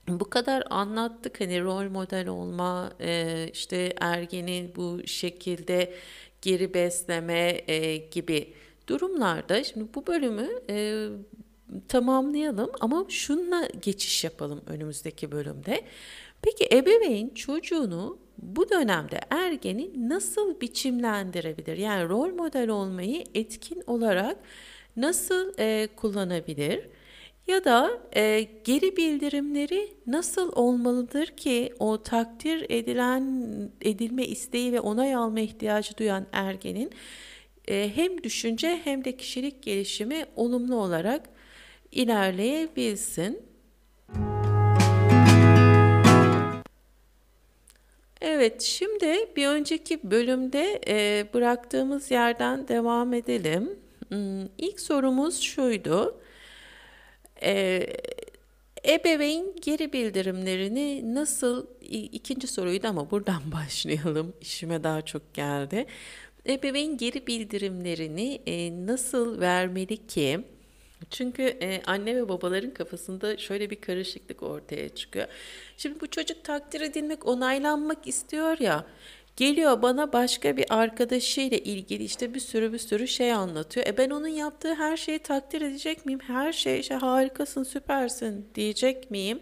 bu 0.08 0.30
kadar 0.30 0.64
anlattık 0.70 1.42
hani 1.42 1.62
rol 1.64 1.90
model 1.90 2.28
olma 2.28 2.92
e, 3.02 3.50
işte 3.54 3.94
ergenin 4.02 4.76
bu 4.76 5.08
şekilde 5.08 5.94
geri 6.42 6.74
besleme 6.74 7.62
e, 7.68 7.98
gibi 7.98 8.54
durumlarda 8.88 9.64
şimdi 9.64 9.94
bu 9.96 10.08
bölümü 10.08 10.50
e, 10.70 11.08
tamamlayalım 11.88 12.72
ama 12.80 13.06
şunla 13.10 13.68
geçiş 13.82 14.24
yapalım 14.24 14.62
önümüzdeki 14.68 15.32
bölümde. 15.32 15.82
Peki 16.42 16.70
ebeveyn 16.72 17.30
çocuğunu 17.30 18.18
bu 18.38 18.70
dönemde 18.70 19.20
ergeni 19.30 20.10
nasıl 20.10 20.62
biçimlendirebilir? 20.62 21.78
Yani 21.78 22.10
rol 22.10 22.34
model 22.34 22.70
olmayı 22.70 23.24
etkin 23.36 23.84
olarak 23.88 24.38
nasıl 24.98 25.54
e, 25.60 25.88
kullanabilir? 25.96 26.90
Ya 27.48 27.64
da 27.64 27.92
e, 28.16 28.48
geri 28.64 28.98
bildirimleri 28.98 29.94
nasıl 30.08 30.52
olmalıdır 30.56 31.26
ki 31.26 31.74
o 31.80 32.04
takdir 32.04 32.66
edilen 32.70 33.24
edilme 33.82 34.26
isteği 34.26 34.74
ve 34.74 34.80
onay 34.80 35.16
alma 35.16 35.40
ihtiyacı 35.40 35.98
duyan 35.98 36.26
ergenin 36.32 36.92
e, 37.68 37.92
hem 37.96 38.24
düşünce 38.24 38.80
hem 38.84 39.04
de 39.06 39.18
kişilik 39.18 39.64
gelişimi 39.64 40.26
olumlu 40.36 40.76
olarak 40.76 41.30
ilerleyebilsin. 41.92 43.42
Evet, 48.22 48.62
şimdi 48.62 49.36
bir 49.36 49.48
önceki 49.48 50.12
bölümde 50.12 50.82
e, 50.88 51.26
bıraktığımız 51.34 52.12
yerden 52.12 52.68
devam 52.68 53.14
edelim. 53.14 53.80
Hmm, 54.10 54.46
ilk 54.58 54.80
sorumuz 54.80 55.42
şuydu. 55.42 56.22
E, 57.44 57.88
ebeveyn 58.88 59.56
geri 59.62 59.94
bildirimlerini 59.94 61.16
nasıl, 61.16 61.68
ikinci 61.90 62.48
soruydu 62.48 62.88
ama 62.88 63.12
buradan 63.12 63.42
başlayalım. 63.52 64.34
İşime 64.42 64.84
daha 64.84 65.02
çok 65.02 65.34
geldi. 65.34 65.86
Ebeveyn 66.50 66.98
geri 66.98 67.28
bildirimlerini 67.28 68.42
e, 68.46 68.86
nasıl 68.86 69.40
vermeli 69.40 70.08
ki? 70.08 70.40
Çünkü 71.10 71.44
e, 71.44 71.82
anne 71.86 72.16
ve 72.16 72.30
babaların 72.30 72.74
kafasında 72.74 73.38
şöyle 73.38 73.70
bir 73.70 73.82
karışıklık 73.82 74.44
ortaya 74.44 74.90
çıkıyor. 74.90 75.28
Şimdi 75.78 76.02
bu 76.02 76.08
çocuk 76.08 76.44
takdir 76.44 76.82
edilmek, 76.82 77.28
onaylanmak 77.28 78.08
istiyor 78.08 78.60
ya. 78.60 78.86
Geliyor 79.38 79.82
bana 79.82 80.14
başka 80.14 80.58
bir 80.58 80.66
arkadaşıyla 80.70 81.58
ilgili 81.58 82.04
işte 82.04 82.34
bir 82.34 82.40
sürü 82.40 82.74
bir 82.74 82.78
sürü 82.78 83.08
şey 83.08 83.34
anlatıyor. 83.34 83.88
E 83.88 83.98
ben 83.98 84.10
onun 84.10 84.28
yaptığı 84.28 84.76
her 84.76 84.98
şeyi 84.98 85.20
takdir 85.20 85.62
edecek 85.62 86.06
miyim? 86.06 86.20
Her 86.28 86.54
şey 86.54 86.80
işte 86.80 86.96
harikasın, 86.96 87.64
süpersin 87.64 88.46
diyecek 88.56 89.12
miyim? 89.12 89.40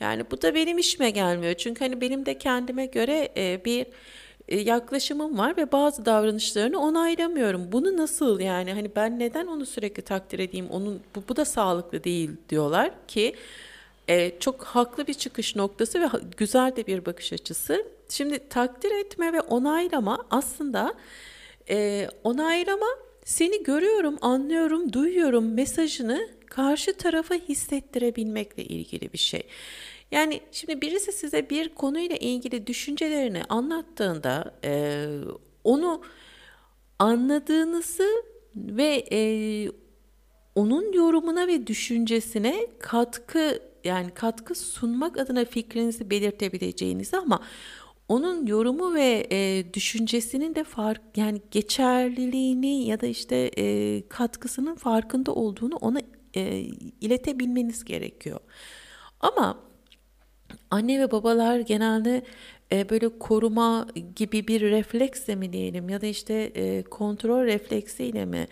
Yani 0.00 0.30
bu 0.30 0.42
da 0.42 0.54
benim 0.54 0.78
işime 0.78 1.10
gelmiyor. 1.10 1.54
Çünkü 1.54 1.84
hani 1.84 2.00
benim 2.00 2.26
de 2.26 2.38
kendime 2.38 2.86
göre 2.86 3.28
e, 3.36 3.64
bir 3.64 3.86
e, 4.48 4.58
yaklaşımım 4.60 5.38
var 5.38 5.56
ve 5.56 5.72
bazı 5.72 6.06
davranışlarını 6.06 6.78
onaylamıyorum. 6.78 7.72
Bunu 7.72 7.96
nasıl 7.96 8.40
yani 8.40 8.72
hani 8.72 8.90
ben 8.96 9.18
neden 9.18 9.46
onu 9.46 9.66
sürekli 9.66 10.02
takdir 10.02 10.38
edeyim? 10.38 10.66
Onun 10.70 11.02
bu, 11.14 11.24
bu 11.28 11.36
da 11.36 11.44
sağlıklı 11.44 12.04
değil 12.04 12.30
diyorlar 12.48 12.90
ki 13.08 13.34
e, 14.08 14.38
çok 14.40 14.64
haklı 14.64 15.06
bir 15.06 15.14
çıkış 15.14 15.56
noktası 15.56 16.00
ve 16.00 16.06
güzel 16.36 16.76
de 16.76 16.86
bir 16.86 17.06
bakış 17.06 17.32
açısı. 17.32 17.86
Şimdi 18.08 18.48
takdir 18.48 18.90
etme 18.90 19.32
ve 19.32 19.40
onaylama 19.40 20.26
aslında 20.30 20.94
e, 21.70 22.08
onaylama 22.24 22.86
seni 23.24 23.62
görüyorum, 23.62 24.18
anlıyorum, 24.20 24.92
duyuyorum 24.92 25.54
mesajını 25.54 26.28
karşı 26.46 26.96
tarafa 26.96 27.34
hissettirebilmekle 27.34 28.64
ilgili 28.64 29.12
bir 29.12 29.18
şey. 29.18 29.42
Yani 30.10 30.40
şimdi 30.52 30.80
birisi 30.80 31.12
size 31.12 31.50
bir 31.50 31.68
konuyla 31.68 32.16
ilgili 32.16 32.66
düşüncelerini 32.66 33.42
anlattığında 33.48 34.54
e, 34.64 35.06
onu 35.64 36.02
anladığınızı 36.98 38.08
ve 38.56 39.04
e, 39.12 39.18
onun 40.54 40.92
yorumuna 40.92 41.46
ve 41.46 41.66
düşüncesine 41.66 42.66
katkı 42.78 43.58
yani 43.84 44.10
katkı 44.10 44.54
sunmak 44.54 45.18
adına 45.18 45.44
fikrinizi 45.44 46.10
belirtebileceğinizi 46.10 47.16
ama 47.16 47.40
onun 48.08 48.46
yorumu 48.46 48.94
ve 48.94 49.26
e, 49.32 49.74
düşüncesinin 49.74 50.54
de 50.54 50.64
fark 50.64 51.02
yani 51.16 51.42
geçerliliğini 51.50 52.86
ya 52.86 53.00
da 53.00 53.06
işte 53.06 53.50
e, 53.58 54.02
katkısının 54.08 54.74
farkında 54.74 55.32
olduğunu 55.32 55.76
ona 55.76 56.00
e, 56.34 56.58
iletebilmeniz 57.00 57.84
gerekiyor. 57.84 58.40
Ama 59.20 59.58
anne 60.70 61.00
ve 61.00 61.10
babalar 61.10 61.58
genelde 61.58 62.22
e, 62.72 62.90
böyle 62.90 63.18
koruma 63.18 63.86
gibi 64.16 64.48
bir 64.48 64.60
refleksle 64.60 65.34
mi 65.36 65.52
diyelim 65.52 65.88
ya 65.88 66.00
da 66.00 66.06
işte 66.06 66.34
e, 66.34 66.82
kontrol 66.82 67.44
refleksiyle 67.44 68.24
mi 68.24 68.46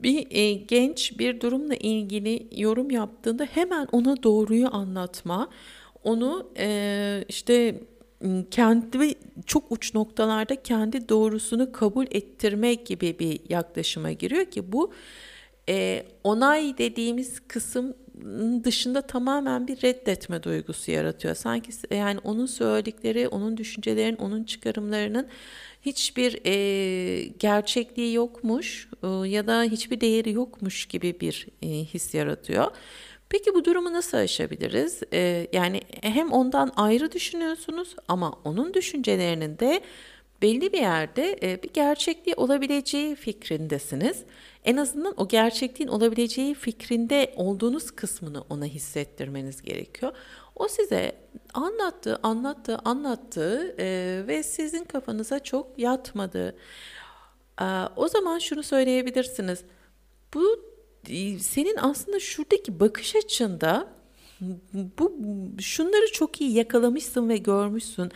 bir 0.00 0.26
e, 0.30 0.52
genç 0.52 1.18
bir 1.18 1.40
durumla 1.40 1.74
ilgili 1.74 2.46
yorum 2.56 2.90
yaptığında 2.90 3.44
hemen 3.44 3.88
ona 3.92 4.22
doğruyu 4.22 4.74
anlatma, 4.74 5.48
onu 6.04 6.50
e, 6.58 7.24
işte 7.28 7.80
kendi 8.50 9.14
çok 9.46 9.72
uç 9.72 9.94
noktalarda 9.94 10.62
kendi 10.62 11.08
doğrusunu 11.08 11.72
kabul 11.72 12.06
ettirme 12.10 12.74
gibi 12.74 13.18
bir 13.18 13.40
yaklaşıma 13.48 14.12
giriyor 14.12 14.44
ki 14.44 14.72
bu 14.72 14.92
e, 15.68 16.06
onay 16.24 16.78
dediğimiz 16.78 17.40
kısım 17.48 17.94
dışında 18.64 19.02
tamamen 19.02 19.68
bir 19.68 19.82
reddetme 19.82 20.42
duygusu 20.42 20.90
yaratıyor. 20.90 21.34
Sanki 21.34 21.72
yani 21.90 22.18
onun 22.24 22.46
söyledikleri, 22.46 23.28
onun 23.28 23.56
düşüncelerin, 23.56 24.16
onun 24.16 24.44
çıkarımlarının 24.44 25.26
hiçbir 25.82 26.40
e, 26.44 27.24
gerçekliği 27.38 28.14
yokmuş 28.14 28.88
e, 29.02 29.06
ya 29.06 29.46
da 29.46 29.62
hiçbir 29.62 30.00
değeri 30.00 30.32
yokmuş 30.32 30.86
gibi 30.86 31.20
bir 31.20 31.46
e, 31.62 31.68
his 31.68 32.14
yaratıyor. 32.14 32.66
Peki 33.28 33.54
bu 33.54 33.64
durumu 33.64 33.92
nasıl 33.92 34.18
aşabiliriz? 34.18 35.02
E, 35.12 35.46
yani 35.52 35.80
hem 36.02 36.32
ondan 36.32 36.72
ayrı 36.76 37.12
düşünüyorsunuz 37.12 37.96
ama 38.08 38.32
onun 38.44 38.74
düşüncelerinin 38.74 39.58
de 39.58 39.80
belli 40.42 40.72
bir 40.72 40.78
yerde 40.78 41.38
e, 41.42 41.62
bir 41.62 41.70
gerçekliği 41.72 42.34
olabileceği 42.34 43.14
fikrindesiniz. 43.14 44.22
En 44.64 44.76
azından 44.76 45.14
o 45.16 45.28
gerçekliğin 45.28 45.88
olabileceği 45.88 46.54
fikrinde 46.54 47.32
olduğunuz 47.36 47.90
kısmını 47.90 48.44
ona 48.50 48.64
hissettirmeniz 48.64 49.62
gerekiyor. 49.62 50.12
O 50.58 50.68
size 50.68 51.12
anlattı, 51.54 52.18
anlattı, 52.22 52.78
anlattı 52.84 53.74
e, 53.78 54.22
ve 54.26 54.42
sizin 54.42 54.84
kafanıza 54.84 55.38
çok 55.38 55.78
yatmadı. 55.78 56.56
E, 57.60 57.64
o 57.96 58.08
zaman 58.08 58.38
şunu 58.38 58.62
söyleyebilirsiniz. 58.62 59.64
Bu 60.34 60.64
e, 61.08 61.38
senin 61.38 61.76
aslında 61.76 62.20
şuradaki 62.20 62.80
bakış 62.80 63.16
açında 63.16 63.88
bu 64.98 65.12
şunları 65.60 66.12
çok 66.12 66.40
iyi 66.40 66.52
yakalamışsın 66.52 67.28
ve 67.28 67.36
görmüşsün. 67.36 68.10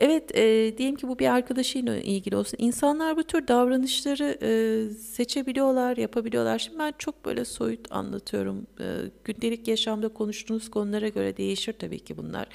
Evet 0.00 0.36
e, 0.36 0.74
diyelim 0.78 0.96
ki 0.96 1.08
bu 1.08 1.18
bir 1.18 1.26
arkadaşıyla 1.26 1.96
ilgili 1.96 2.36
olsun. 2.36 2.56
İnsanlar 2.60 3.16
bu 3.16 3.24
tür 3.24 3.48
davranışları 3.48 4.38
e, 4.42 4.90
seçebiliyorlar, 4.94 5.96
yapabiliyorlar. 5.96 6.58
Şimdi 6.58 6.78
ben 6.78 6.92
çok 6.98 7.24
böyle 7.24 7.44
soyut 7.44 7.92
anlatıyorum. 7.92 8.66
E, 8.80 8.86
gündelik 9.24 9.68
yaşamda 9.68 10.08
konuştuğunuz 10.08 10.70
konulara 10.70 11.08
göre 11.08 11.36
değişir 11.36 11.72
tabii 11.72 12.00
ki 12.00 12.16
bunlar. 12.16 12.46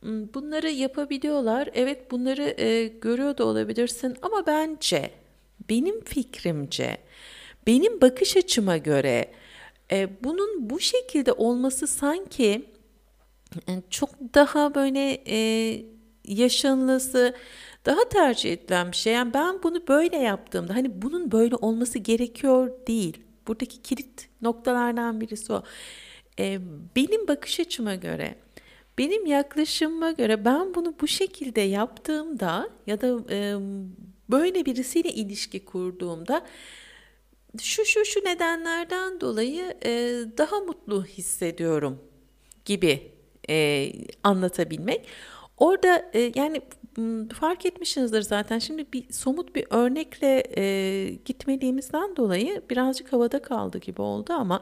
Hmm, 0.00 0.34
bunları 0.34 0.70
yapabiliyorlar. 0.70 1.68
Evet 1.74 2.10
bunları 2.10 2.54
e, 2.60 2.86
görüyor 2.86 3.38
da 3.38 3.44
olabilirsin 3.44 4.16
ama 4.22 4.46
bence 4.46 5.10
benim 5.70 6.04
fikrimce 6.04 6.98
benim 7.66 8.00
bakış 8.00 8.36
açıma 8.36 8.76
göre 8.76 9.32
e, 9.92 10.08
bunun 10.24 10.70
bu 10.70 10.80
şekilde 10.80 11.32
olması 11.32 11.86
sanki 11.86 12.66
e, 13.68 13.72
çok 13.90 14.10
daha 14.34 14.74
böyle 14.74 15.22
e, 15.26 15.36
yaşanılısı, 16.24 17.34
daha 17.86 18.08
tercih 18.08 18.52
edilen 18.52 18.92
bir 18.92 18.96
şey. 18.96 19.12
Yani 19.12 19.34
ben 19.34 19.62
bunu 19.62 19.88
böyle 19.88 20.16
yaptığımda 20.16 20.74
hani 20.74 21.02
bunun 21.02 21.32
böyle 21.32 21.56
olması 21.56 21.98
gerekiyor 21.98 22.70
değil. 22.86 23.18
Buradaki 23.48 23.82
kilit 23.82 24.28
noktalardan 24.42 25.20
birisi 25.20 25.52
o. 25.52 25.62
E, 26.38 26.58
benim 26.96 27.28
bakış 27.28 27.60
açıma 27.60 27.94
göre, 27.94 28.34
benim 28.98 29.26
yaklaşımıma 29.26 30.10
göre 30.12 30.44
ben 30.44 30.74
bunu 30.74 30.94
bu 31.00 31.08
şekilde 31.08 31.60
yaptığımda 31.60 32.70
ya 32.86 33.00
da 33.00 33.20
e, 33.30 33.56
böyle 34.30 34.64
birisiyle 34.64 35.12
ilişki 35.12 35.64
kurduğumda 35.64 36.42
şu 37.60 37.84
şu 37.84 38.04
şu 38.04 38.20
nedenlerden 38.20 39.20
dolayı 39.20 39.76
e, 39.84 39.90
daha 40.38 40.60
mutlu 40.60 41.04
hissediyorum 41.04 41.98
gibi 42.64 43.12
e, 43.50 43.88
anlatabilmek. 44.22 45.06
Orada 45.56 46.10
e, 46.14 46.32
yani 46.34 46.62
fark 47.40 47.66
etmişsinizdir 47.66 48.22
zaten 48.22 48.58
şimdi 48.58 48.92
bir 48.92 49.12
somut 49.12 49.54
bir 49.54 49.66
örnekle 49.70 50.44
e, 50.56 50.64
gitmediğimizden 51.24 52.16
dolayı 52.16 52.62
birazcık 52.70 53.12
havada 53.12 53.42
kaldı 53.42 53.78
gibi 53.78 54.02
oldu 54.02 54.32
ama 54.32 54.60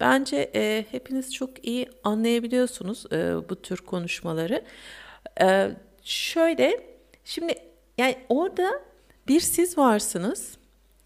bence 0.00 0.50
e, 0.54 0.84
hepiniz 0.90 1.34
çok 1.34 1.66
iyi 1.66 1.88
anlayabiliyorsunuz 2.04 3.04
e, 3.12 3.48
bu 3.48 3.62
tür 3.62 3.76
konuşmaları. 3.76 4.64
E, 5.40 5.70
şöyle 6.02 6.96
şimdi 7.24 7.54
yani 7.98 8.16
orada 8.28 8.82
bir 9.28 9.40
siz 9.40 9.78
varsınız 9.78 10.58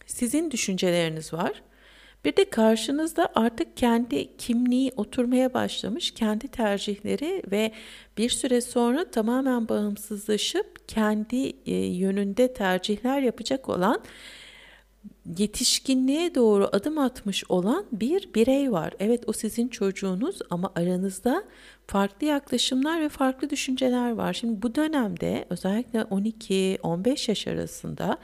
sizin 0.08 0.50
düşünceleriniz 0.50 1.32
var. 1.32 1.62
Bir 2.24 2.36
de 2.36 2.50
karşınızda 2.50 3.28
artık 3.34 3.76
kendi 3.76 4.36
kimliği 4.36 4.92
oturmaya 4.96 5.54
başlamış, 5.54 6.10
kendi 6.10 6.48
tercihleri 6.48 7.42
ve 7.50 7.72
bir 8.18 8.30
süre 8.30 8.60
sonra 8.60 9.10
tamamen 9.10 9.68
bağımsızlaşıp 9.68 10.88
kendi 10.88 11.52
e, 11.66 11.74
yönünde 11.74 12.52
tercihler 12.52 13.22
yapacak 13.22 13.68
olan 13.68 14.00
yetişkinliğe 15.38 16.34
doğru 16.34 16.68
adım 16.72 16.98
atmış 16.98 17.44
olan 17.48 17.84
bir 17.92 18.34
birey 18.34 18.72
var. 18.72 18.92
Evet 18.98 19.24
o 19.26 19.32
sizin 19.32 19.68
çocuğunuz 19.68 20.38
ama 20.50 20.72
aranızda 20.76 21.44
farklı 21.86 22.26
yaklaşımlar 22.26 23.00
ve 23.00 23.08
farklı 23.08 23.50
düşünceler 23.50 24.10
var. 24.10 24.32
Şimdi 24.32 24.62
bu 24.62 24.74
dönemde 24.74 25.44
özellikle 25.50 26.00
12-15 26.00 27.30
yaş 27.30 27.46
arasında 27.46 28.18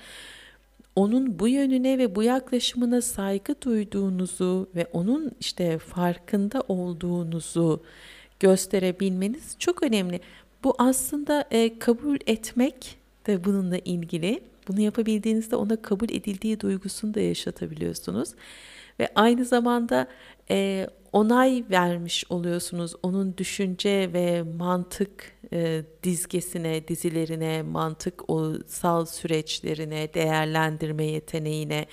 onun 0.97 1.39
bu 1.39 1.49
yönüne 1.49 1.99
ve 1.99 2.15
bu 2.15 2.23
yaklaşımına 2.23 3.03
saygı 3.03 3.55
duyduğunuzu 3.63 4.69
ve 4.75 4.87
onun 4.93 5.33
işte 5.41 5.79
farkında 5.79 6.63
olduğunuzu 6.69 7.83
gösterebilmeniz 8.41 9.57
çok 9.59 9.83
önemli. 9.83 10.21
Bu 10.65 10.75
aslında 10.79 11.45
e, 11.51 11.79
kabul 11.79 12.17
etmek 12.27 12.97
de 13.27 13.45
bununla 13.45 13.79
ilgili. 13.79 14.41
Bunu 14.69 14.81
yapabildiğinizde 14.81 15.57
ona 15.57 15.83
kabul 15.83 16.09
edildiği 16.11 16.61
duygusunu 16.61 17.15
da 17.15 17.21
yaşatabiliyorsunuz. 17.21 18.29
Ve 19.01 19.09
aynı 19.15 19.45
zamanda 19.45 20.07
e, 20.51 20.87
onay 21.13 21.65
vermiş 21.71 22.25
oluyorsunuz 22.29 22.95
onun 23.03 23.37
düşünce 23.37 24.11
ve 24.13 24.43
mantık 24.43 25.34
e, 25.53 25.83
dizgesine, 26.03 26.89
dizilerine, 26.89 27.63
mantık 27.63 28.23
sal 28.67 29.07
süreçlerine, 29.07 30.15
değerlendirme 30.15 31.05
yeteneğine. 31.05 31.87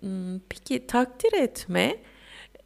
Hmm, 0.00 0.38
peki 0.48 0.86
takdir 0.86 1.32
etme 1.32 1.96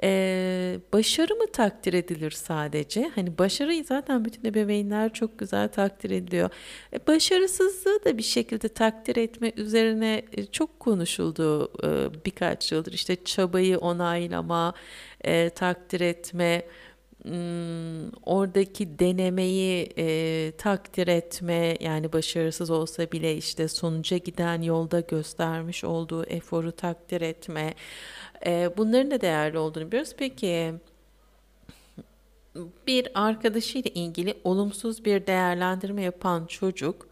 ee, 0.02 0.80
başarı 0.92 1.34
mı 1.34 1.46
takdir 1.52 1.92
edilir 1.92 2.30
sadece? 2.30 3.11
Hani 3.14 3.38
başarıyı 3.38 3.84
zaten 3.84 4.24
bütün 4.24 4.44
ebeveynler 4.44 5.12
çok 5.12 5.38
güzel 5.38 5.68
takdir 5.68 6.11
ediyor. 6.11 6.50
E, 6.92 7.06
başarısızlığı 7.06 8.04
da 8.04 8.18
bir 8.18 8.22
şekilde 8.22 8.68
takdir 8.68 9.16
etme 9.16 9.52
üzerine 9.56 10.22
e, 10.32 10.46
çok 10.46 10.80
konuşuldu 10.80 11.72
e, 11.84 12.24
birkaç 12.24 12.72
yıldır. 12.72 12.92
İşte 12.92 13.24
çabayı 13.24 13.78
onaylama, 13.78 14.74
e, 15.24 15.50
takdir 15.50 16.00
etme, 16.00 16.62
oradaki 18.23 18.99
denemeyi 18.99 19.89
e, 19.99 20.53
takdir 20.59 21.09
etme 21.09 21.77
yani 21.81 22.12
başarısız 22.12 22.71
olsa 22.71 23.12
bile 23.12 23.37
işte 23.37 23.69
sonuca 23.69 24.16
giden 24.16 24.62
yolda 24.62 25.01
göstermiş 25.01 25.85
olduğu 25.85 26.25
eforu 26.25 26.73
takdir 26.73 27.21
etme 27.21 27.75
e, 28.47 28.71
bunların 28.77 29.11
da 29.11 29.21
değerli 29.21 29.59
olduğunu 29.59 29.87
biliyoruz. 29.87 30.14
Peki 30.19 30.75
bir 32.87 33.09
arkadaşıyla 33.14 33.91
ilgili 33.95 34.35
olumsuz 34.45 35.05
bir 35.05 35.27
değerlendirme 35.27 36.03
yapan 36.03 36.47
çocuk 36.47 37.09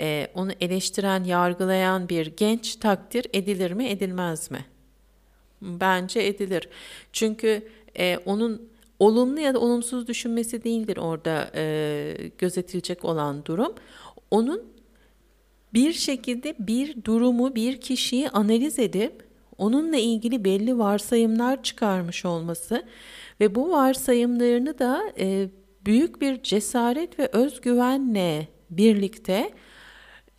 e, 0.00 0.28
onu 0.34 0.52
eleştiren, 0.60 1.24
yargılayan 1.24 2.08
bir 2.08 2.26
genç 2.26 2.76
takdir 2.76 3.26
edilir 3.32 3.72
mi, 3.72 3.88
edilmez 3.88 4.50
mi? 4.50 4.64
Bence 5.62 6.20
edilir. 6.20 6.68
Çünkü 7.12 7.68
e, 7.98 8.18
onun 8.26 8.75
olumlu 8.98 9.40
ya 9.40 9.54
da 9.54 9.58
olumsuz 9.58 10.06
düşünmesi 10.06 10.64
değildir 10.64 10.96
orada 10.96 11.50
e, 11.54 12.30
gözetilecek 12.38 13.04
olan 13.04 13.44
durum. 13.44 13.74
Onun 14.30 14.62
bir 15.74 15.92
şekilde 15.92 16.54
bir 16.58 17.04
durumu, 17.04 17.54
bir 17.54 17.80
kişiyi 17.80 18.30
analiz 18.30 18.78
edip 18.78 19.26
onunla 19.58 19.96
ilgili 19.96 20.44
belli 20.44 20.78
varsayımlar 20.78 21.62
çıkarmış 21.62 22.24
olması 22.24 22.82
ve 23.40 23.54
bu 23.54 23.70
varsayımlarını 23.70 24.78
da 24.78 25.12
e, 25.18 25.48
büyük 25.86 26.20
bir 26.20 26.42
cesaret 26.42 27.18
ve 27.18 27.26
özgüvenle 27.26 28.48
birlikte 28.70 29.50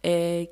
e, 0.06 0.48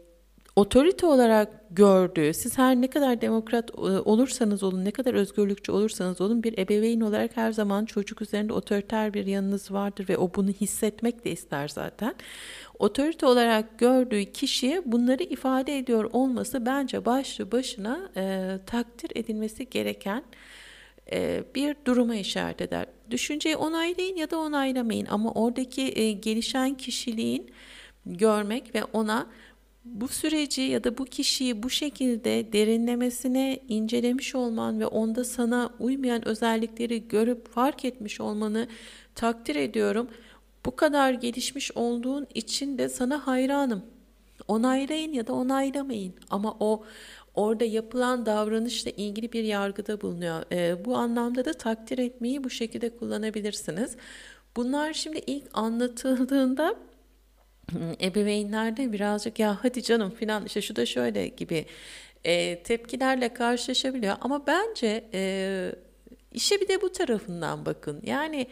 otorite 0.55 1.05
olarak 1.05 1.64
gördüğü, 1.71 2.33
siz 2.33 2.57
her 2.57 2.75
ne 2.75 2.87
kadar 2.87 3.21
demokrat 3.21 3.69
e, 3.69 3.81
olursanız 3.81 4.63
olun, 4.63 4.85
ne 4.85 4.91
kadar 4.91 5.13
özgürlükçü 5.13 5.71
olursanız 5.71 6.21
olun 6.21 6.43
bir 6.43 6.57
ebeveyn 6.57 7.01
olarak 7.01 7.37
her 7.37 7.51
zaman 7.51 7.85
çocuk 7.85 8.21
üzerinde 8.21 8.53
otoriter 8.53 9.13
bir 9.13 9.25
yanınız 9.25 9.71
vardır 9.71 10.09
ve 10.09 10.17
o 10.17 10.31
bunu 10.35 10.49
hissetmek 10.49 11.25
de 11.25 11.31
ister 11.31 11.67
zaten. 11.67 12.15
Otorite 12.79 13.25
olarak 13.25 13.79
gördüğü 13.79 14.25
kişiye 14.25 14.81
bunları 14.85 15.23
ifade 15.23 15.77
ediyor 15.77 16.09
olması 16.13 16.65
bence 16.65 17.05
başlı 17.05 17.51
başına 17.51 18.09
e, 18.17 18.57
takdir 18.65 19.11
edilmesi 19.15 19.69
gereken 19.69 20.23
e, 21.11 21.43
bir 21.55 21.75
duruma 21.85 22.15
işaret 22.15 22.61
eder. 22.61 22.85
Düşünceyi 23.11 23.55
onaylayın 23.55 24.15
ya 24.15 24.31
da 24.31 24.39
onaylamayın 24.39 25.05
ama 25.09 25.31
oradaki 25.31 25.99
e, 25.99 26.11
gelişen 26.11 26.73
kişiliğin 26.73 27.51
görmek 28.05 28.75
ve 28.75 28.83
ona 28.83 29.27
bu 29.85 30.07
süreci 30.07 30.61
ya 30.61 30.83
da 30.83 30.97
bu 30.97 31.05
kişiyi 31.05 31.63
bu 31.63 31.69
şekilde 31.69 32.53
derinlemesine 32.53 33.59
incelemiş 33.69 34.35
olman 34.35 34.79
ve 34.79 34.87
onda 34.87 35.23
sana 35.23 35.69
uymayan 35.79 36.27
özellikleri 36.27 37.07
görüp 37.07 37.47
fark 37.51 37.85
etmiş 37.85 38.21
olmanı 38.21 38.67
takdir 39.15 39.55
ediyorum. 39.55 40.07
Bu 40.65 40.75
kadar 40.75 41.11
gelişmiş 41.11 41.71
olduğun 41.71 42.27
için 42.33 42.77
de 42.77 42.89
sana 42.89 43.27
hayranım. 43.27 43.83
Onaylayın 44.47 45.13
ya 45.13 45.27
da 45.27 45.33
onaylamayın 45.33 46.13
ama 46.29 46.57
o 46.59 46.83
orada 47.35 47.65
yapılan 47.65 48.25
davranışla 48.25 48.91
ilgili 48.91 49.33
bir 49.33 49.43
yargıda 49.43 50.01
bulunuyor. 50.01 50.43
E, 50.51 50.85
bu 50.85 50.95
anlamda 50.95 51.45
da 51.45 51.53
takdir 51.53 51.97
etmeyi 51.97 52.43
bu 52.43 52.49
şekilde 52.49 52.97
kullanabilirsiniz. 52.97 53.95
Bunlar 54.55 54.93
şimdi 54.93 55.21
ilk 55.27 55.43
anlatıldığında 55.53 56.75
ebeveynlerde 58.01 58.93
birazcık 58.93 59.39
ya 59.39 59.57
hadi 59.61 59.83
canım 59.83 60.11
filan 60.11 60.45
işte 60.45 60.61
şu 60.61 60.75
da 60.75 60.85
şöyle 60.85 61.27
gibi 61.27 61.65
e, 62.25 62.63
tepkilerle 62.63 63.33
karşılaşabiliyor. 63.33 64.15
Ama 64.21 64.47
bence 64.47 65.05
e, 65.13 65.71
işe 66.33 66.61
bir 66.61 66.67
de 66.67 66.81
bu 66.81 66.91
tarafından 66.91 67.65
bakın. 67.65 68.01
Yani 68.05 68.47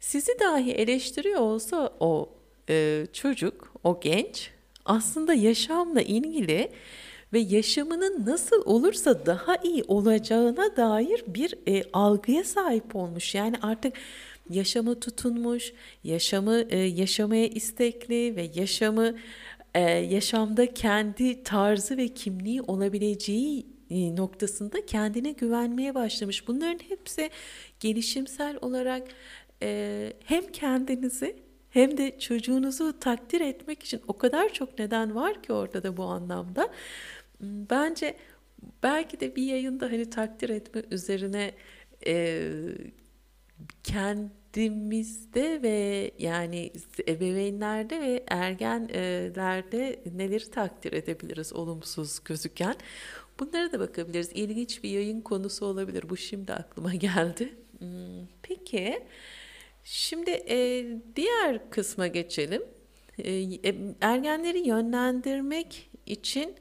sizi 0.00 0.32
dahi 0.40 0.72
eleştiriyor 0.72 1.40
olsa 1.40 1.92
o 2.00 2.30
e, 2.68 3.06
çocuk, 3.12 3.72
o 3.84 4.00
genç 4.00 4.50
aslında 4.84 5.34
yaşamla 5.34 6.02
ilgili 6.02 6.70
ve 7.32 7.38
yaşamının 7.38 8.26
nasıl 8.26 8.62
olursa 8.64 9.26
daha 9.26 9.56
iyi 9.56 9.84
olacağına 9.88 10.76
dair 10.76 11.24
bir 11.26 11.54
e, 11.68 11.82
algıya 11.92 12.44
sahip 12.44 12.96
olmuş. 12.96 13.34
Yani 13.34 13.56
artık 13.62 13.92
yaşamı 14.50 15.00
tutunmuş, 15.00 15.72
yaşamı 16.04 16.64
e, 16.70 16.78
yaşamaya 16.78 17.46
istekli 17.46 18.36
ve 18.36 18.50
yaşamı 18.54 19.14
e, 19.74 19.80
yaşamda 19.90 20.74
kendi 20.74 21.42
tarzı 21.42 21.96
ve 21.96 22.08
kimliği 22.08 22.62
olabileceği 22.62 23.66
e, 23.90 24.16
noktasında 24.16 24.86
kendine 24.86 25.32
güvenmeye 25.32 25.94
başlamış. 25.94 26.48
Bunların 26.48 26.78
hepsi 26.88 27.30
gelişimsel 27.80 28.58
olarak 28.60 29.08
e, 29.62 30.12
hem 30.24 30.46
kendinizi 30.52 31.36
hem 31.70 31.98
de 31.98 32.18
çocuğunuzu 32.18 33.00
takdir 33.00 33.40
etmek 33.40 33.82
için 33.82 34.00
o 34.08 34.18
kadar 34.18 34.52
çok 34.52 34.78
neden 34.78 35.14
var 35.14 35.42
ki 35.42 35.52
orada 35.52 35.82
da 35.82 35.96
bu 35.96 36.04
anlamda. 36.04 36.72
Bence 37.40 38.16
belki 38.82 39.20
de 39.20 39.36
bir 39.36 39.42
yayında 39.42 39.86
hani 39.86 40.10
takdir 40.10 40.48
etme 40.48 40.82
üzerine 40.90 41.52
e, 42.06 42.48
kendimizde 43.84 45.62
ve 45.62 46.10
yani 46.18 46.72
ebeveynlerde 47.08 48.00
ve 48.00 48.24
ergenlerde 48.28 50.00
neleri 50.14 50.50
takdir 50.50 50.92
edebiliriz 50.92 51.52
olumsuz 51.52 52.24
gözüken. 52.24 52.74
Bunlara 53.40 53.72
da 53.72 53.80
bakabiliriz. 53.80 54.30
İlginç 54.34 54.82
bir 54.82 54.90
yayın 54.90 55.20
konusu 55.20 55.66
olabilir. 55.66 56.08
Bu 56.08 56.16
şimdi 56.16 56.52
aklıma 56.52 56.94
geldi. 56.94 57.54
Hmm, 57.78 58.26
peki, 58.42 59.02
şimdi 59.84 60.30
e, 60.30 60.86
diğer 61.16 61.70
kısma 61.70 62.06
geçelim. 62.06 62.62
E, 63.18 63.32
e, 63.32 63.74
ergenleri 64.00 64.68
yönlendirmek 64.68 65.90
için 66.06 66.54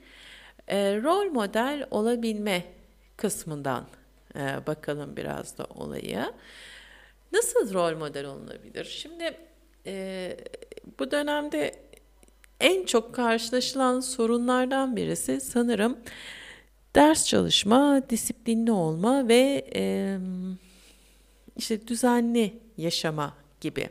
rol 1.03 1.31
model 1.31 1.87
olabilme 1.91 2.63
kısmından 3.17 3.87
bakalım 4.67 5.17
biraz 5.17 5.57
da 5.57 5.65
olaya. 5.65 6.33
Nasıl 7.36 7.73
rol 7.73 7.97
model 7.97 8.25
olunabilir? 8.25 8.86
Şimdi 8.86 9.38
e, 9.86 10.38
bu 10.99 11.11
dönemde 11.11 11.75
en 12.59 12.86
çok 12.86 13.15
karşılaşılan 13.15 13.99
sorunlardan 13.99 14.95
birisi 14.95 15.41
sanırım 15.41 15.97
ders 16.95 17.27
çalışma, 17.27 18.09
disiplinli 18.09 18.71
olma 18.71 19.27
ve 19.27 19.67
e, 19.75 20.17
işte 21.57 21.88
düzenli 21.88 22.53
yaşama 22.77 23.33
gibi. 23.61 23.89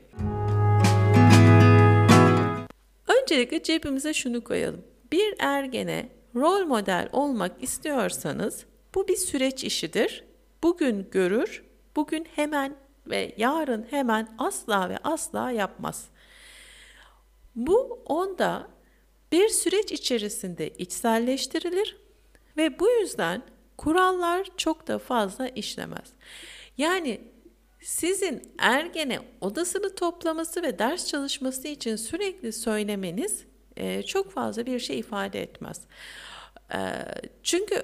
Öncelikle 3.22 3.62
cebimize 3.62 4.14
şunu 4.14 4.44
koyalım. 4.44 4.84
Bir 5.12 5.34
ergene 5.38 6.08
rol 6.34 6.66
model 6.66 7.08
olmak 7.12 7.62
istiyorsanız 7.62 8.64
Bu 8.94 9.08
bir 9.08 9.16
süreç 9.16 9.64
işidir. 9.64 10.24
Bugün 10.62 11.06
görür, 11.10 11.64
bugün 11.96 12.26
hemen 12.36 12.83
ve 13.06 13.34
yarın 13.36 13.86
hemen 13.90 14.34
asla 14.38 14.88
ve 14.88 14.98
asla 15.04 15.50
yapmaz. 15.50 16.08
Bu 17.54 18.02
onda 18.06 18.68
bir 19.32 19.48
süreç 19.48 19.92
içerisinde 19.92 20.70
içselleştirilir 20.70 21.96
ve 22.56 22.78
bu 22.78 22.90
yüzden 22.90 23.42
kurallar 23.76 24.46
çok 24.56 24.88
da 24.88 24.98
fazla 24.98 25.48
işlemez. 25.48 26.12
Yani 26.78 27.20
sizin 27.80 28.52
ergene 28.58 29.18
odasını 29.40 29.94
toplaması 29.94 30.62
ve 30.62 30.78
ders 30.78 31.06
çalışması 31.06 31.68
için 31.68 31.96
sürekli 31.96 32.52
söylemeniz 32.52 33.44
e, 33.76 34.02
çok 34.02 34.30
fazla 34.30 34.66
bir 34.66 34.78
şey 34.78 34.98
ifade 34.98 35.42
etmez. 35.42 35.80
E, 36.74 36.78
çünkü 37.42 37.82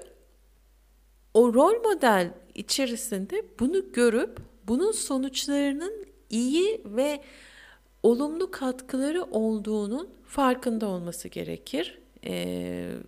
o 1.35 1.55
rol 1.55 1.83
model 1.83 2.31
içerisinde 2.55 3.45
bunu 3.59 3.93
görüp 3.93 4.50
bunun 4.71 4.93
sonuçlarının 4.93 6.07
iyi 6.31 6.83
ve 6.85 7.21
olumlu 8.03 8.51
katkıları 8.51 9.23
olduğunun 9.23 10.09
farkında 10.27 10.87
olması 10.89 11.29
gerekir 11.29 11.99
e, 12.25 12.35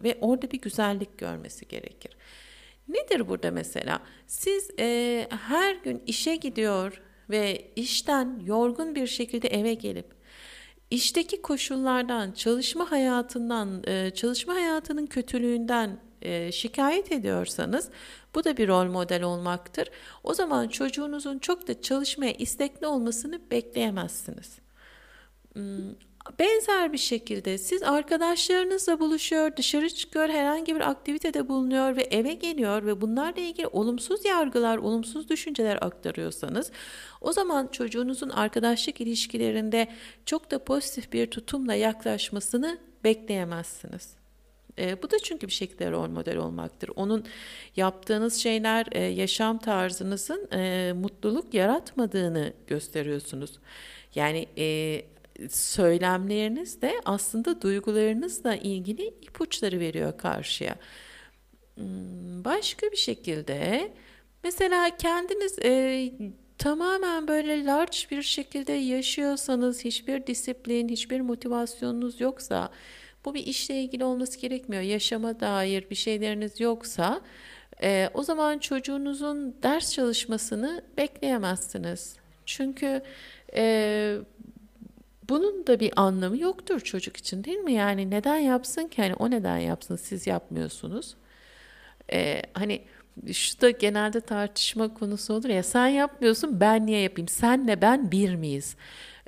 ve 0.04 0.18
orada 0.20 0.50
bir 0.50 0.60
güzellik 0.60 1.18
görmesi 1.18 1.68
gerekir. 1.68 2.16
Nedir 2.88 3.28
burada 3.28 3.50
mesela? 3.50 4.02
Siz 4.26 4.70
e, 4.78 5.26
her 5.30 5.74
gün 5.74 6.02
işe 6.06 6.36
gidiyor 6.36 7.02
ve 7.30 7.72
işten 7.76 8.42
yorgun 8.46 8.94
bir 8.94 9.06
şekilde 9.06 9.48
eve 9.48 9.74
gelip 9.74 10.06
işteki 10.90 11.42
koşullardan, 11.42 12.32
çalışma 12.32 12.90
hayatından, 12.90 13.82
e, 13.86 14.10
çalışma 14.10 14.54
hayatının 14.54 15.06
kötülüğünden 15.06 16.00
e, 16.22 16.52
şikayet 16.52 17.12
ediyorsanız 17.12 17.90
bu 18.34 18.44
da 18.44 18.56
bir 18.56 18.68
rol 18.68 18.84
model 18.84 19.22
olmaktır. 19.22 19.90
O 20.24 20.34
zaman 20.34 20.68
çocuğunuzun 20.68 21.38
çok 21.38 21.68
da 21.68 21.80
çalışmaya 21.80 22.32
istekli 22.32 22.86
olmasını 22.86 23.40
bekleyemezsiniz. 23.50 24.58
Hmm, 25.52 25.94
benzer 26.38 26.92
bir 26.92 26.98
şekilde 26.98 27.58
siz 27.58 27.82
arkadaşlarınızla 27.82 29.00
buluşuyor, 29.00 29.56
dışarı 29.56 29.90
çıkıyor, 29.90 30.28
herhangi 30.28 30.74
bir 30.74 30.90
aktivitede 30.90 31.48
bulunuyor 31.48 31.96
ve 31.96 32.02
eve 32.02 32.34
geliyor 32.34 32.86
ve 32.86 33.00
bunlarla 33.00 33.40
ilgili 33.40 33.66
olumsuz 33.66 34.24
yargılar, 34.24 34.78
olumsuz 34.78 35.28
düşünceler 35.28 35.78
aktarıyorsanız 35.80 36.70
o 37.20 37.32
zaman 37.32 37.66
çocuğunuzun 37.66 38.28
arkadaşlık 38.28 39.00
ilişkilerinde 39.00 39.88
çok 40.26 40.50
da 40.50 40.64
pozitif 40.64 41.12
bir 41.12 41.26
tutumla 41.26 41.74
yaklaşmasını 41.74 42.78
bekleyemezsiniz. 43.04 44.21
E, 44.78 45.02
bu 45.02 45.10
da 45.10 45.18
çünkü 45.18 45.46
bir 45.46 45.52
şekilde 45.52 45.90
rol 45.90 46.08
model 46.08 46.36
olmaktır. 46.36 46.90
Onun 46.96 47.24
yaptığınız 47.76 48.34
şeyler 48.34 48.86
e, 48.92 49.00
yaşam 49.02 49.58
tarzınızın 49.58 50.48
e, 50.52 50.92
mutluluk 50.92 51.54
yaratmadığını 51.54 52.52
gösteriyorsunuz. 52.66 53.58
Yani 54.14 54.46
e, 54.58 55.02
söylemleriniz 55.48 56.82
de 56.82 57.00
aslında 57.04 57.62
duygularınızla 57.62 58.56
ilgili 58.56 59.06
ipuçları 59.06 59.80
veriyor 59.80 60.18
karşıya. 60.18 60.76
Hmm, 61.74 62.44
başka 62.44 62.90
bir 62.92 62.96
şekilde 62.96 63.92
mesela 64.44 64.96
kendiniz 64.96 65.58
e, 65.58 66.12
tamamen 66.58 67.28
böyle 67.28 67.64
large 67.64 67.98
bir 68.10 68.22
şekilde 68.22 68.72
yaşıyorsanız 68.72 69.84
hiçbir 69.84 70.26
disiplin, 70.26 70.88
hiçbir 70.88 71.20
motivasyonunuz 71.20 72.20
yoksa 72.20 72.70
bu 73.24 73.34
bir 73.34 73.46
işle 73.46 73.82
ilgili 73.82 74.04
olması 74.04 74.38
gerekmiyor. 74.38 74.82
Yaşama 74.82 75.40
dair 75.40 75.90
bir 75.90 75.94
şeyleriniz 75.94 76.60
yoksa 76.60 77.20
e, 77.82 78.10
o 78.14 78.22
zaman 78.22 78.58
çocuğunuzun 78.58 79.56
ders 79.62 79.92
çalışmasını 79.92 80.84
bekleyemezsiniz. 80.96 82.16
Çünkü 82.46 83.02
e, 83.54 84.16
bunun 85.28 85.66
da 85.66 85.80
bir 85.80 85.92
anlamı 85.96 86.38
yoktur 86.38 86.80
çocuk 86.80 87.16
için 87.16 87.44
değil 87.44 87.58
mi? 87.58 87.72
Yani 87.72 88.10
neden 88.10 88.36
yapsın 88.38 88.88
ki? 88.88 89.02
Hani 89.02 89.14
o 89.14 89.30
neden 89.30 89.58
yapsın 89.58 89.96
siz 89.96 90.26
yapmıyorsunuz. 90.26 91.16
E, 92.12 92.42
hani 92.54 92.82
şu 93.32 93.60
da 93.60 93.70
genelde 93.70 94.20
tartışma 94.20 94.94
konusu 94.94 95.34
olur 95.34 95.48
ya 95.48 95.62
sen 95.62 95.86
yapmıyorsun 95.86 96.60
ben 96.60 96.86
niye 96.86 97.00
yapayım? 97.00 97.28
Senle 97.28 97.82
ben 97.82 98.10
bir 98.12 98.34
miyiz? 98.34 98.76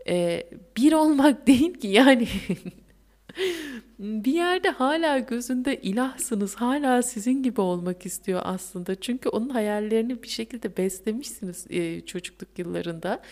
E, 0.08 0.46
bir 0.76 0.92
olmak 0.92 1.46
değil 1.46 1.74
ki 1.74 1.88
yani 1.88 2.28
bir 3.98 4.32
yerde 4.32 4.70
hala 4.70 5.18
gözünde 5.18 5.80
ilahsınız, 5.80 6.54
hala 6.54 7.02
sizin 7.02 7.42
gibi 7.42 7.60
olmak 7.60 8.06
istiyor 8.06 8.40
aslında. 8.44 8.94
Çünkü 8.94 9.28
onun 9.28 9.48
hayallerini 9.48 10.22
bir 10.22 10.28
şekilde 10.28 10.76
beslemişsiniz 10.76 11.66
e, 11.70 12.00
çocukluk 12.00 12.58
yıllarında. 12.58 13.22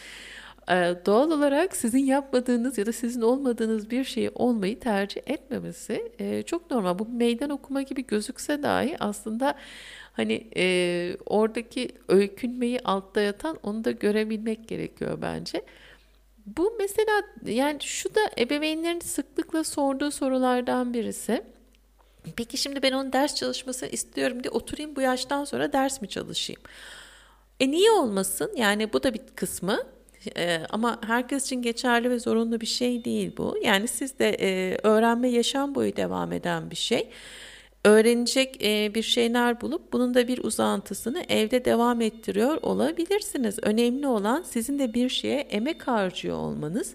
E, 0.71 0.75
doğal 1.07 1.31
olarak 1.31 1.77
sizin 1.77 2.05
yapmadığınız 2.05 2.79
ya 2.79 2.87
da 2.87 2.93
sizin 2.93 3.21
olmadığınız 3.21 3.91
bir 3.91 4.05
şeyi 4.05 4.31
olmayı 4.31 4.81
tercih 4.81 5.21
etmemesi 5.27 6.13
e, 6.19 6.43
çok 6.43 6.71
normal. 6.71 6.99
Bu 6.99 7.09
meydan 7.09 7.51
okuma 7.51 7.83
gibi 7.83 8.07
gözükse 8.07 8.63
dahi 8.63 8.97
aslında 9.01 9.55
hani 10.13 10.47
oradaki 11.27 11.89
öykünmeyi 12.09 12.81
altta 12.81 13.21
yatan 13.21 13.59
onu 13.63 13.85
da 13.85 13.91
görebilmek 13.91 14.69
gerekiyor 14.69 15.19
bence. 15.23 15.63
Bu 16.47 16.77
mesela 16.79 17.23
yani 17.45 17.79
şu 17.81 18.15
da 18.15 18.21
ebeveynlerin 18.39 19.01
sıklıkla 19.01 19.65
sorduğu 19.65 20.11
sorulardan 20.11 20.95
birisi. 20.95 21.43
Peki 22.37 22.59
şimdi 22.59 22.83
ben 22.83 22.93
onun 22.93 23.13
ders 23.13 23.35
çalışmasını 23.35 23.89
istiyorum 23.89 24.45
diye 24.45 24.51
oturayım 24.51 24.97
bu 24.97 25.01
yaştan 25.01 25.45
sonra 25.45 25.73
ders 25.73 26.03
mi 26.03 26.09
çalışayım? 26.09 26.63
E 27.61 27.71
niye 27.71 27.91
olmasın? 27.91 28.53
Yani 28.57 28.93
bu 28.93 29.03
da 29.03 29.15
bir 29.15 29.21
kısmı. 29.37 29.83
Ee, 30.37 30.61
ama 30.71 30.99
herkes 31.07 31.45
için 31.47 31.63
geçerli 31.63 32.11
ve 32.11 32.19
zorunlu 32.19 32.61
bir 32.61 32.67
şey 32.67 33.05
değil 33.05 33.33
bu. 33.37 33.57
Yani 33.63 33.89
siz 33.89 34.19
de 34.19 34.37
e, 34.41 34.79
öğrenme 34.83 35.29
yaşam 35.29 35.75
boyu 35.75 35.97
devam 35.97 36.33
eden 36.33 36.71
bir 36.71 36.77
şey 36.77 37.11
öğrenecek 37.85 38.61
bir 38.95 39.03
şeyler 39.03 39.61
bulup 39.61 39.93
bunun 39.93 40.15
da 40.15 40.29
bir 40.29 40.39
uzantısını 40.45 41.25
evde 41.29 41.65
devam 41.65 42.01
ettiriyor 42.01 42.59
olabilirsiniz. 42.63 43.59
Önemli 43.63 44.07
olan 44.07 44.43
sizin 44.43 44.79
de 44.79 44.95
bir 44.95 45.09
şeye 45.09 45.41
emek 45.41 45.89
harcıyor 45.89 46.37
olmanız. 46.37 46.95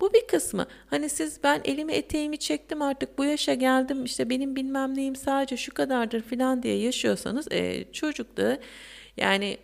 Bu 0.00 0.12
bir 0.12 0.26
kısmı. 0.26 0.66
Hani 0.86 1.08
siz 1.08 1.40
ben 1.42 1.60
elimi 1.64 1.92
eteğimi 1.92 2.38
çektim 2.38 2.82
artık 2.82 3.18
bu 3.18 3.24
yaşa 3.24 3.54
geldim 3.54 4.04
işte 4.04 4.30
benim 4.30 4.56
bilmem 4.56 4.94
neyim 4.96 5.16
sadece 5.16 5.56
şu 5.56 5.74
kadardır 5.74 6.20
falan 6.20 6.62
diye 6.62 6.78
yaşıyorsanız 6.78 7.52
e, 7.52 7.84
çocuk 7.92 8.36
da 8.36 8.58
yani 9.16 9.58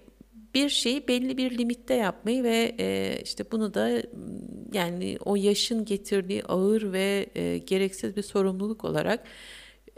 bir 0.55 0.69
şeyi 0.69 1.09
belli 1.09 1.37
bir 1.37 1.59
limitte 1.59 1.95
yapmayı 1.95 2.45
ve 2.45 2.75
e, 2.79 3.19
işte 3.25 3.45
bunu 3.53 3.75
da 3.75 4.03
yani 4.73 5.19
o 5.25 5.37
yaşın 5.37 5.85
getirdiği 5.85 6.45
ağır 6.45 6.93
ve 6.93 7.27
e, 7.35 7.59
gereksiz 7.59 8.17
bir 8.17 8.23
sorumluluk 8.23 8.85
olarak 8.85 9.25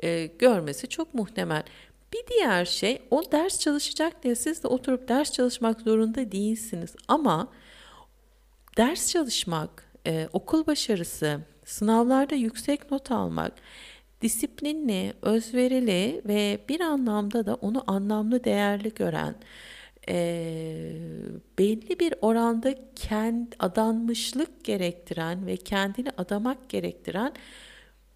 e, 0.02 0.26
görmesi 0.26 0.88
çok 0.88 1.14
muhtemel. 1.14 1.62
Bir 2.12 2.26
diğer 2.34 2.64
şey 2.64 3.02
o 3.10 3.32
ders 3.32 3.60
çalışacak 3.60 4.22
diye 4.22 4.34
siz 4.34 4.62
de 4.62 4.68
oturup 4.68 5.08
ders 5.08 5.32
çalışmak 5.32 5.80
zorunda 5.80 6.32
değilsiniz. 6.32 6.94
Ama 7.08 7.48
ders 8.76 9.12
çalışmak, 9.12 9.92
e, 10.06 10.28
okul 10.32 10.66
başarısı, 10.66 11.40
sınavlarda 11.64 12.34
yüksek 12.34 12.90
not 12.90 13.10
almak, 13.10 13.52
disiplinli, 14.22 15.12
özverili 15.22 16.22
ve 16.24 16.58
bir 16.68 16.80
anlamda 16.80 17.46
da 17.46 17.54
onu 17.54 17.84
anlamlı 17.86 18.44
değerli 18.44 18.94
gören, 18.94 19.34
e, 20.08 20.92
belli 21.58 22.00
bir 22.00 22.14
oranda 22.20 22.74
kend, 22.96 23.52
adanmışlık 23.58 24.64
gerektiren 24.64 25.46
ve 25.46 25.56
kendini 25.56 26.10
adamak 26.18 26.68
gerektiren 26.68 27.32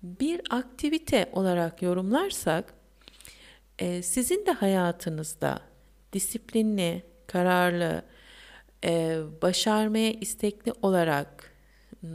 bir 0.03 0.40
aktivite 0.51 1.30
olarak 1.32 1.82
yorumlarsak 1.82 2.74
e, 3.78 4.03
sizin 4.03 4.46
de 4.46 4.53
hayatınızda 4.53 5.61
disiplinli, 6.12 7.03
kararlı, 7.26 8.03
e, 8.84 9.18
başarmaya 9.42 10.12
istekli 10.12 10.72
olarak 10.82 11.53
hmm, 12.01 12.11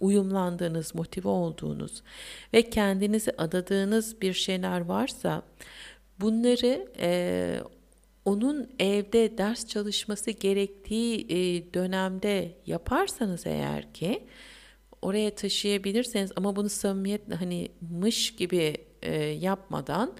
uyumlandığınız, 0.00 0.94
motive 0.94 1.28
olduğunuz 1.28 2.02
ve 2.54 2.70
kendinizi 2.70 3.32
adadığınız 3.38 4.20
bir 4.20 4.32
şeyler 4.32 4.80
varsa 4.80 5.42
bunları 6.20 6.88
e, 6.98 7.60
onun 8.24 8.70
evde 8.78 9.38
ders 9.38 9.66
çalışması 9.66 10.30
gerektiği 10.30 11.26
e, 11.28 11.74
dönemde 11.74 12.52
yaparsanız 12.66 13.46
eğer 13.46 13.92
ki 13.92 14.24
oraya 15.02 15.34
taşıyabilirseniz 15.34 16.32
ama 16.36 16.56
bunu 16.56 16.68
samimiyetle 16.68 17.34
hani 17.34 17.68
mış 17.90 18.36
gibi 18.36 18.76
e, 19.02 19.14
yapmadan 19.24 20.12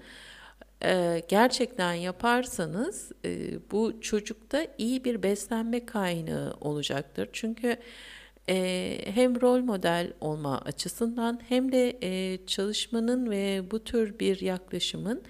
e, 0.83 1.21
gerçekten 1.27 1.93
yaparsanız 1.93 3.11
e, 3.25 3.59
bu 3.71 4.01
çocukta 4.01 4.67
iyi 4.77 5.03
bir 5.03 5.23
beslenme 5.23 5.85
kaynağı 5.85 6.53
olacaktır. 6.61 7.29
Çünkü 7.33 7.77
e, 8.49 8.97
hem 9.05 9.41
rol 9.41 9.59
model 9.59 10.13
olma 10.21 10.61
açısından 10.61 11.39
hem 11.49 11.71
de 11.71 11.97
e, 12.01 12.39
çalışmanın 12.45 13.29
ve 13.29 13.63
bu 13.71 13.83
tür 13.83 14.19
bir 14.19 14.41
yaklaşımın 14.41 15.23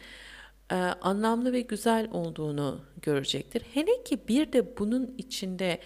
e, 0.71 0.75
anlamlı 0.75 1.53
ve 1.53 1.61
güzel 1.61 2.07
olduğunu 2.11 2.81
görecektir. 3.01 3.61
Hele 3.73 4.03
ki 4.03 4.19
bir 4.27 4.53
de 4.53 4.77
bunun 4.77 5.15
içinde 5.17 5.79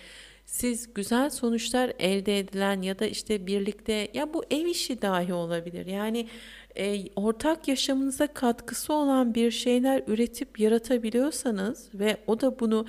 siz 0.54 0.94
güzel 0.94 1.30
sonuçlar 1.30 1.94
elde 2.00 2.40
edilen 2.40 2.82
ya 2.82 3.00
da 3.00 3.06
işte 3.06 3.48
birlikte 3.48 4.08
ya 4.14 4.34
bu 4.34 4.44
ev 4.52 4.66
işi 4.66 5.02
dahi 5.02 5.34
olabilir. 5.34 5.86
Yani 5.86 6.28
e, 6.78 7.10
ortak 7.16 7.68
yaşamınıza 7.68 8.28
katkısı 8.28 8.94
olan 8.94 9.36
bir 9.36 9.52
şeyler 9.52 10.04
üretip 10.08 10.60
yaratabiliyorsanız 10.60 11.90
ve 11.94 12.18
o 12.28 12.42
da 12.42 12.60
bunu 12.60 12.86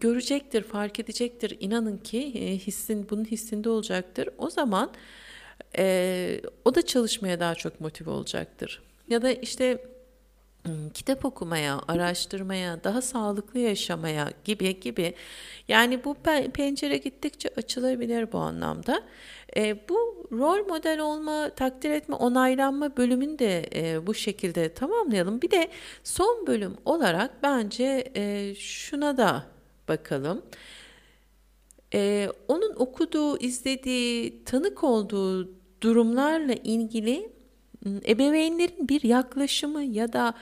görecektir, 0.00 0.62
fark 0.62 1.00
edecektir. 1.00 1.56
İnanın 1.60 1.96
ki 1.96 2.32
e, 2.34 2.58
hissin 2.58 3.06
bunun 3.10 3.24
hissinde 3.24 3.70
olacaktır. 3.70 4.28
O 4.38 4.50
zaman 4.50 4.90
e, 5.78 6.40
o 6.64 6.74
da 6.74 6.82
çalışmaya 6.82 7.40
daha 7.40 7.54
çok 7.54 7.80
motive 7.80 8.10
olacaktır. 8.10 8.82
Ya 9.08 9.22
da 9.22 9.32
işte 9.32 9.84
kitap 10.94 11.24
okumaya, 11.24 11.80
araştırmaya, 11.88 12.84
daha 12.84 13.02
sağlıklı 13.02 13.58
yaşamaya 13.60 14.28
gibi 14.44 14.80
gibi. 14.80 15.14
Yani 15.68 16.04
bu 16.04 16.14
pencere 16.54 16.96
gittikçe 16.96 17.48
açılabilir 17.56 18.32
bu 18.32 18.38
anlamda. 18.38 19.02
E, 19.56 19.88
bu 19.88 20.28
rol 20.32 20.66
model 20.68 21.00
olma, 21.00 21.50
takdir 21.50 21.90
etme, 21.90 22.14
onaylanma 22.14 22.96
bölümünü 22.96 23.38
de 23.38 23.70
e, 23.74 24.06
bu 24.06 24.14
şekilde 24.14 24.74
tamamlayalım. 24.74 25.42
Bir 25.42 25.50
de 25.50 25.68
son 26.04 26.46
bölüm 26.46 26.76
olarak 26.84 27.42
bence 27.42 28.10
e, 28.16 28.54
şuna 28.54 29.16
da 29.16 29.46
bakalım. 29.88 30.42
E, 31.94 32.28
onun 32.48 32.74
okuduğu, 32.76 33.38
izlediği, 33.38 34.44
tanık 34.44 34.84
olduğu 34.84 35.50
durumlarla 35.80 36.52
ilgili 36.52 37.39
ebeveynlerin 37.86 38.88
bir 38.88 39.02
yaklaşımı 39.02 39.82
ya 39.82 40.12
da 40.12 40.34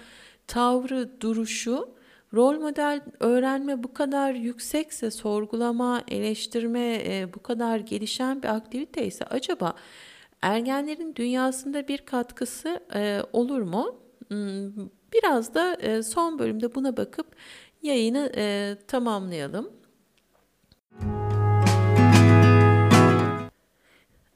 tavrı, 0.46 1.20
duruşu 1.20 1.98
rol 2.34 2.60
model 2.60 3.00
öğrenme 3.20 3.82
bu 3.82 3.94
kadar 3.94 4.32
yüksekse, 4.34 5.10
sorgulama, 5.10 6.02
eleştirme 6.08 6.94
e, 6.94 7.28
bu 7.34 7.42
kadar 7.42 7.78
gelişen 7.78 8.42
bir 8.42 8.48
aktivite 8.48 9.06
ise 9.06 9.24
acaba 9.24 9.74
ergenlerin 10.42 11.14
dünyasında 11.14 11.88
bir 11.88 11.98
katkısı 11.98 12.80
e, 12.94 13.20
olur 13.32 13.62
mu? 13.62 13.94
Hmm, 14.28 14.70
biraz 15.12 15.54
da 15.54 15.74
e, 15.74 16.02
son 16.02 16.38
bölümde 16.38 16.74
buna 16.74 16.96
bakıp 16.96 17.26
yayını 17.82 18.32
e, 18.36 18.76
tamamlayalım. 18.86 19.77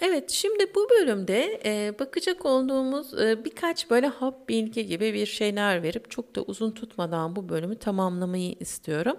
Evet, 0.04 0.30
şimdi 0.30 0.74
bu 0.74 0.88
bölümde 0.90 1.60
e, 1.64 1.98
bakacak 1.98 2.46
olduğumuz 2.46 3.20
e, 3.20 3.44
birkaç 3.44 3.90
böyle 3.90 4.06
hap 4.06 4.48
bilgi 4.48 4.86
gibi 4.86 5.14
bir 5.14 5.26
şeyler 5.26 5.82
verip 5.82 6.10
çok 6.10 6.36
da 6.36 6.42
uzun 6.42 6.70
tutmadan 6.70 7.36
bu 7.36 7.48
bölümü 7.48 7.76
tamamlamayı 7.78 8.54
istiyorum. 8.60 9.16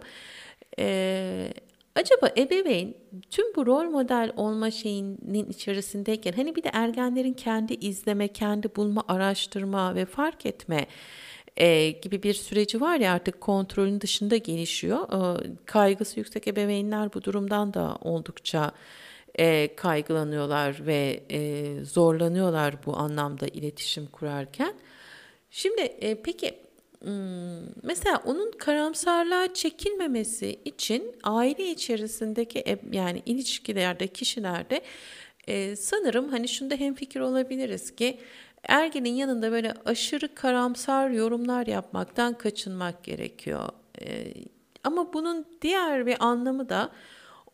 E, 0.79 1.53
acaba 1.95 2.29
ebeveyn 2.37 2.93
tüm 3.31 3.55
bu 3.55 3.65
rol 3.65 3.83
model 3.83 4.31
olma 4.37 4.71
şeyinin 4.71 5.49
içerisindeyken 5.49 6.31
hani 6.31 6.55
bir 6.55 6.63
de 6.63 6.69
ergenlerin 6.73 7.33
kendi 7.33 7.73
izleme, 7.73 8.27
kendi 8.27 8.75
bulma, 8.75 9.03
araştırma 9.07 9.95
ve 9.95 10.05
fark 10.05 10.45
etme 10.45 10.87
e, 11.57 11.91
gibi 11.91 12.23
bir 12.23 12.33
süreci 12.33 12.81
var 12.81 12.97
ya 12.99 13.13
artık 13.13 13.41
kontrolün 13.41 14.01
dışında 14.01 14.37
gelişiyor. 14.37 14.99
E, 15.39 15.47
kaygısı 15.65 16.19
yüksek 16.19 16.47
ebeveynler 16.47 17.13
bu 17.13 17.23
durumdan 17.23 17.73
da 17.73 17.97
oldukça 18.01 18.71
e, 19.39 19.75
kaygılanıyorlar 19.75 20.85
ve 20.85 21.23
e, 21.29 21.65
zorlanıyorlar 21.85 22.85
bu 22.85 22.97
anlamda 22.97 23.47
iletişim 23.47 24.05
kurarken. 24.05 24.73
Şimdi 25.51 25.81
e, 25.81 26.21
peki 26.21 26.63
mesela 27.83 28.21
onun 28.25 28.51
karamsarlığa 28.51 29.53
çekilmemesi 29.53 30.59
için 30.65 31.15
aile 31.23 31.71
içerisindeki 31.71 32.79
yani 32.91 33.21
ilişkilerde 33.25 34.07
kişilerde 34.07 34.81
e, 35.47 35.75
sanırım 35.75 36.29
hani 36.29 36.47
şunda 36.47 36.75
hemfikir 36.75 37.19
olabiliriz 37.19 37.95
ki 37.95 38.19
ergenin 38.67 39.13
yanında 39.13 39.51
böyle 39.51 39.73
aşırı 39.85 40.35
karamsar 40.35 41.09
yorumlar 41.09 41.67
yapmaktan 41.67 42.37
kaçınmak 42.37 43.03
gerekiyor. 43.03 43.69
E, 44.01 44.33
ama 44.83 45.13
bunun 45.13 45.45
diğer 45.61 46.05
bir 46.05 46.15
anlamı 46.19 46.69
da 46.69 46.91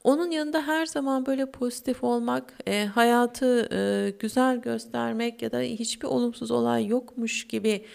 onun 0.04 0.32
yanında 0.32 0.68
her 0.68 0.86
zaman 0.86 1.26
böyle 1.26 1.52
pozitif 1.52 2.04
olmak, 2.04 2.54
e, 2.68 2.86
hayatı 2.86 3.70
e, 3.74 4.10
güzel 4.20 4.58
göstermek 4.58 5.41
ya 5.41 5.52
da 5.52 5.60
hiçbir 5.60 6.08
olumsuz 6.08 6.52
olay 6.52 6.88
yokmuş 6.88 7.47
gibi 7.47 7.86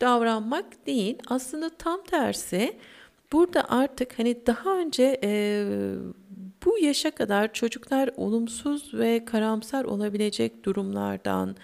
davranmak 0.00 0.86
değil. 0.86 1.18
Aslında 1.28 1.70
tam 1.70 2.02
tersi. 2.04 2.76
Burada 3.32 3.70
artık 3.70 4.18
hani 4.18 4.46
daha 4.46 4.78
önce 4.78 5.20
e, 5.24 5.64
bu 6.64 6.78
yaşa 6.78 7.10
kadar 7.10 7.52
çocuklar 7.52 8.10
olumsuz 8.16 8.94
ve 8.94 9.24
karamsar 9.24 9.84
olabilecek 9.84 10.64
durumlardan, 10.64 11.56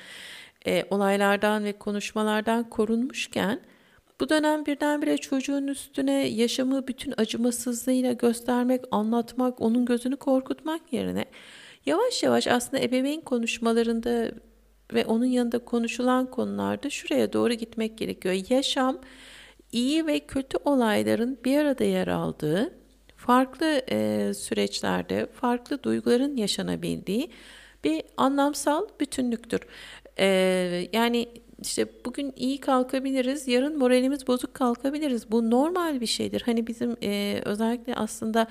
e, 0.66 0.84
olaylardan 0.90 1.64
ve 1.64 1.72
konuşmalardan 1.72 2.70
korunmuşken 2.70 3.60
bu 4.22 4.28
dönem 4.28 4.66
birdenbire 4.66 5.18
çocuğun 5.18 5.66
üstüne 5.66 6.28
yaşamı 6.28 6.86
bütün 6.86 7.14
acımasızlığıyla 7.16 8.12
göstermek, 8.12 8.84
anlatmak, 8.90 9.60
onun 9.60 9.84
gözünü 9.84 10.16
korkutmak 10.16 10.92
yerine 10.92 11.24
yavaş 11.86 12.22
yavaş 12.22 12.46
aslında 12.46 12.82
ebeveyn 12.82 13.20
konuşmalarında 13.20 14.32
ve 14.94 15.06
onun 15.06 15.24
yanında 15.24 15.58
konuşulan 15.58 16.30
konularda 16.30 16.90
şuraya 16.90 17.32
doğru 17.32 17.52
gitmek 17.52 17.98
gerekiyor. 17.98 18.34
Yaşam 18.48 19.00
iyi 19.72 20.06
ve 20.06 20.20
kötü 20.20 20.58
olayların 20.64 21.38
bir 21.44 21.58
arada 21.58 21.84
yer 21.84 22.08
aldığı, 22.08 22.72
farklı 23.16 23.82
e, 23.90 24.30
süreçlerde 24.34 25.26
farklı 25.26 25.82
duyguların 25.82 26.36
yaşanabildiği 26.36 27.30
bir 27.84 28.02
anlamsal 28.16 28.88
bütünlüktür. 29.00 29.60
E, 30.18 30.26
yani 30.92 31.28
işte 31.62 31.86
bugün 32.04 32.32
iyi 32.36 32.60
kalkabiliriz, 32.60 33.48
yarın 33.48 33.78
moralimiz 33.78 34.26
bozuk 34.26 34.54
kalkabiliriz. 34.54 35.30
Bu 35.30 35.50
normal 35.50 36.00
bir 36.00 36.06
şeydir. 36.06 36.42
Hani 36.46 36.66
bizim 36.66 36.96
e, 37.02 37.42
özellikle 37.44 37.94
aslında 37.94 38.46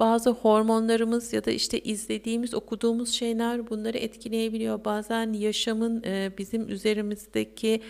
bazı 0.00 0.30
hormonlarımız 0.30 1.32
ya 1.32 1.44
da 1.44 1.50
işte 1.50 1.80
izlediğimiz, 1.80 2.54
okuduğumuz 2.54 3.12
şeyler 3.12 3.70
bunları 3.70 3.98
etkileyebiliyor. 3.98 4.84
Bazen 4.84 5.32
yaşamın 5.32 6.02
e, 6.02 6.30
bizim 6.38 6.68
üzerimizdeki 6.68 7.82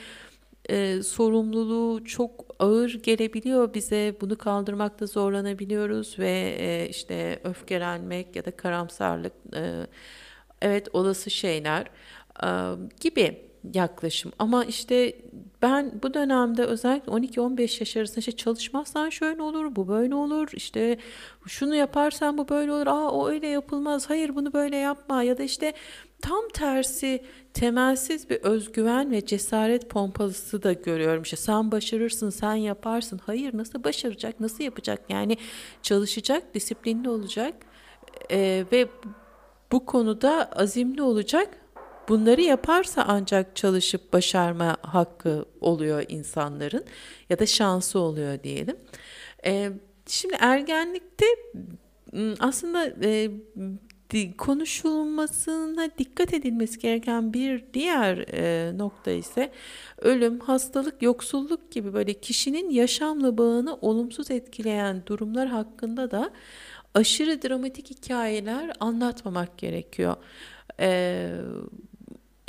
e, 0.71 1.03
sorumluluğu 1.03 2.05
çok 2.05 2.47
ağır 2.59 2.95
gelebiliyor 3.03 3.75
bize. 3.75 4.17
Bunu 4.21 4.39
kaldırmakta 4.39 5.07
zorlanabiliyoruz 5.07 6.19
ve 6.19 6.57
e, 6.59 6.89
işte 6.89 7.41
öfkelenmek 7.45 8.37
ya 8.37 8.45
da 8.45 8.51
karamsarlık, 8.51 9.33
e, 9.57 9.87
evet 10.63 10.89
olası 10.93 11.31
şeyler 11.31 11.87
e, 12.45 12.49
gibi 13.01 13.52
yaklaşım. 13.75 14.33
Ama 14.39 14.65
işte 14.65 15.17
ben 15.63 15.93
bu 16.03 16.15
dönemde 16.15 16.65
özellikle 16.65 17.13
12-15 17.13 17.81
yaş 17.81 17.97
arasında 17.97 18.19
işte 18.19 18.33
çalışmazsan 18.33 19.11
şöyle 19.11 19.43
olur, 19.43 19.77
bu 19.77 19.89
böyle 19.89 20.15
olur, 20.15 20.49
işte 20.53 20.99
şunu 21.47 21.75
yaparsan 21.75 22.39
bu 22.39 22.49
böyle 22.49 22.73
olur, 22.73 22.87
aa 22.87 23.11
o 23.11 23.29
öyle 23.29 23.47
yapılmaz, 23.47 24.11
hayır 24.11 24.35
bunu 24.35 24.53
böyle 24.53 24.77
yapma 24.77 25.23
ya 25.23 25.39
da 25.39 25.43
işte 25.43 25.73
tam 26.23 26.49
tersi 26.55 27.25
temelsiz 27.55 28.31
bir 28.31 28.37
özgüven 28.37 29.11
ve 29.11 29.27
cesaret 29.27 29.91
pompalısı 29.91 30.63
da 30.63 30.73
görüyorum. 30.73 31.23
İşte 31.23 31.37
sen 31.37 31.73
başarırsın, 31.73 32.31
sen 32.31 32.55
yaparsın. 32.55 33.21
Hayır 33.27 33.57
nasıl 33.57 33.85
başaracak, 33.85 34.41
nasıl 34.41 34.65
yapacak? 34.65 35.01
Yani 35.09 35.37
çalışacak, 35.83 36.55
disiplinli 36.55 37.09
olacak 37.09 37.55
ee, 38.31 38.65
ve 38.73 38.89
bu 39.73 39.87
konuda 39.87 40.53
azimli 40.53 41.03
olacak 41.03 41.62
Bunları 42.09 42.41
yaparsa 42.41 43.05
ancak 43.09 43.57
çalışıp 43.57 44.13
başarma 44.13 44.77
hakkı 44.83 45.45
oluyor 45.61 46.05
insanların 46.09 46.85
ya 47.31 47.39
da 47.39 47.47
şansı 47.47 47.99
oluyor 47.99 48.43
diyelim. 48.43 48.77
Ee, 49.45 49.73
şimdi 50.07 50.35
ergenlikte 50.41 51.27
aslında 52.41 52.93
e, 53.03 53.31
konuşulmasına 54.39 55.89
dikkat 55.99 56.35
edilmesi 56.35 56.79
gereken 56.79 57.33
bir 57.33 57.65
diğer 57.75 58.19
e, 58.33 58.73
nokta 58.79 59.11
ise 59.11 59.53
ölüm, 59.99 60.41
hastalık, 60.41 61.03
yoksulluk 61.03 61.71
gibi 61.71 61.93
böyle 61.93 62.15
kişinin 62.15 62.71
yaşamla 62.71 63.39
bağını 63.39 63.77
olumsuz 63.77 64.31
etkileyen 64.31 65.03
durumlar 65.07 65.49
hakkında 65.49 66.11
da 66.11 66.31
aşırı 66.95 67.43
dramatik 67.43 67.91
hikayeler 67.91 68.73
anlatmamak 68.81 69.59
gerekiyor. 69.59 70.17
Ee, 70.81 71.31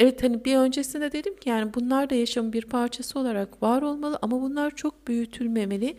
Evet 0.03 0.23
hani 0.23 0.45
bir 0.45 0.57
öncesinde 0.57 1.11
dedim 1.11 1.35
ki 1.37 1.49
yani 1.49 1.73
bunlar 1.73 2.09
da 2.09 2.15
yaşamın 2.15 2.53
bir 2.53 2.65
parçası 2.65 3.19
olarak 3.19 3.63
var 3.63 3.81
olmalı 3.81 4.19
ama 4.21 4.41
bunlar 4.41 4.75
çok 4.75 5.07
büyütülmemeli 5.07 5.97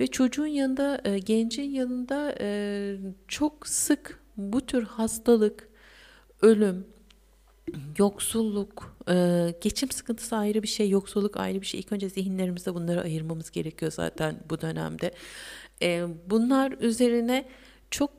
ve 0.00 0.06
çocuğun 0.06 0.46
yanında, 0.46 1.00
e, 1.04 1.18
gencin 1.18 1.70
yanında 1.70 2.34
e, 2.40 2.96
çok 3.28 3.66
sık 3.68 4.20
bu 4.36 4.66
tür 4.66 4.82
hastalık, 4.82 5.68
ölüm, 6.42 6.86
yoksulluk, 7.98 8.96
Ee, 9.08 9.54
geçim 9.60 9.90
sıkıntısı 9.90 10.36
ayrı 10.36 10.62
bir 10.62 10.68
şey, 10.68 10.90
yoksulluk 10.90 11.36
ayrı 11.36 11.60
bir 11.60 11.66
şey. 11.66 11.80
İlk 11.80 11.92
önce 11.92 12.08
zihinlerimizde 12.08 12.74
bunları 12.74 13.02
ayırmamız 13.02 13.50
gerekiyor 13.50 13.92
zaten 13.92 14.36
bu 14.50 14.60
dönemde. 14.60 15.10
Ee, 15.82 16.04
bunlar 16.30 16.72
üzerine 16.72 17.48
çok 17.90 18.10
e, 18.10 18.15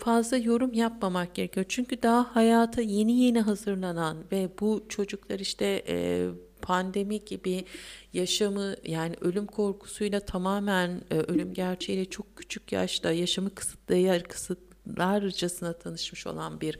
fazla 0.00 0.36
yorum 0.36 0.72
yapmamak 0.72 1.34
gerekiyor. 1.34 1.66
Çünkü 1.68 2.02
daha 2.02 2.36
hayata 2.36 2.82
yeni 2.82 3.20
yeni 3.20 3.40
hazırlanan 3.40 4.16
ve 4.32 4.48
bu 4.60 4.84
çocuklar 4.88 5.38
işte 5.38 5.84
e, 5.88 6.26
pandemi 6.62 7.24
gibi 7.24 7.64
yaşamı 8.12 8.74
yani 8.84 9.14
ölüm 9.20 9.46
korkusuyla 9.46 10.20
tamamen 10.20 11.02
e, 11.10 11.14
ölüm 11.14 11.54
gerçeğiyle 11.54 12.04
çok 12.04 12.36
küçük 12.36 12.72
yaşta 12.72 13.12
yaşamı 13.12 13.54
kısıtlayar 13.54 14.24
kısıtlarcasına 14.24 15.72
tanışmış 15.72 16.26
olan 16.26 16.60
bir 16.60 16.78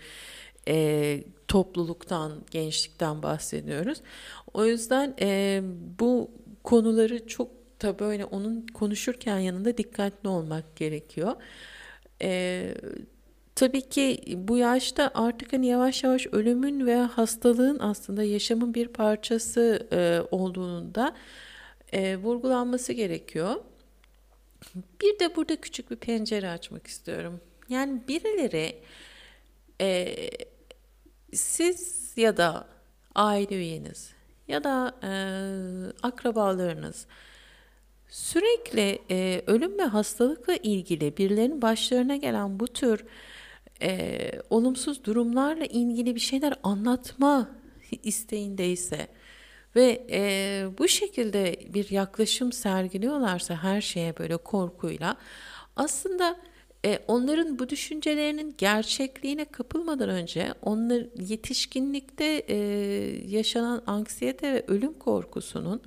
e, 0.68 1.24
topluluktan, 1.48 2.32
gençlikten 2.50 3.22
bahsediyoruz. 3.22 3.98
O 4.54 4.66
yüzden 4.66 5.14
e, 5.20 5.60
bu 5.98 6.30
konuları 6.64 7.26
çok 7.26 7.50
da 7.82 7.98
böyle 7.98 8.24
onun 8.24 8.66
konuşurken 8.66 9.38
yanında 9.38 9.78
dikkatli 9.78 10.28
olmak 10.28 10.76
gerekiyor. 10.76 11.36
E, 12.22 12.74
tabii 13.54 13.88
ki 13.88 14.20
bu 14.36 14.56
yaşta 14.58 15.10
artık 15.14 15.52
hani 15.52 15.66
yavaş 15.66 16.04
yavaş 16.04 16.26
ölümün 16.26 16.86
ve 16.86 16.96
hastalığın 16.96 17.78
aslında 17.78 18.22
yaşamın 18.22 18.74
bir 18.74 18.88
parçası 18.88 19.88
e, 19.92 20.20
olduğunu 20.30 20.94
da 20.94 21.14
e, 21.92 22.16
vurgulanması 22.16 22.92
gerekiyor. 22.92 23.54
Bir 25.02 25.18
de 25.18 25.36
burada 25.36 25.56
küçük 25.56 25.90
bir 25.90 25.96
pencere 25.96 26.50
açmak 26.50 26.86
istiyorum. 26.86 27.40
Yani 27.68 28.00
birileri 28.08 28.82
e, 29.80 30.16
siz 31.32 32.12
ya 32.16 32.36
da 32.36 32.66
aile 33.14 33.56
üyeniz 33.56 34.12
ya 34.48 34.64
da 34.64 34.94
e, 35.02 35.12
akrabalarınız 36.02 37.06
sürekli 38.10 38.98
e, 39.10 39.42
ölüm 39.46 39.78
ve 39.78 39.82
hastalıkla 39.82 40.56
ilgili 40.56 41.16
birilerinin 41.16 41.62
başlarına 41.62 42.16
gelen 42.16 42.60
bu 42.60 42.66
tür 42.66 43.04
e, 43.82 44.18
olumsuz 44.50 45.04
durumlarla 45.04 45.64
ilgili 45.64 46.14
bir 46.14 46.20
şeyler 46.20 46.54
anlatma 46.62 47.50
isteğindeyse 48.02 49.06
ve 49.76 50.06
e, 50.10 50.64
bu 50.78 50.88
şekilde 50.88 51.56
bir 51.74 51.90
yaklaşım 51.90 52.52
sergiliyorlarsa 52.52 53.62
her 53.62 53.80
şeye 53.80 54.18
böyle 54.18 54.36
korkuyla 54.36 55.16
aslında 55.76 56.36
e, 56.84 56.98
onların 57.08 57.58
bu 57.58 57.68
düşüncelerinin 57.68 58.54
gerçekliğine 58.58 59.44
kapılmadan 59.44 60.08
önce 60.08 60.54
onlar 60.62 61.06
yetişkinlikte 61.28 62.24
e, 62.48 62.56
yaşanan 63.28 63.82
anksiyete 63.86 64.52
ve 64.52 64.64
ölüm 64.68 64.92
korkusunun 64.92 65.82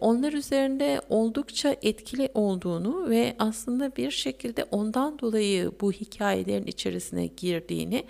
onlar 0.00 0.32
üzerinde 0.32 1.00
oldukça 1.08 1.76
etkili 1.82 2.30
olduğunu 2.34 3.10
ve 3.10 3.36
aslında 3.38 3.96
bir 3.96 4.10
şekilde 4.10 4.64
ondan 4.64 5.18
dolayı 5.18 5.72
bu 5.80 5.92
hikayelerin 5.92 6.66
içerisine 6.66 7.26
girdiğini 7.26 8.04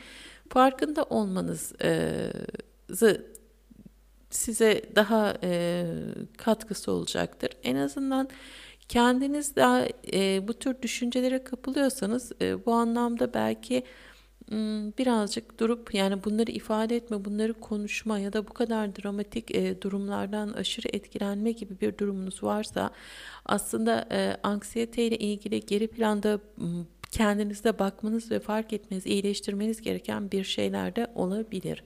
farkında 0.48 1.02
olmanızı 1.02 1.76
size 4.30 4.82
daha 4.96 5.34
e, 5.42 5.84
katkısı 6.36 6.92
olacaktır. 6.92 7.50
En 7.62 7.76
azından 7.76 8.28
kendiniz 8.88 9.56
daha 9.56 9.86
e, 10.12 10.48
bu 10.48 10.54
tür 10.54 10.82
düşüncelere 10.82 11.44
kapılıyorsanız 11.44 12.32
e, 12.42 12.66
bu 12.66 12.72
anlamda 12.72 13.34
belki 13.34 13.82
birazcık 14.98 15.61
durup 15.61 15.94
yani 15.94 16.24
bunları 16.24 16.51
ifade 16.51 16.96
etme, 16.96 17.24
bunları 17.24 17.55
konuşma 17.55 18.18
ya 18.18 18.32
da 18.32 18.48
bu 18.48 18.53
kadar 18.53 18.96
dramatik 18.96 19.55
e, 19.55 19.82
durumlardan 19.82 20.53
aşırı 20.53 20.88
etkilenme 20.92 21.53
gibi 21.53 21.80
bir 21.80 21.98
durumunuz 21.98 22.42
varsa 22.42 22.90
aslında 23.44 24.09
e, 24.12 24.36
anksiyete 24.42 25.03
ile 25.03 25.18
ilgili 25.18 25.61
geri 25.66 25.88
planda 25.88 26.40
m, 26.57 26.66
kendinizde 27.11 27.78
bakmanız 27.78 28.30
ve 28.30 28.40
fark 28.40 28.72
etmeniz, 28.72 29.07
iyileştirmeniz 29.07 29.80
gereken 29.80 30.30
bir 30.30 30.44
şeyler 30.44 30.96
de 30.96 31.07
olabilir. 31.14 31.84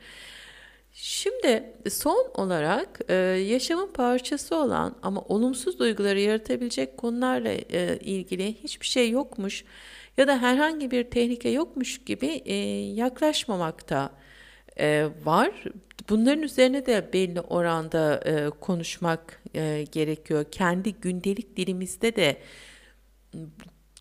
Şimdi 0.93 1.75
son 1.91 2.31
olarak 2.35 3.01
e, 3.09 3.15
yaşamın 3.15 3.93
parçası 3.93 4.57
olan 4.57 4.97
ama 5.03 5.21
olumsuz 5.21 5.79
duyguları 5.79 6.21
yaratabilecek 6.21 6.97
konularla 6.97 7.51
e, 7.51 7.99
ilgili 8.01 8.55
hiçbir 8.55 8.87
şey 8.87 9.11
yokmuş 9.11 9.65
ya 10.17 10.27
da 10.29 10.43
herhangi 10.43 10.91
bir 10.91 11.05
tehlike 11.05 11.49
yokmuş 11.49 12.05
gibi 12.05 12.27
e, 12.27 12.55
yaklaşmamakta 12.95 14.11
e, 14.81 15.09
var. 15.25 15.65
Bunların 16.09 16.43
üzerine 16.43 16.87
de 16.87 17.11
belli 17.13 17.41
oranda 17.41 18.17
e, 18.25 18.51
konuşmak 18.51 19.43
e, 19.55 19.85
gerekiyor. 19.93 20.45
Kendi 20.51 20.95
gündelik 20.95 21.57
dilimizde 21.57 22.17
de 22.17 22.37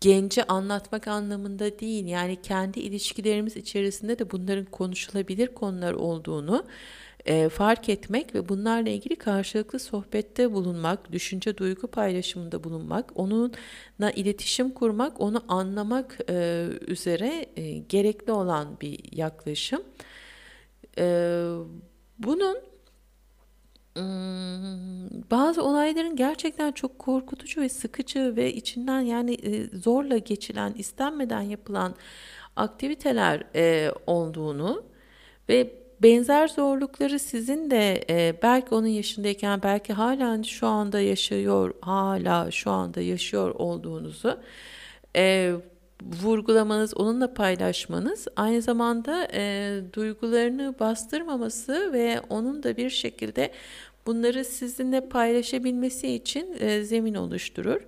genci 0.00 0.44
anlatmak 0.44 1.08
anlamında 1.08 1.78
değil 1.78 2.06
yani 2.06 2.42
kendi 2.42 2.80
ilişkilerimiz 2.80 3.56
içerisinde 3.56 4.18
de 4.18 4.30
bunların 4.30 4.64
konuşulabilir 4.64 5.46
konular 5.54 5.92
olduğunu 5.92 6.64
e, 7.26 7.48
fark 7.48 7.88
etmek 7.88 8.34
ve 8.34 8.48
bunlarla 8.48 8.90
ilgili 8.90 9.16
karşılıklı 9.16 9.78
sohbette 9.78 10.52
bulunmak, 10.52 11.12
düşünce 11.12 11.56
duygu 11.56 11.86
paylaşımında 11.86 12.64
bulunmak, 12.64 13.12
onunla 13.14 14.10
iletişim 14.16 14.70
kurmak, 14.70 15.20
onu 15.20 15.44
anlamak 15.48 16.18
e, 16.30 16.66
üzere 16.86 17.46
e, 17.56 17.78
gerekli 17.78 18.32
olan 18.32 18.80
bir 18.80 19.00
yaklaşım. 19.12 19.82
E, 20.98 21.04
bunun 22.18 22.56
bazı 25.30 25.62
olayların 25.62 26.16
gerçekten 26.16 26.72
çok 26.72 26.98
korkutucu 26.98 27.60
ve 27.60 27.68
sıkıcı 27.68 28.36
ve 28.36 28.52
içinden 28.52 29.00
yani 29.00 29.38
zorla 29.72 30.18
geçilen, 30.18 30.74
istenmeden 30.78 31.40
yapılan 31.40 31.94
aktiviteler 32.56 33.44
olduğunu 34.06 34.84
ve 35.48 35.83
benzer 36.02 36.48
zorlukları 36.48 37.18
sizin 37.18 37.70
de 37.70 38.04
belki 38.42 38.74
onun 38.74 38.86
yaşındayken 38.86 39.62
belki 39.62 39.92
hala 39.92 40.42
şu 40.42 40.66
anda 40.66 41.00
yaşıyor, 41.00 41.74
hala 41.80 42.50
şu 42.50 42.70
anda 42.70 43.00
yaşıyor 43.00 43.54
olduğunuzu 43.54 44.38
vurgulamanız, 46.22 46.96
onunla 46.96 47.34
paylaşmanız 47.34 48.28
aynı 48.36 48.62
zamanda 48.62 49.28
e, 49.32 49.80
duygularını 49.92 50.74
bastırmaması 50.80 51.92
ve 51.92 52.20
onun 52.28 52.62
da 52.62 52.76
bir 52.76 52.90
şekilde 52.90 53.50
bunları 54.06 54.44
sizinle 54.44 55.08
paylaşabilmesi 55.08 56.14
için 56.14 56.56
e, 56.60 56.82
zemin 56.82 57.14
oluşturur. 57.14 57.80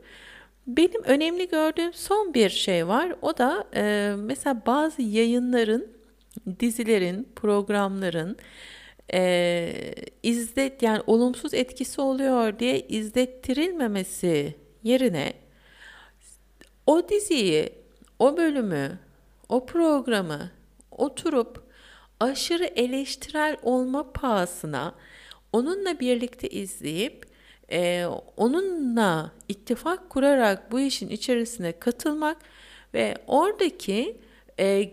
Benim 0.66 1.02
önemli 1.04 1.48
gördüğüm 1.48 1.92
son 1.92 2.34
bir 2.34 2.50
şey 2.50 2.88
var. 2.88 3.12
O 3.22 3.38
da 3.38 3.64
e, 3.74 4.14
mesela 4.18 4.62
bazı 4.66 5.02
yayınların, 5.02 5.88
dizilerin, 6.60 7.28
programların 7.36 8.36
e, 9.14 9.94
izlet 10.22 10.82
yani 10.82 11.02
olumsuz 11.06 11.54
etkisi 11.54 12.00
oluyor 12.00 12.58
diye 12.58 12.80
izlettirilmemesi 12.80 14.54
yerine 14.82 15.32
o 16.86 17.08
diziyi 17.08 17.72
o 18.18 18.36
bölümü, 18.36 18.98
o 19.48 19.66
programı 19.66 20.50
oturup 20.90 21.62
aşırı 22.20 22.64
eleştirel 22.64 23.56
olma 23.62 24.12
pahasına 24.12 24.94
onunla 25.52 26.00
birlikte 26.00 26.48
izleyip 26.48 27.26
e, 27.72 28.06
onunla 28.36 29.32
ittifak 29.48 30.10
kurarak 30.10 30.72
bu 30.72 30.80
işin 30.80 31.08
içerisine 31.08 31.72
katılmak 31.72 32.36
ve 32.94 33.14
oradaki 33.26 34.16
e, 34.58 34.90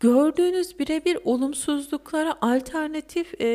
gördüğünüz 0.00 0.78
birebir 0.78 1.18
olumsuzluklara 1.24 2.34
alternatif 2.40 3.40
e, 3.40 3.46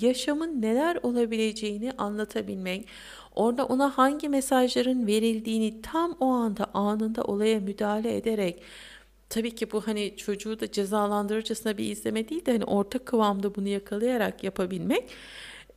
yaşamın 0.00 0.62
neler 0.62 0.98
olabileceğini 1.02 1.92
anlatabilmek, 1.92 2.88
Orada 3.36 3.66
ona 3.66 3.98
hangi 3.98 4.28
mesajların 4.28 5.06
verildiğini 5.06 5.82
tam 5.82 6.16
o 6.20 6.26
anda 6.26 6.66
anında 6.74 7.24
olaya 7.24 7.60
müdahale 7.60 8.16
ederek 8.16 8.62
tabii 9.28 9.54
ki 9.54 9.72
bu 9.72 9.86
hani 9.86 10.16
çocuğu 10.16 10.60
da 10.60 10.72
cezalandırıcısına 10.72 11.78
bir 11.78 11.90
izleme 11.90 12.28
değil 12.28 12.46
de 12.46 12.52
hani 12.52 12.64
orta 12.64 12.98
kıvamda 12.98 13.54
bunu 13.54 13.68
yakalayarak 13.68 14.44
yapabilmek 14.44 15.10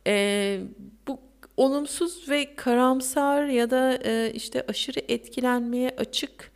e, 0.06 0.60
bu 1.08 1.20
olumsuz 1.56 2.28
ve 2.28 2.54
karamsar 2.56 3.46
ya 3.46 3.70
da 3.70 3.98
e, 4.04 4.32
işte 4.34 4.64
aşırı 4.68 5.00
etkilenmeye 5.08 5.90
açık 5.98 6.49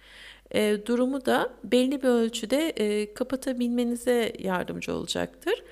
e, 0.54 0.86
durumu 0.86 1.26
da 1.26 1.50
belli 1.64 2.02
bir 2.02 2.08
ölçüde 2.08 2.68
e, 2.68 3.14
kapatabilmenize 3.14 4.32
yardımcı 4.38 4.94
olacaktır. 4.94 5.62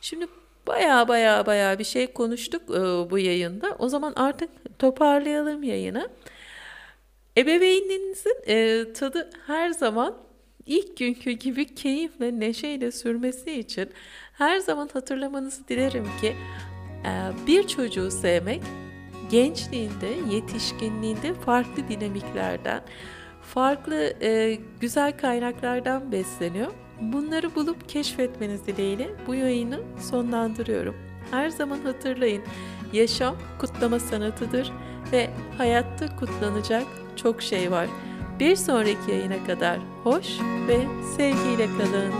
Şimdi 0.00 0.26
baya 0.66 1.08
baya 1.08 1.46
baya 1.46 1.78
bir 1.78 1.84
şey 1.84 2.06
konuştuk 2.06 2.62
e, 2.70 3.10
bu 3.10 3.18
yayında. 3.18 3.76
O 3.78 3.88
zaman 3.88 4.12
artık 4.16 4.50
toparlayalım 4.78 5.62
yayını. 5.62 6.08
Ebeveynliğinizin 7.38 8.36
e, 8.46 8.84
tadı 8.92 9.30
her 9.46 9.70
zaman 9.70 10.16
ilk 10.66 10.96
günkü 10.96 11.30
gibi 11.30 11.74
keyifle, 11.74 12.40
neşeyle 12.40 12.92
sürmesi 12.92 13.52
için 13.52 13.90
her 14.32 14.58
zaman 14.58 14.88
hatırlamanızı 14.92 15.68
dilerim 15.68 16.06
ki 16.20 16.36
e, 17.04 17.12
bir 17.46 17.66
çocuğu 17.66 18.10
sevmek 18.10 18.62
gençliğinde, 19.30 20.34
yetişkinliğinde 20.34 21.34
farklı 21.34 21.88
dinamiklerden, 21.88 22.82
farklı 23.54 24.12
e, 24.22 24.58
güzel 24.80 25.18
kaynaklardan 25.18 26.12
besleniyor. 26.12 26.72
Bunları 27.00 27.54
bulup 27.54 27.88
keşfetmeniz 27.88 28.66
dileğiyle 28.66 29.08
bu 29.26 29.34
yayını 29.34 29.80
sonlandırıyorum. 30.00 30.96
Her 31.30 31.48
zaman 31.48 31.78
hatırlayın, 31.78 32.42
yaşam 32.92 33.36
kutlama 33.58 33.98
sanatıdır 34.00 34.72
ve 35.12 35.30
hayatta 35.58 36.16
kutlanacak 36.16 36.84
çok 37.16 37.42
şey 37.42 37.70
var. 37.70 37.88
Bir 38.40 38.56
sonraki 38.56 39.10
yayına 39.10 39.44
kadar 39.46 39.78
hoş 40.04 40.26
ve 40.68 40.80
sevgiyle 41.16 41.66
kalın. 41.66 42.12